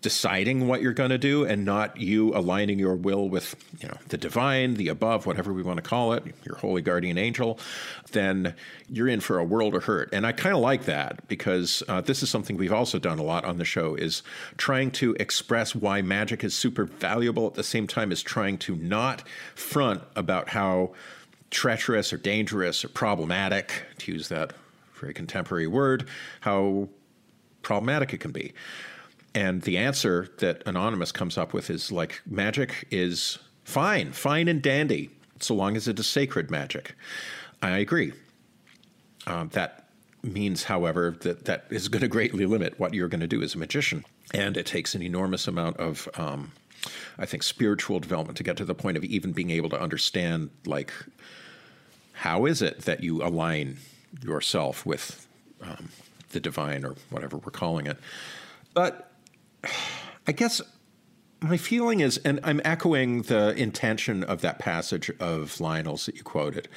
deciding 0.05 0.67
what 0.67 0.83
you're 0.83 0.93
going 0.93 1.09
to 1.09 1.17
do 1.17 1.45
and 1.45 1.65
not 1.65 1.97
you 1.97 2.31
aligning 2.35 2.77
your 2.77 2.93
will 2.93 3.27
with 3.27 3.55
you 3.79 3.87
know 3.87 3.97
the 4.09 4.17
divine 4.19 4.75
the 4.75 4.87
above 4.87 5.25
whatever 5.25 5.51
we 5.51 5.63
want 5.63 5.77
to 5.77 5.81
call 5.81 6.13
it 6.13 6.23
your 6.43 6.55
holy 6.57 6.79
guardian 6.79 7.17
angel 7.17 7.57
then 8.11 8.53
you're 8.87 9.07
in 9.07 9.19
for 9.19 9.39
a 9.39 9.43
world 9.43 9.73
of 9.73 9.85
hurt. 9.85 10.07
And 10.13 10.23
i 10.27 10.31
kind 10.31 10.55
of 10.55 10.61
like 10.61 10.85
that 10.85 11.27
because 11.27 11.81
uh, 11.87 12.01
this 12.01 12.21
is 12.21 12.29
something 12.29 12.55
we've 12.55 12.71
also 12.71 12.99
done 12.99 13.17
a 13.17 13.23
lot 13.23 13.45
on 13.45 13.57
the 13.57 13.65
show 13.65 13.95
is 13.95 14.21
trying 14.57 14.91
to 14.91 15.15
express 15.19 15.73
why 15.73 16.03
magic 16.03 16.43
is 16.43 16.53
super 16.53 16.85
valuable 16.85 17.47
at 17.47 17.55
the 17.55 17.63
same 17.63 17.87
time 17.87 18.11
as 18.11 18.21
trying 18.21 18.59
to 18.59 18.75
not 18.75 19.27
front 19.55 20.03
about 20.15 20.49
how 20.49 20.93
treacherous 21.49 22.13
or 22.13 22.17
dangerous 22.17 22.85
or 22.85 22.89
problematic 22.89 23.81
to 23.97 24.11
use 24.11 24.27
that 24.27 24.53
very 24.93 25.15
contemporary 25.15 25.65
word 25.65 26.07
how 26.41 26.87
problematic 27.63 28.13
it 28.13 28.19
can 28.19 28.29
be 28.29 28.53
and 29.35 29.61
the 29.61 29.77
answer 29.77 30.29
that 30.39 30.63
Anonymous 30.65 31.11
comes 31.11 31.37
up 31.37 31.53
with 31.53 31.69
is 31.69 31.91
like 31.91 32.21
magic 32.25 32.87
is 32.89 33.37
fine, 33.63 34.11
fine 34.11 34.47
and 34.47 34.61
dandy, 34.61 35.11
so 35.39 35.53
long 35.53 35.75
as 35.75 35.87
it 35.87 35.99
is 35.99 36.07
sacred 36.07 36.49
magic. 36.49 36.95
I 37.61 37.77
agree. 37.77 38.13
Um, 39.27 39.49
that 39.49 39.89
means, 40.23 40.63
however, 40.63 41.15
that 41.21 41.45
that 41.45 41.65
is 41.69 41.87
going 41.87 42.01
to 42.01 42.07
greatly 42.07 42.47
limit 42.47 42.79
what 42.79 42.93
you're 42.93 43.07
going 43.07 43.21
to 43.21 43.27
do 43.27 43.43
as 43.43 43.53
a 43.53 43.57
magician. 43.57 44.03
And 44.33 44.57
it 44.57 44.65
takes 44.65 44.95
an 44.95 45.03
enormous 45.03 45.47
amount 45.47 45.77
of, 45.77 46.09
um, 46.15 46.51
I 47.19 47.27
think, 47.27 47.43
spiritual 47.43 47.99
development 47.99 48.37
to 48.37 48.43
get 48.43 48.57
to 48.57 48.65
the 48.65 48.73
point 48.73 48.97
of 48.97 49.03
even 49.03 49.33
being 49.33 49.51
able 49.51 49.69
to 49.69 49.79
understand, 49.79 50.49
like, 50.65 50.91
how 52.13 52.45
is 52.45 52.63
it 52.63 52.81
that 52.81 53.03
you 53.03 53.23
align 53.23 53.77
yourself 54.23 54.85
with 54.85 55.27
um, 55.61 55.89
the 56.35 56.39
divine 56.39 56.85
or 56.85 56.95
whatever 57.09 57.37
we're 57.37 57.51
calling 57.51 57.87
it. 57.87 57.97
But 58.73 59.11
I 60.27 60.31
guess 60.31 60.61
my 61.41 61.57
feeling 61.57 61.99
is, 61.99 62.17
and 62.19 62.39
I'm 62.43 62.61
echoing 62.63 63.23
the 63.23 63.53
intention 63.55 64.23
of 64.23 64.41
that 64.41 64.59
passage 64.59 65.11
of 65.19 65.59
Lionel's 65.59 66.05
that 66.05 66.15
you 66.15 66.23
quoted, 66.23 66.67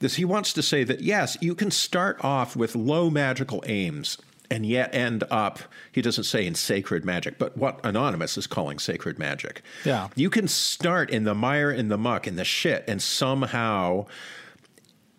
is 0.00 0.14
he 0.14 0.24
wants 0.24 0.52
to 0.54 0.62
say 0.62 0.84
that 0.84 1.00
yes, 1.00 1.36
you 1.40 1.54
can 1.54 1.70
start 1.70 2.24
off 2.24 2.56
with 2.56 2.74
low 2.76 3.10
magical 3.10 3.62
aims 3.66 4.18
and 4.50 4.64
yet 4.64 4.94
end 4.94 5.24
up, 5.30 5.58
he 5.92 6.00
doesn't 6.00 6.24
say 6.24 6.46
in 6.46 6.54
sacred 6.54 7.04
magic, 7.04 7.38
but 7.38 7.56
what 7.56 7.80
Anonymous 7.84 8.38
is 8.38 8.46
calling 8.46 8.78
sacred 8.78 9.18
magic. 9.18 9.62
Yeah. 9.84 10.08
You 10.14 10.30
can 10.30 10.48
start 10.48 11.10
in 11.10 11.24
the 11.24 11.34
mire, 11.34 11.70
in 11.70 11.88
the 11.88 11.98
muck, 11.98 12.26
in 12.26 12.36
the 12.36 12.44
shit, 12.44 12.84
and 12.88 13.02
somehow, 13.02 14.06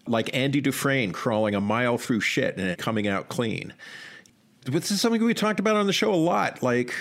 like 0.08 0.36
Andy 0.36 0.62
Dufresne 0.62 1.12
crawling 1.12 1.54
a 1.54 1.62
mile 1.62 2.00
through 2.00 2.22
shit 2.22 2.58
and 2.58 2.76
coming 2.80 3.08
out 3.08 3.30
clean. 3.30 3.74
This 4.66 4.92
is 4.92 5.02
something 5.02 5.24
we 5.24 5.34
talked 5.34 5.60
about 5.60 5.76
on 5.76 5.88
the 5.88 5.94
show 5.94 6.14
a 6.14 6.16
lot. 6.16 6.62
Like, 6.62 6.94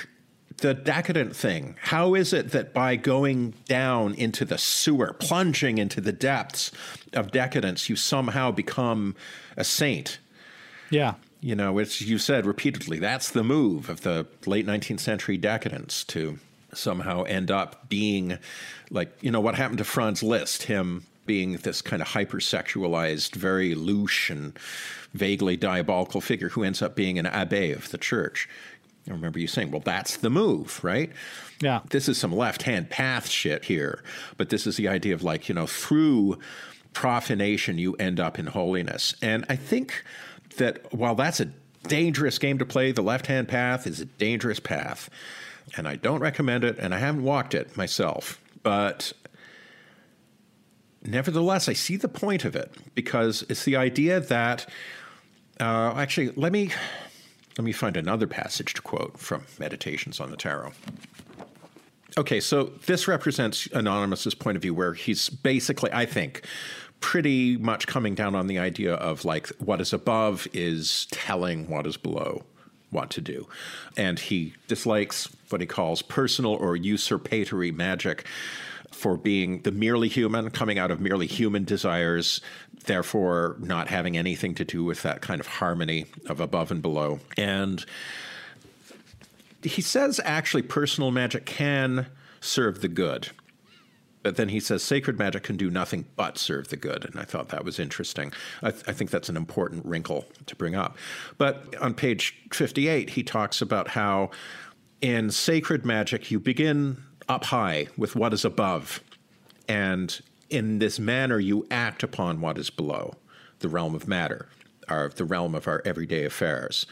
the 0.58 0.74
decadent 0.74 1.36
thing. 1.36 1.76
How 1.80 2.14
is 2.14 2.32
it 2.32 2.50
that 2.50 2.74
by 2.74 2.96
going 2.96 3.54
down 3.66 4.14
into 4.14 4.44
the 4.44 4.58
sewer, 4.58 5.14
plunging 5.14 5.78
into 5.78 6.00
the 6.00 6.12
depths 6.12 6.72
of 7.12 7.30
decadence, 7.30 7.88
you 7.88 7.96
somehow 7.96 8.50
become 8.50 9.14
a 9.56 9.64
saint? 9.64 10.18
Yeah. 10.90 11.14
You 11.40 11.54
know, 11.54 11.78
it's 11.78 12.00
you 12.00 12.18
said 12.18 12.46
repeatedly, 12.46 12.98
that's 12.98 13.30
the 13.30 13.44
move 13.44 13.88
of 13.88 14.00
the 14.00 14.26
late 14.46 14.66
19th 14.66 15.00
century 15.00 15.36
decadence 15.36 16.02
to 16.04 16.38
somehow 16.74 17.22
end 17.22 17.50
up 17.50 17.88
being 17.88 18.38
like, 18.90 19.16
you 19.20 19.30
know, 19.30 19.40
what 19.40 19.54
happened 19.54 19.78
to 19.78 19.84
Franz 19.84 20.22
Liszt, 20.22 20.64
him 20.64 21.04
being 21.28 21.52
this 21.58 21.80
kind 21.80 22.02
of 22.02 22.08
hypersexualized, 22.08 23.36
very 23.36 23.76
louche 23.76 24.30
and 24.30 24.58
vaguely 25.12 25.56
diabolical 25.56 26.20
figure 26.20 26.48
who 26.48 26.64
ends 26.64 26.82
up 26.82 26.96
being 26.96 27.18
an 27.20 27.26
abbe 27.26 27.70
of 27.70 27.90
the 27.90 27.98
church. 27.98 28.48
I 29.08 29.12
remember 29.12 29.38
you 29.38 29.46
saying, 29.46 29.70
well, 29.70 29.80
that's 29.80 30.16
the 30.16 30.30
move, 30.30 30.82
right? 30.82 31.12
Yeah. 31.60 31.80
This 31.90 32.08
is 32.08 32.18
some 32.18 32.34
left 32.34 32.62
hand 32.62 32.90
path 32.90 33.28
shit 33.28 33.64
here. 33.64 34.02
But 34.36 34.48
this 34.48 34.66
is 34.66 34.76
the 34.76 34.88
idea 34.88 35.14
of 35.14 35.22
like, 35.22 35.48
you 35.48 35.54
know, 35.54 35.66
through 35.66 36.38
profanation, 36.92 37.78
you 37.78 37.94
end 37.94 38.18
up 38.18 38.38
in 38.38 38.46
holiness. 38.46 39.14
And 39.22 39.46
I 39.48 39.56
think 39.56 40.04
that 40.56 40.92
while 40.92 41.14
that's 41.14 41.40
a 41.40 41.46
dangerous 41.86 42.38
game 42.38 42.58
to 42.58 42.66
play, 42.66 42.92
the 42.92 43.02
left 43.02 43.28
hand 43.28 43.48
path 43.48 43.86
is 43.86 44.00
a 44.00 44.04
dangerous 44.04 44.60
path. 44.60 45.08
And 45.76 45.86
I 45.86 45.96
don't 45.96 46.20
recommend 46.20 46.64
it, 46.64 46.78
and 46.78 46.94
I 46.94 46.98
haven't 46.98 47.22
walked 47.22 47.54
it 47.54 47.76
myself. 47.76 48.40
But 48.62 49.12
nevertheless, 51.04 51.68
I 51.68 51.72
see 51.72 51.96
the 51.96 52.08
point 52.08 52.44
of 52.44 52.56
it 52.56 52.72
because 52.94 53.44
it's 53.48 53.64
the 53.64 53.76
idea 53.76 54.20
that, 54.20 54.68
uh, 55.60 55.94
actually, 55.96 56.30
let 56.36 56.52
me 56.52 56.70
let 57.58 57.64
me 57.64 57.72
find 57.72 57.96
another 57.96 58.28
passage 58.28 58.74
to 58.74 58.82
quote 58.82 59.18
from 59.18 59.44
Meditations 59.58 60.20
on 60.20 60.30
the 60.30 60.36
Tarot. 60.36 60.72
Okay, 62.16 62.38
so 62.40 62.64
this 62.86 63.08
represents 63.08 63.66
Anonymous's 63.72 64.34
point 64.34 64.56
of 64.56 64.62
view, 64.62 64.74
where 64.74 64.94
he's 64.94 65.28
basically, 65.28 65.92
I 65.92 66.06
think, 66.06 66.44
pretty 67.00 67.56
much 67.56 67.86
coming 67.86 68.14
down 68.14 68.34
on 68.34 68.46
the 68.46 68.58
idea 68.58 68.94
of 68.94 69.24
like 69.24 69.48
what 69.58 69.80
is 69.80 69.92
above 69.92 70.46
is 70.52 71.06
telling 71.10 71.68
what 71.68 71.86
is 71.86 71.96
below 71.96 72.44
what 72.90 73.10
to 73.10 73.20
do. 73.20 73.46
And 73.96 74.18
he 74.18 74.54
dislikes 74.66 75.28
what 75.50 75.60
he 75.60 75.66
calls 75.66 76.02
personal 76.02 76.52
or 76.52 76.74
usurpatory 76.74 77.70
magic 77.70 78.24
for 78.98 79.16
being 79.16 79.62
the 79.62 79.70
merely 79.70 80.08
human, 80.08 80.50
coming 80.50 80.76
out 80.78 80.90
of 80.90 81.00
merely 81.00 81.28
human 81.28 81.62
desires, 81.62 82.40
therefore 82.86 83.56
not 83.60 83.86
having 83.88 84.16
anything 84.16 84.56
to 84.56 84.64
do 84.64 84.82
with 84.82 85.02
that 85.02 85.20
kind 85.20 85.40
of 85.40 85.46
harmony 85.46 86.06
of 86.26 86.40
above 86.40 86.72
and 86.72 86.82
below. 86.82 87.20
And 87.36 87.84
he 89.62 89.80
says 89.82 90.20
actually 90.24 90.62
personal 90.62 91.12
magic 91.12 91.46
can 91.46 92.06
serve 92.40 92.80
the 92.80 92.88
good. 92.88 93.28
But 94.24 94.34
then 94.34 94.48
he 94.48 94.58
says 94.58 94.82
sacred 94.82 95.16
magic 95.16 95.44
can 95.44 95.56
do 95.56 95.70
nothing 95.70 96.04
but 96.16 96.36
serve 96.36 96.68
the 96.68 96.76
good. 96.76 97.04
And 97.04 97.20
I 97.20 97.22
thought 97.22 97.50
that 97.50 97.64
was 97.64 97.78
interesting. 97.78 98.32
I, 98.62 98.72
th- 98.72 98.82
I, 98.88 98.92
think 98.92 99.10
that's 99.10 99.28
an 99.28 99.36
important 99.36 99.86
wrinkle 99.86 100.26
to 100.46 100.56
bring 100.56 100.74
up. 100.74 100.98
But 101.38 101.76
on 101.80 101.94
page 101.94 102.36
58, 102.52 103.10
he 103.10 103.22
talks 103.22 103.62
about 103.62 103.88
how 103.88 104.30
in 105.00 105.30
sacred 105.30 105.86
magic, 105.86 106.32
you 106.32 106.40
begin 106.40 107.04
up 107.28 107.44
high 107.44 107.88
with 107.96 108.16
what 108.16 108.32
is 108.32 108.44
above. 108.44 109.02
And 109.68 110.18
in 110.50 110.78
this 110.78 110.98
manner, 110.98 111.38
you 111.38 111.66
act 111.70 112.02
upon 112.02 112.40
what 112.40 112.58
is 112.58 112.70
below, 112.70 113.16
the 113.60 113.68
realm 113.68 113.94
of 113.94 114.08
matter, 114.08 114.48
or 114.88 115.10
the 115.14 115.24
realm 115.24 115.54
of 115.54 115.68
our 115.68 115.82
everyday 115.84 116.24
affairs. 116.24 116.86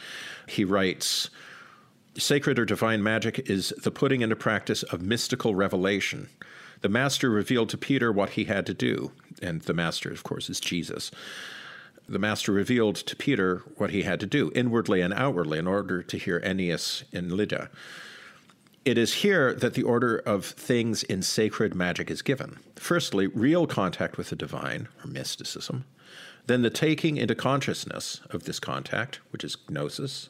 He 0.47 0.63
writes 0.63 1.29
Sacred 2.17 2.57
or 2.57 2.65
divine 2.65 3.03
magic 3.03 3.49
is 3.49 3.69
the 3.83 3.91
putting 3.91 4.21
into 4.21 4.35
practice 4.35 4.81
of 4.83 5.01
mystical 5.01 5.53
revelation. 5.53 6.29
The 6.81 6.89
Master 6.89 7.29
revealed 7.29 7.69
to 7.69 7.77
Peter 7.77 8.11
what 8.11 8.31
he 8.31 8.45
had 8.45 8.65
to 8.67 8.73
do, 8.73 9.11
and 9.41 9.61
the 9.61 9.73
Master, 9.73 10.11
of 10.11 10.23
course, 10.23 10.49
is 10.49 10.59
Jesus. 10.59 11.11
The 12.09 12.19
Master 12.19 12.51
revealed 12.51 12.95
to 12.95 13.15
Peter 13.15 13.63
what 13.75 13.91
he 13.91 14.03
had 14.03 14.19
to 14.21 14.25
do, 14.25 14.51
inwardly 14.55 15.01
and 15.01 15.13
outwardly, 15.13 15.59
in 15.59 15.67
order 15.67 16.01
to 16.01 16.17
hear 16.17 16.41
Aeneas 16.43 17.03
in 17.11 17.35
Lydda. 17.35 17.69
It 18.87 18.97
is 18.97 19.15
here 19.15 19.53
that 19.53 19.73
the 19.73 19.83
order 19.83 20.15
of 20.19 20.45
things 20.45 21.03
in 21.03 21.21
sacred 21.21 21.75
magic 21.75 22.09
is 22.09 22.21
given. 22.21 22.59
Firstly, 22.77 23.27
real 23.27 23.67
contact 23.67 24.17
with 24.17 24.29
the 24.29 24.37
divine, 24.37 24.87
or 25.03 25.07
mysticism. 25.07 25.83
Then 26.45 26.61
the 26.61 26.69
taking 26.69 27.17
into 27.17 27.35
consciousness 27.35 28.21
of 28.29 28.45
this 28.45 28.61
contact, 28.61 29.19
which 29.31 29.43
is 29.43 29.57
gnosis. 29.69 30.29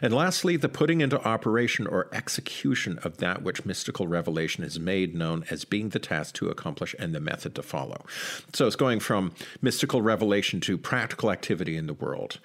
And 0.00 0.14
lastly, 0.14 0.56
the 0.56 0.70
putting 0.70 1.02
into 1.02 1.22
operation 1.28 1.86
or 1.86 2.08
execution 2.10 2.98
of 3.02 3.18
that 3.18 3.42
which 3.42 3.66
mystical 3.66 4.08
revelation 4.08 4.64
is 4.64 4.80
made 4.80 5.14
known 5.14 5.44
as 5.50 5.66
being 5.66 5.90
the 5.90 5.98
task 5.98 6.36
to 6.36 6.48
accomplish 6.48 6.94
and 6.98 7.14
the 7.14 7.20
method 7.20 7.54
to 7.56 7.62
follow. 7.62 8.06
So 8.54 8.66
it's 8.66 8.76
going 8.76 9.00
from 9.00 9.34
mystical 9.60 10.00
revelation 10.00 10.58
to 10.62 10.78
practical 10.78 11.30
activity 11.30 11.76
in 11.76 11.86
the 11.86 11.92
world, 11.92 12.40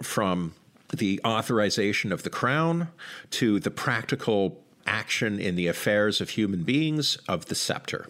from 0.00 0.54
the 0.96 1.20
authorization 1.26 2.10
of 2.10 2.22
the 2.22 2.30
crown 2.30 2.88
to 3.32 3.60
the 3.60 3.70
practical 3.70 4.64
action 4.88 5.38
in 5.38 5.54
the 5.54 5.66
affairs 5.66 6.20
of 6.20 6.30
human 6.30 6.62
beings 6.62 7.18
of 7.28 7.46
the 7.46 7.54
scepter. 7.54 8.08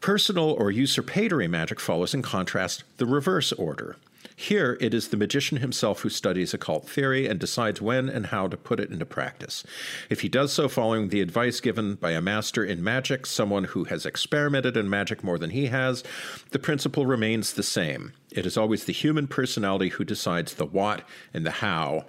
Personal 0.00 0.50
or 0.50 0.70
usurpatory 0.70 1.46
magic 1.46 1.78
follows, 1.78 2.12
in 2.12 2.22
contrast, 2.22 2.82
the 2.96 3.06
reverse 3.06 3.52
order. 3.52 3.96
Here, 4.34 4.76
it 4.80 4.92
is 4.94 5.08
the 5.08 5.16
magician 5.16 5.58
himself 5.58 6.00
who 6.00 6.08
studies 6.08 6.52
occult 6.52 6.88
theory 6.88 7.28
and 7.28 7.38
decides 7.38 7.80
when 7.80 8.08
and 8.08 8.26
how 8.26 8.48
to 8.48 8.56
put 8.56 8.80
it 8.80 8.90
into 8.90 9.06
practice. 9.06 9.62
If 10.10 10.22
he 10.22 10.28
does 10.28 10.52
so 10.52 10.68
following 10.68 11.10
the 11.10 11.20
advice 11.20 11.60
given 11.60 11.94
by 11.94 12.12
a 12.12 12.20
master 12.20 12.64
in 12.64 12.82
magic, 12.82 13.26
someone 13.26 13.64
who 13.64 13.84
has 13.84 14.04
experimented 14.04 14.76
in 14.76 14.90
magic 14.90 15.22
more 15.22 15.38
than 15.38 15.50
he 15.50 15.66
has, 15.66 16.02
the 16.50 16.58
principle 16.58 17.06
remains 17.06 17.52
the 17.52 17.62
same. 17.62 18.12
It 18.32 18.46
is 18.46 18.56
always 18.56 18.84
the 18.84 18.92
human 18.92 19.28
personality 19.28 19.90
who 19.90 20.04
decides 20.04 20.54
the 20.54 20.66
what 20.66 21.02
and 21.32 21.46
the 21.46 21.52
how. 21.52 22.06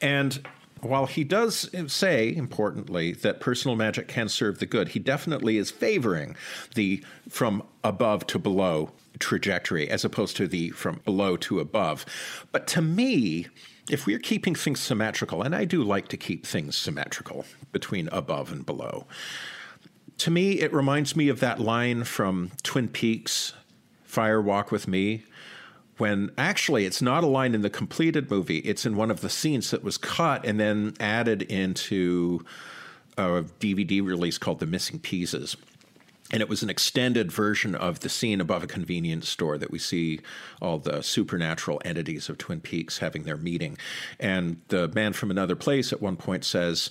And 0.00 0.44
while 0.84 1.06
he 1.06 1.24
does 1.24 1.70
say, 1.86 2.34
importantly, 2.34 3.12
that 3.12 3.40
personal 3.40 3.76
magic 3.76 4.08
can 4.08 4.28
serve 4.28 4.58
the 4.58 4.66
good, 4.66 4.88
he 4.88 4.98
definitely 4.98 5.56
is 5.56 5.70
favoring 5.70 6.36
the 6.74 7.02
from 7.28 7.62
above 7.82 8.26
to 8.28 8.38
below 8.38 8.92
trajectory 9.18 9.88
as 9.88 10.04
opposed 10.04 10.36
to 10.36 10.48
the 10.48 10.70
from 10.70 11.00
below 11.04 11.36
to 11.36 11.60
above. 11.60 12.04
But 12.52 12.66
to 12.68 12.82
me, 12.82 13.46
if 13.90 14.06
we're 14.06 14.18
keeping 14.18 14.54
things 14.54 14.80
symmetrical, 14.80 15.42
and 15.42 15.54
I 15.54 15.64
do 15.64 15.82
like 15.82 16.08
to 16.08 16.16
keep 16.16 16.46
things 16.46 16.76
symmetrical 16.76 17.44
between 17.72 18.08
above 18.08 18.50
and 18.50 18.64
below, 18.64 19.06
to 20.18 20.30
me, 20.30 20.60
it 20.60 20.72
reminds 20.72 21.16
me 21.16 21.28
of 21.28 21.40
that 21.40 21.60
line 21.60 22.04
from 22.04 22.52
Twin 22.62 22.88
Peaks 22.88 23.52
Fire 24.04 24.40
Walk 24.40 24.70
with 24.70 24.86
Me, 24.86 25.24
when 25.98 26.30
actually 26.36 26.86
it's 26.86 27.02
not 27.02 27.24
a 27.24 27.28
line 27.28 27.54
in 27.54 27.62
the 27.62 27.70
completed 27.70 28.30
movie, 28.30 28.58
it's 28.58 28.84
in 28.84 28.96
one 28.96 29.10
of 29.10 29.20
the 29.20 29.30
scenes 29.30 29.70
that 29.70 29.84
was 29.84 29.96
cut 29.96 30.44
and 30.44 30.58
then 30.58 30.94
added 30.98 31.42
into 31.42 32.44
a 33.16 33.44
DVD 33.60 34.04
release 34.04 34.38
called 34.38 34.60
The 34.60 34.66
Missing 34.66 35.00
Pieces. 35.00 35.56
And 36.32 36.40
it 36.40 36.48
was 36.48 36.62
an 36.62 36.70
extended 36.70 37.30
version 37.30 37.74
of 37.74 38.00
the 38.00 38.08
scene 38.08 38.40
above 38.40 38.64
a 38.64 38.66
convenience 38.66 39.28
store 39.28 39.56
that 39.58 39.70
we 39.70 39.78
see 39.78 40.20
all 40.60 40.78
the 40.78 41.02
supernatural 41.02 41.80
entities 41.84 42.28
of 42.28 42.38
Twin 42.38 42.60
Peaks 42.60 42.98
having 42.98 43.22
their 43.22 43.36
meeting. 43.36 43.76
And 44.18 44.60
the 44.68 44.88
man 44.88 45.12
from 45.12 45.30
another 45.30 45.54
place 45.54 45.92
at 45.92 46.02
one 46.02 46.16
point 46.16 46.44
says, 46.44 46.90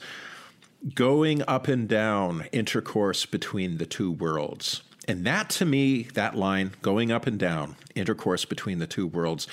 Going 0.95 1.43
up 1.47 1.67
and 1.67 1.87
down 1.89 2.45
intercourse 2.51 3.25
between 3.25 3.77
the 3.77 3.85
two 3.85 4.11
worlds. 4.11 4.83
And 5.07 5.25
that 5.25 5.49
to 5.51 5.65
me, 5.65 6.03
that 6.13 6.35
line, 6.35 6.71
going 6.81 7.11
up 7.11 7.27
and 7.27 7.37
down, 7.37 7.75
intercourse 7.95 8.45
between 8.45 8.79
the 8.79 8.87
two 8.87 9.05
worlds, 9.05 9.47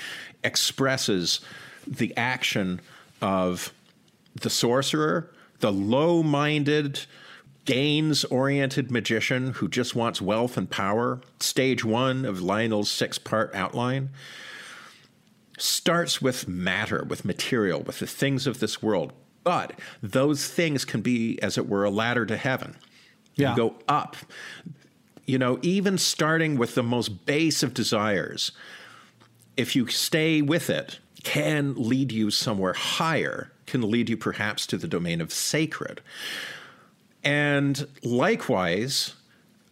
expresses 0.45 1.41
the 1.87 2.17
action 2.17 2.81
of 3.21 3.73
the 4.35 4.51
sorcerer, 4.51 5.31
the 5.59 5.73
low 5.73 6.23
minded, 6.23 7.01
gains 7.65 8.25
oriented 8.25 8.91
magician 8.91 9.53
who 9.55 9.69
just 9.69 9.95
wants 9.95 10.21
wealth 10.21 10.57
and 10.57 10.71
power. 10.71 11.21
Stage 11.41 11.85
one 11.85 12.25
of 12.25 12.41
Lionel's 12.41 12.91
six 12.91 13.19
part 13.19 13.55
outline 13.55 14.11
starts 15.59 16.23
with 16.23 16.49
matter, 16.49 17.05
with 17.05 17.25
material, 17.25 17.83
with 17.83 17.99
the 17.99 18.07
things 18.07 18.47
of 18.47 18.61
this 18.61 18.83
world. 18.83 19.13
But 19.45 19.79
those 20.03 20.47
things 20.49 20.85
can 20.85 21.01
be, 21.01 21.41
as 21.43 21.59
it 21.59 21.69
were, 21.69 21.85
a 21.85 21.91
ladder 21.91 22.25
to 22.27 22.37
heaven. 22.37 22.77
Yeah. 23.35 23.51
You 23.51 23.57
go 23.57 23.75
up 23.89 24.17
you 25.31 25.39
know, 25.39 25.61
even 25.63 25.97
starting 25.97 26.59
with 26.59 26.75
the 26.75 26.83
most 26.83 27.25
base 27.25 27.63
of 27.63 27.73
desires, 27.73 28.51
if 29.57 29.77
you 29.77 29.87
stay 29.87 30.43
with 30.43 30.69
it, 30.69 30.99
can 31.23 31.73
lead 31.77 32.11
you 32.11 32.33
somewhere 32.33 32.73
higher, 32.73 33.53
can 33.65 33.89
lead 33.89 34.09
you 34.09 34.17
perhaps 34.17 34.67
to 34.67 34.77
the 34.77 34.89
domain 34.89 35.21
of 35.21 35.33
sacred. 35.33 36.01
And 37.23 37.87
likewise, 38.03 39.15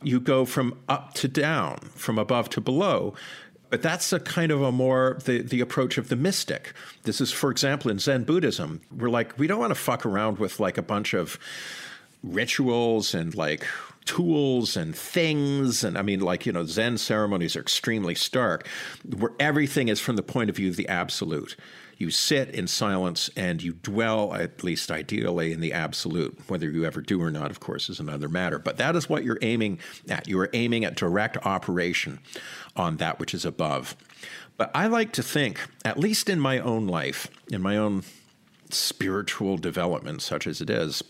you 0.01 0.21
go 0.21 0.45
from 0.45 0.79
up 0.89 1.15
to 1.15 1.27
down, 1.27 1.79
from 1.97 2.21
above 2.21 2.51
to 2.51 2.61
below. 2.61 3.15
But 3.69 3.83
that's 3.83 4.13
a 4.13 4.21
kind 4.21 4.53
of 4.53 4.63
a 4.63 4.71
more 4.71 5.19
the, 5.25 5.43
the 5.43 5.61
approach 5.61 5.99
of 5.99 6.09
the 6.09 6.15
mystic. 6.15 6.73
This 7.03 7.21
is, 7.21 7.33
for 7.33 7.51
example, 7.51 7.91
in 7.91 7.99
Zen 7.99 8.23
Buddhism, 8.23 8.81
we're 8.97 9.11
like, 9.11 9.37
we 9.37 9.49
don't 9.49 9.59
want 9.59 9.73
to 9.73 9.81
fuck 9.81 10.07
around 10.07 10.39
with 10.39 10.61
like 10.61 10.79
a 10.79 10.83
bunch 10.83 11.15
of 11.15 11.37
rituals 12.23 13.13
and 13.13 13.35
like 13.35 13.67
tools 14.09 14.75
and 14.75 14.97
things. 14.97 15.85
And 15.85 15.99
I 15.99 16.03
mean, 16.03 16.21
like, 16.21 16.47
you 16.47 16.53
know, 16.53 16.65
Zen 16.65 16.97
ceremonies 16.97 17.55
are 17.57 17.61
extremely 17.61 18.15
stark, 18.15 18.67
where 19.05 19.33
everything 19.39 19.89
is 19.89 20.01
from 20.01 20.17
the 20.17 20.23
point 20.23 20.49
of 20.49 20.57
view 20.57 20.71
of 20.71 20.77
the 20.77 20.89
absolute. 20.89 21.57
You 21.99 22.11
sit 22.11 22.49
in 22.51 22.69
silence 22.69 23.29
and 23.37 23.63
you 23.63 23.75
dwell, 23.75 24.33
at 24.33 24.65
least 24.65 24.91
ideally, 24.91 25.53
in 25.53 25.61
the 25.61 25.75
absolute. 25.75 26.39
Whether 26.49 26.71
you 26.71 26.87
ever 26.87 27.03
do 27.03 27.21
or 27.21 27.31
not, 27.31 27.51
of 27.51 27.61
course, 27.61 27.91
is 27.91 28.01
another 28.01 28.31
matter. 28.31 28.59
But 28.59 28.79
that 28.79 28.97
is 28.97 29.11
what 29.11 29.25
you're 29.25 29.39
aiming 29.43 29.79
at. 30.09 30.27
You 30.27 30.41
are 30.41 30.49
aiming 30.55 30.87
at 30.87 30.95
direct 30.95 31.37
operation 31.45 32.21
on 32.77 32.97
that 32.97 33.19
which 33.19 33.35
is 33.35 33.45
above. 33.45 33.95
But 34.57 34.71
I 34.75 34.87
like 34.87 35.13
to 35.13 35.23
think, 35.23 35.61
at 35.85 35.99
least 35.99 36.31
in 36.31 36.41
my 36.41 36.61
own 36.61 36.87
life, 36.87 37.29
in 37.51 37.61
my 37.61 37.77
own 37.77 38.05
spiritual 38.71 39.59
development, 39.59 40.23
such 40.23 40.47
as 40.47 40.63
it 40.63 40.71
is, 40.71 41.03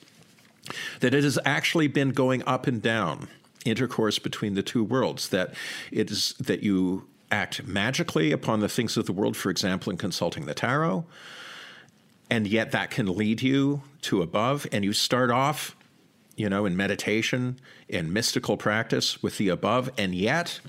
that 1.00 1.14
it 1.14 1.24
has 1.24 1.38
actually 1.44 1.88
been 1.88 2.10
going 2.10 2.42
up 2.46 2.66
and 2.66 2.82
down 2.82 3.28
intercourse 3.64 4.18
between 4.18 4.54
the 4.54 4.62
two 4.62 4.84
worlds 4.84 5.28
that 5.28 5.54
it 5.90 6.10
is 6.10 6.34
that 6.38 6.62
you 6.62 7.06
act 7.30 7.66
magically 7.66 8.32
upon 8.32 8.60
the 8.60 8.68
things 8.68 8.96
of 8.96 9.06
the 9.06 9.12
world 9.12 9.36
for 9.36 9.50
example 9.50 9.90
in 9.90 9.98
consulting 9.98 10.46
the 10.46 10.54
tarot 10.54 11.04
and 12.30 12.46
yet 12.46 12.72
that 12.72 12.90
can 12.90 13.06
lead 13.06 13.42
you 13.42 13.82
to 14.00 14.22
above 14.22 14.66
and 14.72 14.84
you 14.84 14.92
start 14.92 15.30
off 15.30 15.76
you 16.36 16.48
know 16.48 16.64
in 16.64 16.76
meditation 16.76 17.58
in 17.88 18.12
mystical 18.12 18.56
practice 18.56 19.22
with 19.22 19.36
the 19.36 19.48
above 19.48 19.90
and 19.98 20.14
yet 20.14 20.60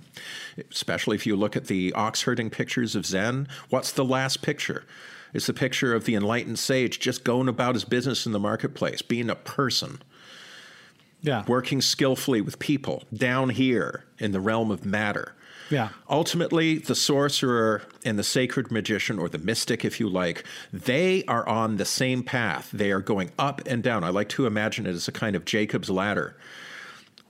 especially 0.71 1.15
if 1.15 1.25
you 1.25 1.35
look 1.35 1.55
at 1.55 1.67
the 1.67 1.93
ox 1.93 2.23
herding 2.23 2.49
pictures 2.49 2.95
of 2.95 3.05
zen 3.05 3.47
what's 3.69 3.93
the 3.93 4.05
last 4.05 4.41
picture 4.41 4.83
it's 5.33 5.47
the 5.47 5.53
picture 5.53 5.93
of 5.93 6.05
the 6.05 6.15
enlightened 6.15 6.59
sage 6.59 6.99
just 6.99 7.23
going 7.23 7.47
about 7.47 7.75
his 7.75 7.85
business 7.85 8.25
in 8.25 8.31
the 8.31 8.39
marketplace, 8.39 9.01
being 9.01 9.29
a 9.29 9.35
person. 9.35 10.01
Yeah. 11.21 11.43
Working 11.47 11.81
skillfully 11.81 12.41
with 12.41 12.59
people 12.59 13.03
down 13.13 13.49
here 13.49 14.05
in 14.19 14.31
the 14.31 14.39
realm 14.39 14.71
of 14.71 14.85
matter. 14.85 15.35
Yeah. 15.69 15.89
Ultimately, 16.09 16.77
the 16.77 16.95
sorcerer 16.95 17.83
and 18.03 18.17
the 18.17 18.23
sacred 18.23 18.71
magician, 18.71 19.19
or 19.19 19.29
the 19.29 19.37
mystic, 19.37 19.85
if 19.85 19.99
you 19.99 20.09
like, 20.09 20.43
they 20.73 21.23
are 21.25 21.47
on 21.47 21.77
the 21.77 21.85
same 21.85 22.23
path. 22.23 22.71
They 22.71 22.91
are 22.91 23.01
going 23.01 23.31
up 23.37 23.61
and 23.67 23.83
down. 23.83 24.03
I 24.03 24.09
like 24.09 24.29
to 24.29 24.47
imagine 24.47 24.85
it 24.85 24.91
as 24.91 25.07
a 25.07 25.11
kind 25.11 25.35
of 25.35 25.45
Jacob's 25.45 25.89
ladder 25.89 26.35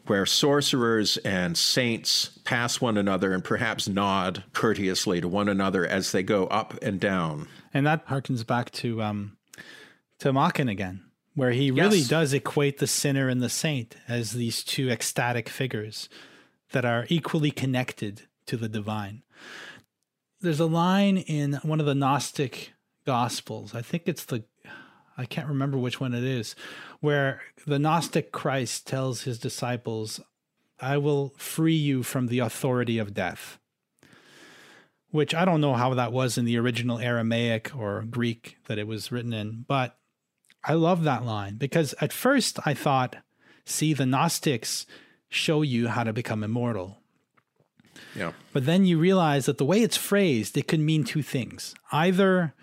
where 0.09 0.26
sorcerers 0.26 1.17
and 1.17 1.55
saints 1.55 2.31
pass 2.43 2.81
one 2.81 2.97
another 2.97 3.31
and 3.31 3.43
perhaps 3.43 3.88
nod 3.88 4.43
courteously 4.53 5.21
to 5.21 5.27
one 5.27 5.47
another 5.47 5.85
as 5.85 6.11
they 6.11 6.23
go 6.23 6.47
up 6.47 6.73
and 6.81 6.99
down. 6.99 7.47
And 7.74 7.86
that 7.86 8.08
harkens 8.08 8.46
back 8.46 8.72
to 8.72 9.02
um, 9.02 9.38
to 10.20 10.34
Machen 10.34 10.70
again, 10.70 11.02
where 11.36 11.52
he 11.52 11.72
really 11.72 12.00
Yes. 12.00 12.08
does 12.08 12.34
equate 12.34 12.80
the 12.80 12.88
sinner 12.88 13.30
and 13.30 13.41
the 13.41 13.50
saint 13.50 13.96
as 14.08 14.32
these 14.34 14.64
two 14.64 14.90
ecstatic 14.90 15.48
figures 15.50 16.10
that 16.72 16.86
are 16.86 17.06
equally 17.10 17.52
connected 17.52 18.24
to 18.46 18.58
the 18.58 18.70
divine. 18.70 19.24
There's 20.41 20.60
a 20.60 20.66
line 20.66 21.18
in 21.18 21.54
one 21.64 21.80
of 21.80 21.86
the 21.86 21.96
Gnostic 21.96 22.74
Gospels. 23.06 23.76
I 23.76 23.82
think 23.82 24.04
it's 24.06 24.26
the 24.26 24.44
I 25.18 25.26
can't 25.26 25.50
remember 25.50 25.78
which 25.78 26.00
one 26.00 26.14
it 26.14 26.24
is, 26.24 26.56
where 27.02 27.41
the 27.68 27.78
Gnostic 27.78 28.32
Christ 28.32 28.88
tells 28.88 29.24
his 29.24 29.38
disciples, 29.38 30.22
I 30.80 30.98
will 30.98 31.34
free 31.38 31.76
you 31.76 32.04
from 32.04 32.28
the 32.28 32.40
authority 32.40 32.98
of 32.98 33.14
death. 33.14 33.60
Which 35.11 35.34
I 35.34 35.44
don't 35.44 35.61
know 35.61 35.73
how 35.73 35.94
that 35.95 36.11
was 36.11 36.38
in 36.38 36.45
the 36.45 36.57
original 36.57 36.99
Aramaic 36.99 37.76
or 37.76 38.03
Greek 38.03 38.57
that 38.68 38.77
it 38.77 38.88
was 38.88 39.11
written 39.11 39.34
in, 39.34 39.65
but 39.68 39.98
I 40.64 40.73
love 40.73 41.03
that 41.03 41.26
line 41.26 41.56
because 41.56 41.95
at 41.99 42.14
first 42.14 42.60
I 42.65 42.73
thought, 42.73 43.15
see, 43.65 43.94
the 43.94 44.06
Gnostics 44.06 44.86
show 45.30 45.61
you 45.61 45.88
how 45.88 46.03
to 46.03 46.14
become 46.14 46.44
immortal. 46.44 46.99
Yeah. 48.15 48.34
But 48.53 48.65
then 48.65 48.86
you 48.86 48.98
realize 48.98 49.45
that 49.45 49.57
the 49.57 49.65
way 49.65 49.81
it's 49.81 49.98
phrased, 49.98 50.57
it 50.57 50.68
could 50.68 50.80
mean 50.80 51.03
two 51.03 51.22
things. 51.22 51.73
Either 51.91 52.53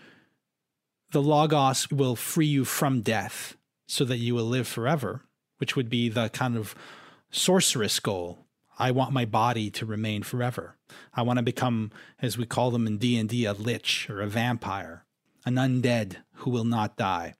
the 1.12 1.23
Logos 1.23 1.90
will 1.90 2.16
free 2.16 2.47
you 2.47 2.64
from 2.64 3.01
death 3.01 3.56
so 3.86 4.05
that 4.05 4.18
you 4.18 4.35
will 4.35 4.44
live 4.44 4.66
forever, 4.66 5.23
which 5.59 5.77
would 5.77 5.89
be 5.89 6.09
the 6.09 6.28
kind 6.31 6.56
of 6.56 6.74
sorceress 7.31 8.01
goal. 8.01 8.45
I 8.78 8.90
want 8.90 9.12
my 9.12 9.24
body 9.24 9.70
to 9.70 9.86
remain 9.86 10.23
forever. 10.23 10.77
I 11.15 11.23
want 11.23 11.39
to 11.39 11.43
become, 11.43 11.90
as 12.20 12.36
we 12.36 12.47
call 12.47 12.70
them 12.70 12.86
in 12.86 12.98
D&D, 12.98 13.44
a 13.44 13.53
lich 13.53 14.09
or 14.11 14.20
a 14.20 14.27
vampire, 14.27 15.05
an 15.44 15.55
undead 15.55 16.16
who 16.35 16.51
will 16.51 16.65
not 16.65 16.97
die. 16.97 17.35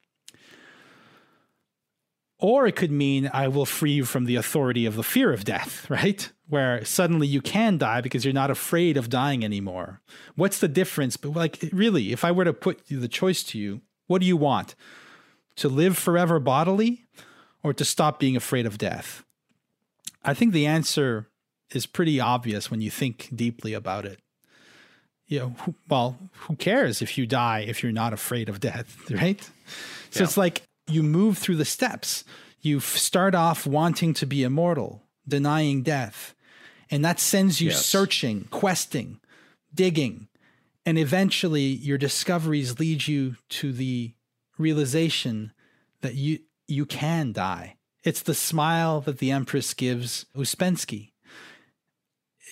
Or 2.39 2.67
it 2.67 2.77
could 2.77 2.91
mean 2.91 3.31
I 3.33 3.49
will 3.49 3.65
free 3.65 3.93
you 3.93 4.05
from 4.05 4.27
the 4.27 4.37
authority 4.37 4.85
of 4.85 4.95
the 4.95 5.03
fear 5.03 5.33
of 5.33 5.45
death, 5.45 5.89
right? 5.91 6.31
Where 6.49 6.85
suddenly 6.85 7.27
you 7.27 7.41
can 7.41 7.79
die 7.79 8.01
because 8.01 8.25
you're 8.25 8.35
not 8.35 8.51
afraid 8.51 8.97
of 8.97 9.11
dying 9.11 9.45
anymore. 9.45 10.01
What's 10.35 10.61
the 10.61 10.69
difference? 10.69 11.17
But 11.17 11.31
like 11.31 11.59
really, 11.73 12.13
if 12.13 12.25
I 12.25 12.33
were 12.33 12.45
to 12.45 12.53
put 12.53 12.87
the 12.89 13.09
choice 13.09 13.43
to 13.45 13.59
you, 13.59 13.81
what 14.07 14.21
do 14.21 14.27
you 14.27 14.37
want? 14.37 14.75
To 15.57 15.69
live 15.69 15.97
forever 15.97 16.39
bodily 16.39 17.07
or 17.63 17.73
to 17.73 17.85
stop 17.85 18.21
being 18.21 18.37
afraid 18.37 18.67
of 18.67 18.79
death? 18.79 19.25
I 20.27 20.35
think 20.35 20.53
the 20.53 20.67
answer 20.67 21.29
is 21.71 21.87
pretty 21.87 22.21
obvious 22.21 22.71
when 22.71 22.81
you 22.81 22.91
think 22.91 23.29
deeply 23.35 23.73
about 23.75 24.05
it. 24.05 24.19
You 25.29 25.39
know, 25.41 25.55
who, 25.63 25.75
well, 25.89 26.17
who 26.33 26.55
cares 26.57 27.03
if 27.03 27.19
you 27.19 27.27
die 27.27 27.61
if 27.67 27.83
you're 27.83 27.91
not 27.93 28.13
afraid 28.13 28.49
of 28.49 28.61
death, 28.61 28.97
right? 29.11 29.41
So 30.11 30.21
Yeah. 30.21 30.25
it's 30.25 30.37
like 30.37 30.63
you 30.89 31.03
move 31.03 31.39
through 31.39 31.57
the 31.57 31.65
steps. 31.65 32.25
You 32.61 32.79
start 32.81 33.35
off 33.35 33.67
wanting 33.67 34.15
to 34.15 34.27
be 34.27 34.43
immortal, 34.45 35.03
denying 35.27 35.83
death, 35.83 36.35
and 36.91 37.05
that 37.05 37.19
sends 37.21 37.61
you 37.61 37.71
Yes. 37.71 37.85
searching, 37.85 38.45
questing, 38.51 39.21
digging, 39.75 40.29
and 40.85 40.97
eventually 40.99 41.63
your 41.65 41.99
discoveries 41.99 42.79
lead 42.79 43.09
you 43.09 43.37
to 43.49 43.73
the 43.73 44.15
realization 44.59 45.53
that 46.03 46.15
you 46.15 46.39
you 46.69 46.85
can 46.87 47.33
die. 47.33 47.76
It's 48.07 48.23
the 48.23 48.35
smile 48.35 49.01
that 49.01 49.19
the 49.19 49.33
empress 49.33 49.75
gives 49.75 50.27
Ouspensky. 50.37 51.11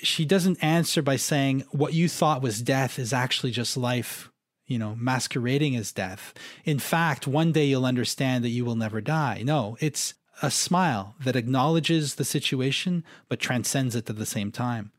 She 0.02 0.24
doesn't 0.24 0.62
answer 0.62 1.00
by 1.00 1.14
saying 1.14 1.62
what 1.70 1.94
you 1.94 2.08
thought 2.08 2.42
was 2.42 2.60
death 2.60 2.98
is 2.98 3.12
actually 3.12 3.52
just 3.52 3.76
life, 3.76 4.32
you 4.66 4.80
know, 4.80 4.96
masquerading 4.96 5.76
as 5.76 5.92
death. 5.92 6.34
In 6.64 6.80
fact, 6.80 7.28
one 7.28 7.52
day 7.52 7.66
you'll 7.66 7.86
understand 7.86 8.42
that 8.42 8.48
you 8.48 8.64
will 8.64 8.74
never 8.74 9.00
die. 9.00 9.42
No, 9.44 9.76
it's 9.78 10.14
a 10.42 10.50
smile 10.50 11.14
that 11.22 11.36
acknowledges 11.36 12.16
the 12.16 12.24
situation 12.24 13.04
but 13.28 13.38
transcends 13.38 13.94
it 13.94 14.10
at 14.10 14.16
the 14.16 14.26
same 14.26 14.50
time. 14.50 14.90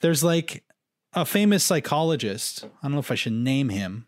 There's 0.00 0.22
like 0.22 0.62
a 1.14 1.24
famous 1.24 1.64
psychologist. 1.64 2.64
I 2.64 2.68
don't 2.82 2.92
know 2.92 2.98
if 2.98 3.10
I 3.10 3.14
should 3.14 3.32
name 3.32 3.70
him 3.70 4.06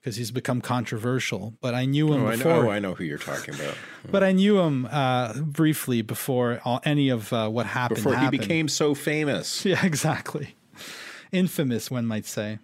because 0.00 0.16
he's 0.16 0.30
become 0.30 0.60
controversial, 0.60 1.54
but 1.60 1.74
I 1.74 1.84
knew 1.84 2.12
him 2.12 2.22
Oh, 2.22 2.28
I 2.28 2.36
before. 2.36 2.52
know, 2.62 2.68
oh, 2.68 2.70
I 2.70 2.78
know 2.78 2.94
who 2.94 3.04
you're 3.04 3.18
talking 3.18 3.54
about. 3.54 3.74
But 4.10 4.22
I 4.22 4.32
knew 4.32 4.58
him 4.60 4.86
uh, 4.90 5.34
briefly 5.40 6.02
before 6.02 6.60
all, 6.64 6.80
any 6.84 7.08
of 7.08 7.32
uh, 7.32 7.48
what 7.48 7.66
happened. 7.66 7.96
Before 8.04 8.16
he 8.16 8.30
became 8.30 8.68
so 8.68 8.94
famous. 8.94 9.64
Yeah, 9.68 9.84
exactly. 9.84 10.54
Infamous, 11.32 11.90
one 11.90 12.06
might 12.06 12.24
say. 12.26 12.58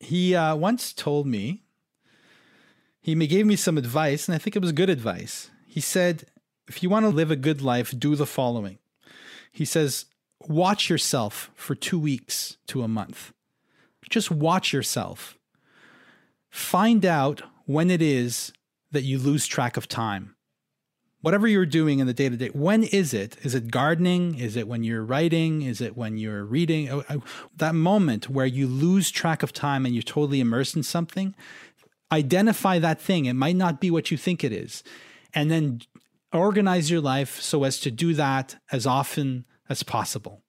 He 0.00 0.34
uh, 0.34 0.54
once 0.56 0.92
told 0.92 1.26
me, 1.26 1.62
he 3.00 3.14
gave 3.26 3.46
me 3.46 3.56
some 3.56 3.76
advice, 3.78 4.28
and 4.28 4.34
I 4.34 4.38
think 4.38 4.54
it 4.54 4.62
was 4.62 4.72
good 4.72 4.90
advice. 4.90 5.50
He 5.66 5.80
said, 5.80 6.24
if 6.68 6.82
you 6.82 6.90
want 6.90 7.04
to 7.04 7.10
live 7.10 7.30
a 7.30 7.36
good 7.36 7.60
life, 7.62 7.92
do 7.98 8.14
the 8.14 8.26
following. 8.26 8.78
He 9.50 9.64
says, 9.64 10.06
watch 10.46 10.88
yourself 10.88 11.50
for 11.54 11.74
two 11.74 11.98
weeks 11.98 12.56
to 12.68 12.82
a 12.82 12.88
month. 12.88 13.32
Just 14.08 14.30
watch 14.30 14.72
yourself. 14.72 15.37
Find 16.50 17.04
out 17.04 17.42
when 17.66 17.90
it 17.90 18.02
is 18.02 18.52
that 18.90 19.02
you 19.02 19.18
lose 19.18 19.46
track 19.46 19.76
of 19.76 19.88
time 19.88 20.36
whatever 21.20 21.46
you're 21.46 21.66
doing 21.66 21.98
in 21.98 22.06
the 22.06 22.14
day 22.14 22.28
to 22.28 22.36
day, 22.36 22.48
when 22.48 22.84
is 22.84 23.12
it? 23.12 23.36
Is 23.42 23.54
it 23.54 23.70
gardening? 23.70 24.38
Is 24.38 24.56
it 24.56 24.68
when 24.68 24.84
you're 24.84 25.04
writing? 25.04 25.62
Is 25.62 25.80
it 25.80 25.96
when 25.96 26.16
you're 26.16 26.44
reading? 26.44 26.88
Oh, 26.90 27.04
oh, 27.10 27.22
That 27.56 27.74
moment 27.74 28.28
where 28.28 28.46
you 28.46 28.66
lose 28.66 29.10
track 29.10 29.42
of 29.42 29.52
time 29.52 29.84
and 29.84 29.94
you're 29.94 30.02
totally 30.02 30.40
immersed 30.40 30.76
in 30.76 30.82
something, 30.82 31.34
identify 32.12 32.78
that 32.78 33.00
thing. 33.00 33.26
It 33.26 33.34
might 33.34 33.56
not 33.56 33.80
be 33.80 33.90
what 33.90 34.10
you 34.10 34.16
think 34.16 34.44
it 34.44 34.52
is. 34.52 34.82
And 35.34 35.50
then 35.50 35.80
organize 36.32 36.90
your 36.90 37.00
life 37.00 37.40
so 37.40 37.64
as 37.64 37.80
to 37.80 37.90
do 37.90 38.14
that 38.14 38.56
as 38.70 38.86
often 38.86 39.44
as 39.68 39.82
possible. 39.82 40.42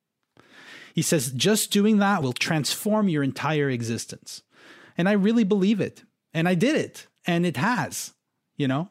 He 0.93 1.01
says, 1.01 1.31
just 1.31 1.71
doing 1.71 1.97
that 1.97 2.21
will 2.21 2.33
transform 2.33 3.09
your 3.09 3.23
entire 3.23 3.69
existence. 3.69 4.43
And 4.99 5.09
I 5.09 5.13
really 5.13 5.43
believe 5.43 5.81
it. 5.81 6.03
And 6.31 6.47
I 6.47 6.53
did 6.53 6.75
it. 6.75 7.07
And 7.25 7.43
it 7.45 7.57
has, 7.57 8.13
you 8.55 8.67
know? 8.67 8.89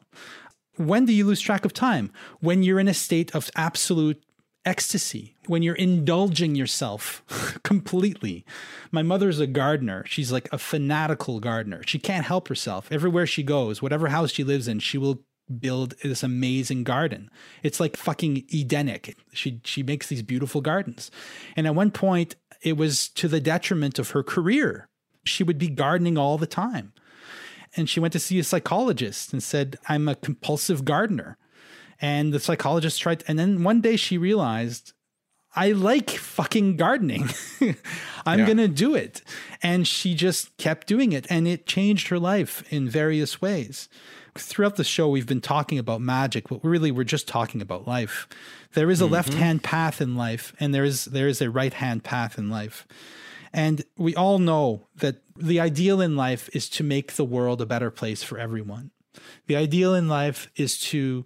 when 0.79 1.05
do 1.05 1.13
you 1.13 1.25
lose 1.25 1.41
track 1.41 1.65
of 1.65 1.73
time? 1.73 2.11
When 2.39 2.63
you're 2.63 2.79
in 2.79 2.87
a 2.87 2.93
state 2.93 3.35
of 3.35 3.51
absolute 3.55 4.23
ecstasy, 4.65 5.35
when 5.45 5.61
you're 5.61 5.75
indulging 5.75 6.55
yourself 6.55 7.23
completely. 7.63 8.45
My 8.91 9.03
mother's 9.03 9.39
a 9.39 9.47
gardener. 9.47 10.03
She's 10.05 10.31
like 10.31 10.47
a 10.51 10.57
fanatical 10.57 11.39
gardener. 11.39 11.81
She 11.85 11.99
can't 11.99 12.25
help 12.25 12.47
herself. 12.47 12.87
Everywhere 12.91 13.27
she 13.27 13.43
goes, 13.43 13.81
whatever 13.81 14.07
house 14.07 14.31
she 14.31 14.43
lives 14.43 14.67
in, 14.67 14.79
she 14.79 14.97
will 14.97 15.23
build 15.59 15.95
this 16.03 16.23
amazing 16.23 16.83
garden. 16.83 17.29
It's 17.63 17.79
like 17.79 17.97
fucking 17.97 18.45
Edenic. 18.53 19.17
She 19.33 19.61
she 19.65 19.81
makes 19.81 20.07
these 20.07 20.21
beautiful 20.21 20.61
gardens. 20.61 21.09
And 21.55 21.65
at 21.65 21.75
one 21.75 21.91
point 21.91 22.35
it 22.61 22.77
was 22.77 23.09
to 23.09 23.27
the 23.27 23.41
detriment 23.41 23.97
of 23.99 24.11
her 24.11 24.23
career. 24.23 24.87
She 25.25 25.43
would 25.43 25.57
be 25.57 25.69
gardening 25.69 26.17
all 26.17 26.37
the 26.37 26.47
time 26.47 26.93
and 27.75 27.89
she 27.89 27.99
went 27.99 28.13
to 28.13 28.19
see 28.19 28.39
a 28.39 28.43
psychologist 28.43 29.33
and 29.33 29.41
said, 29.41 29.77
I'm 29.87 30.07
a 30.07 30.15
compulsive 30.15 30.85
gardener. 30.85 31.37
And 32.01 32.33
the 32.33 32.39
psychologist 32.39 33.01
tried, 33.01 33.23
and 33.27 33.37
then 33.37 33.63
one 33.63 33.81
day 33.81 33.97
she 33.97 34.17
realized, 34.17 34.93
I 35.55 35.71
like 35.73 36.09
fucking 36.11 36.77
gardening. 36.77 37.29
I'm 38.25 38.39
Yeah. 38.39 38.45
going 38.45 38.57
to 38.57 38.67
do 38.67 38.95
it. 38.95 39.21
And 39.61 39.87
she 39.87 40.15
just 40.15 40.55
kept 40.57 40.87
doing 40.87 41.11
it, 41.11 41.27
and 41.29 41.47
it 41.47 41.65
changed 41.65 42.07
her 42.07 42.19
life 42.19 42.63
in 42.71 42.87
various 42.87 43.41
ways. 43.41 43.89
Throughout 44.35 44.77
the 44.77 44.83
show, 44.83 45.09
we've 45.09 45.27
been 45.27 45.41
talking 45.41 45.77
about 45.77 45.99
magic, 45.99 46.47
but 46.47 46.63
really 46.63 46.91
we're 46.91 47.03
just 47.03 47.27
talking 47.27 47.61
about 47.61 47.87
life. 47.87 48.27
There 48.73 48.89
is 48.89 49.01
a 49.01 49.03
mm-hmm. 49.03 49.13
left 49.13 49.33
hand 49.33 49.63
path 49.63 49.99
in 49.99 50.15
life, 50.15 50.53
and 50.59 50.73
there 50.73 50.85
is 50.85 51.05
there 51.05 51.27
is 51.27 51.41
a 51.41 51.49
right 51.49 51.73
hand 51.73 52.03
path 52.05 52.37
in 52.37 52.49
life. 52.49 52.87
And 53.53 53.83
we 53.97 54.15
all 54.15 54.39
know 54.39 54.87
that 54.95 55.17
the 55.35 55.59
ideal 55.59 56.01
in 56.01 56.15
life 56.15 56.49
is 56.53 56.69
to 56.69 56.83
make 56.83 57.13
the 57.13 57.25
world 57.25 57.61
a 57.61 57.65
better 57.65 57.91
place 57.91 58.23
for 58.23 58.37
everyone. 58.37 58.91
The 59.47 59.55
ideal 59.55 59.95
in 59.95 60.07
life 60.07 60.49
is 60.55 60.79
to 60.81 61.25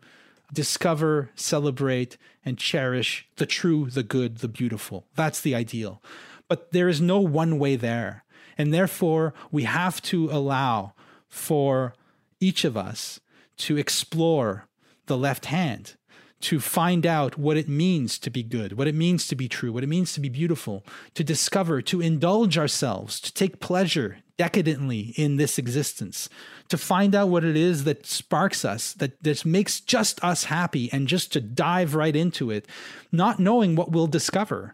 discover, 0.54 1.32
celebrate, 1.36 2.18
and 2.46 2.58
cherish 2.58 3.28
the 3.38 3.46
true, 3.46 3.90
the 3.90 4.04
good, 4.04 4.38
the 4.38 4.48
beautiful. 4.48 5.08
That's 5.16 5.42
the 5.42 5.56
ideal. 5.56 6.02
But 6.48 6.72
there 6.72 6.88
is 6.88 7.02
no 7.02 7.20
one 7.20 7.58
way 7.58 7.76
there. 7.76 8.24
And 8.58 8.74
therefore, 8.74 9.34
we 9.52 9.64
have 9.64 10.02
to 10.04 10.30
allow 10.30 10.94
for 11.28 11.96
each 12.40 12.64
of 12.64 12.78
us 12.78 13.20
to 13.58 13.78
explore 13.78 14.68
the 15.08 15.18
left 15.18 15.46
hand, 15.46 15.96
to 16.44 16.60
find 16.60 17.06
out 17.06 17.38
what 17.38 17.56
it 17.56 17.70
means 17.70 18.20
to 18.20 18.30
be 18.30 18.44
good, 18.44 18.74
what 18.78 18.88
it 18.88 18.96
means 18.96 19.28
to 19.28 19.36
be 19.36 19.48
true, 19.48 19.72
what 19.72 19.84
it 19.84 19.88
means 19.88 20.12
to 20.14 20.20
be 20.20 20.30
beautiful, 20.30 20.84
to 21.14 21.24
discover, 21.24 21.82
to 21.82 22.02
indulge 22.02 22.58
ourselves, 22.58 23.20
to 23.22 23.34
take 23.34 23.62
pleasure 23.62 24.18
decadently 24.38 25.14
in 25.16 25.38
this 25.38 25.58
existence, 25.58 26.28
to 26.68 26.78
find 26.78 27.16
out 27.16 27.30
what 27.30 27.46
it 27.46 27.56
is 27.56 27.86
that 27.86 28.06
sparks 28.06 28.66
us, 28.66 28.92
that 28.94 29.24
this 29.24 29.46
makes 29.46 29.80
just 29.80 30.22
us 30.24 30.46
happy, 30.46 30.92
and 30.92 31.08
just 31.08 31.32
to 31.32 31.40
dive 31.40 31.96
right 31.96 32.16
into 32.16 32.52
it, 32.52 32.68
not 33.12 33.40
knowing 33.40 33.76
what 33.76 33.92
we'll 33.92 34.08
discover. 34.08 34.74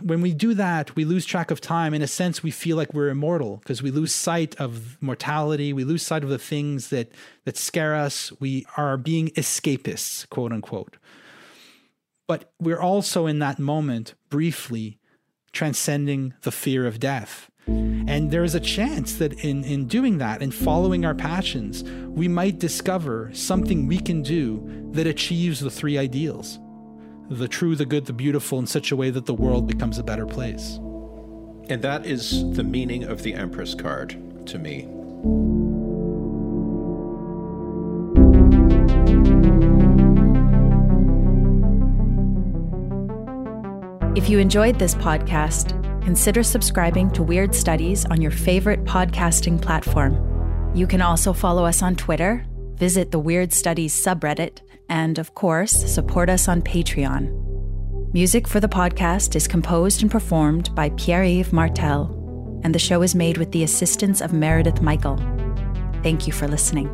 When 0.00 0.20
we 0.20 0.32
do 0.32 0.54
that, 0.54 0.94
we 0.94 1.04
lose 1.04 1.26
track 1.26 1.50
of 1.50 1.60
time. 1.60 1.92
In 1.92 2.02
a 2.02 2.06
sense, 2.06 2.42
we 2.42 2.52
feel 2.52 2.76
like 2.76 2.94
we're 2.94 3.08
immortal 3.08 3.56
because 3.56 3.82
we 3.82 3.90
lose 3.90 4.14
sight 4.14 4.54
of 4.60 4.96
mortality. 5.02 5.72
We 5.72 5.82
lose 5.82 6.04
sight 6.04 6.22
of 6.22 6.28
the 6.28 6.38
things 6.38 6.90
that 6.90 7.10
that 7.44 7.56
scare 7.56 7.96
us. 7.96 8.30
We 8.38 8.64
are 8.76 8.96
being 8.96 9.30
escapists, 9.30 10.28
quote 10.28 10.52
unquote. 10.52 10.98
But 12.28 12.52
we're 12.60 12.80
also 12.80 13.26
in 13.26 13.40
that 13.40 13.58
moment 13.58 14.14
briefly 14.28 15.00
transcending 15.50 16.34
the 16.42 16.52
fear 16.52 16.86
of 16.86 17.00
death. 17.00 17.50
And 17.66 18.30
there 18.30 18.44
is 18.44 18.54
a 18.54 18.60
chance 18.60 19.14
that 19.14 19.44
in, 19.44 19.64
in 19.64 19.86
doing 19.86 20.18
that 20.18 20.42
and 20.42 20.54
following 20.54 21.04
our 21.04 21.14
passions, 21.14 21.82
we 21.82 22.28
might 22.28 22.58
discover 22.58 23.30
something 23.34 23.86
we 23.86 23.98
can 23.98 24.22
do 24.22 24.62
that 24.92 25.06
achieves 25.06 25.60
the 25.60 25.70
three 25.70 25.98
ideals 25.98 26.60
the 27.30 27.48
true, 27.48 27.76
the 27.76 27.84
good, 27.84 28.06
the 28.06 28.12
beautiful 28.12 28.58
in 28.58 28.66
such 28.66 28.90
a 28.90 28.96
way 28.96 29.10
that 29.10 29.26
the 29.26 29.34
world 29.34 29.66
becomes 29.66 29.98
a 29.98 30.02
better 30.02 30.24
place. 30.24 30.76
And 31.68 31.82
that 31.82 32.06
is 32.06 32.54
the 32.54 32.64
meaning 32.64 33.04
of 33.04 33.22
the 33.22 33.34
Empress 33.34 33.74
card 33.74 34.16
to 34.46 34.58
me. 34.58 34.88
If 44.18 44.28
you 44.28 44.40
enjoyed 44.40 44.80
this 44.80 44.96
podcast, 44.96 45.80
consider 46.02 46.42
subscribing 46.42 47.12
to 47.12 47.22
Weird 47.22 47.54
Studies 47.54 48.04
on 48.06 48.20
your 48.20 48.32
favorite 48.32 48.84
podcasting 48.84 49.62
platform. 49.62 50.72
You 50.74 50.88
can 50.88 51.00
also 51.00 51.32
follow 51.32 51.64
us 51.64 51.82
on 51.82 51.94
Twitter, 51.94 52.44
visit 52.74 53.12
the 53.12 53.20
Weird 53.20 53.52
Studies 53.52 53.94
subreddit, 53.94 54.58
and 54.88 55.20
of 55.20 55.36
course, 55.36 55.70
support 55.70 56.28
us 56.28 56.48
on 56.48 56.62
Patreon. 56.62 57.32
Music 58.12 58.48
for 58.48 58.58
the 58.58 58.66
podcast 58.66 59.36
is 59.36 59.46
composed 59.46 60.02
and 60.02 60.10
performed 60.10 60.74
by 60.74 60.90
Pierre 60.96 61.22
Yves 61.22 61.52
Martel, 61.52 62.60
and 62.64 62.74
the 62.74 62.80
show 62.80 63.02
is 63.02 63.14
made 63.14 63.38
with 63.38 63.52
the 63.52 63.62
assistance 63.62 64.20
of 64.20 64.32
Meredith 64.32 64.82
Michael. 64.82 65.16
Thank 66.02 66.26
you 66.26 66.32
for 66.32 66.48
listening. 66.48 66.88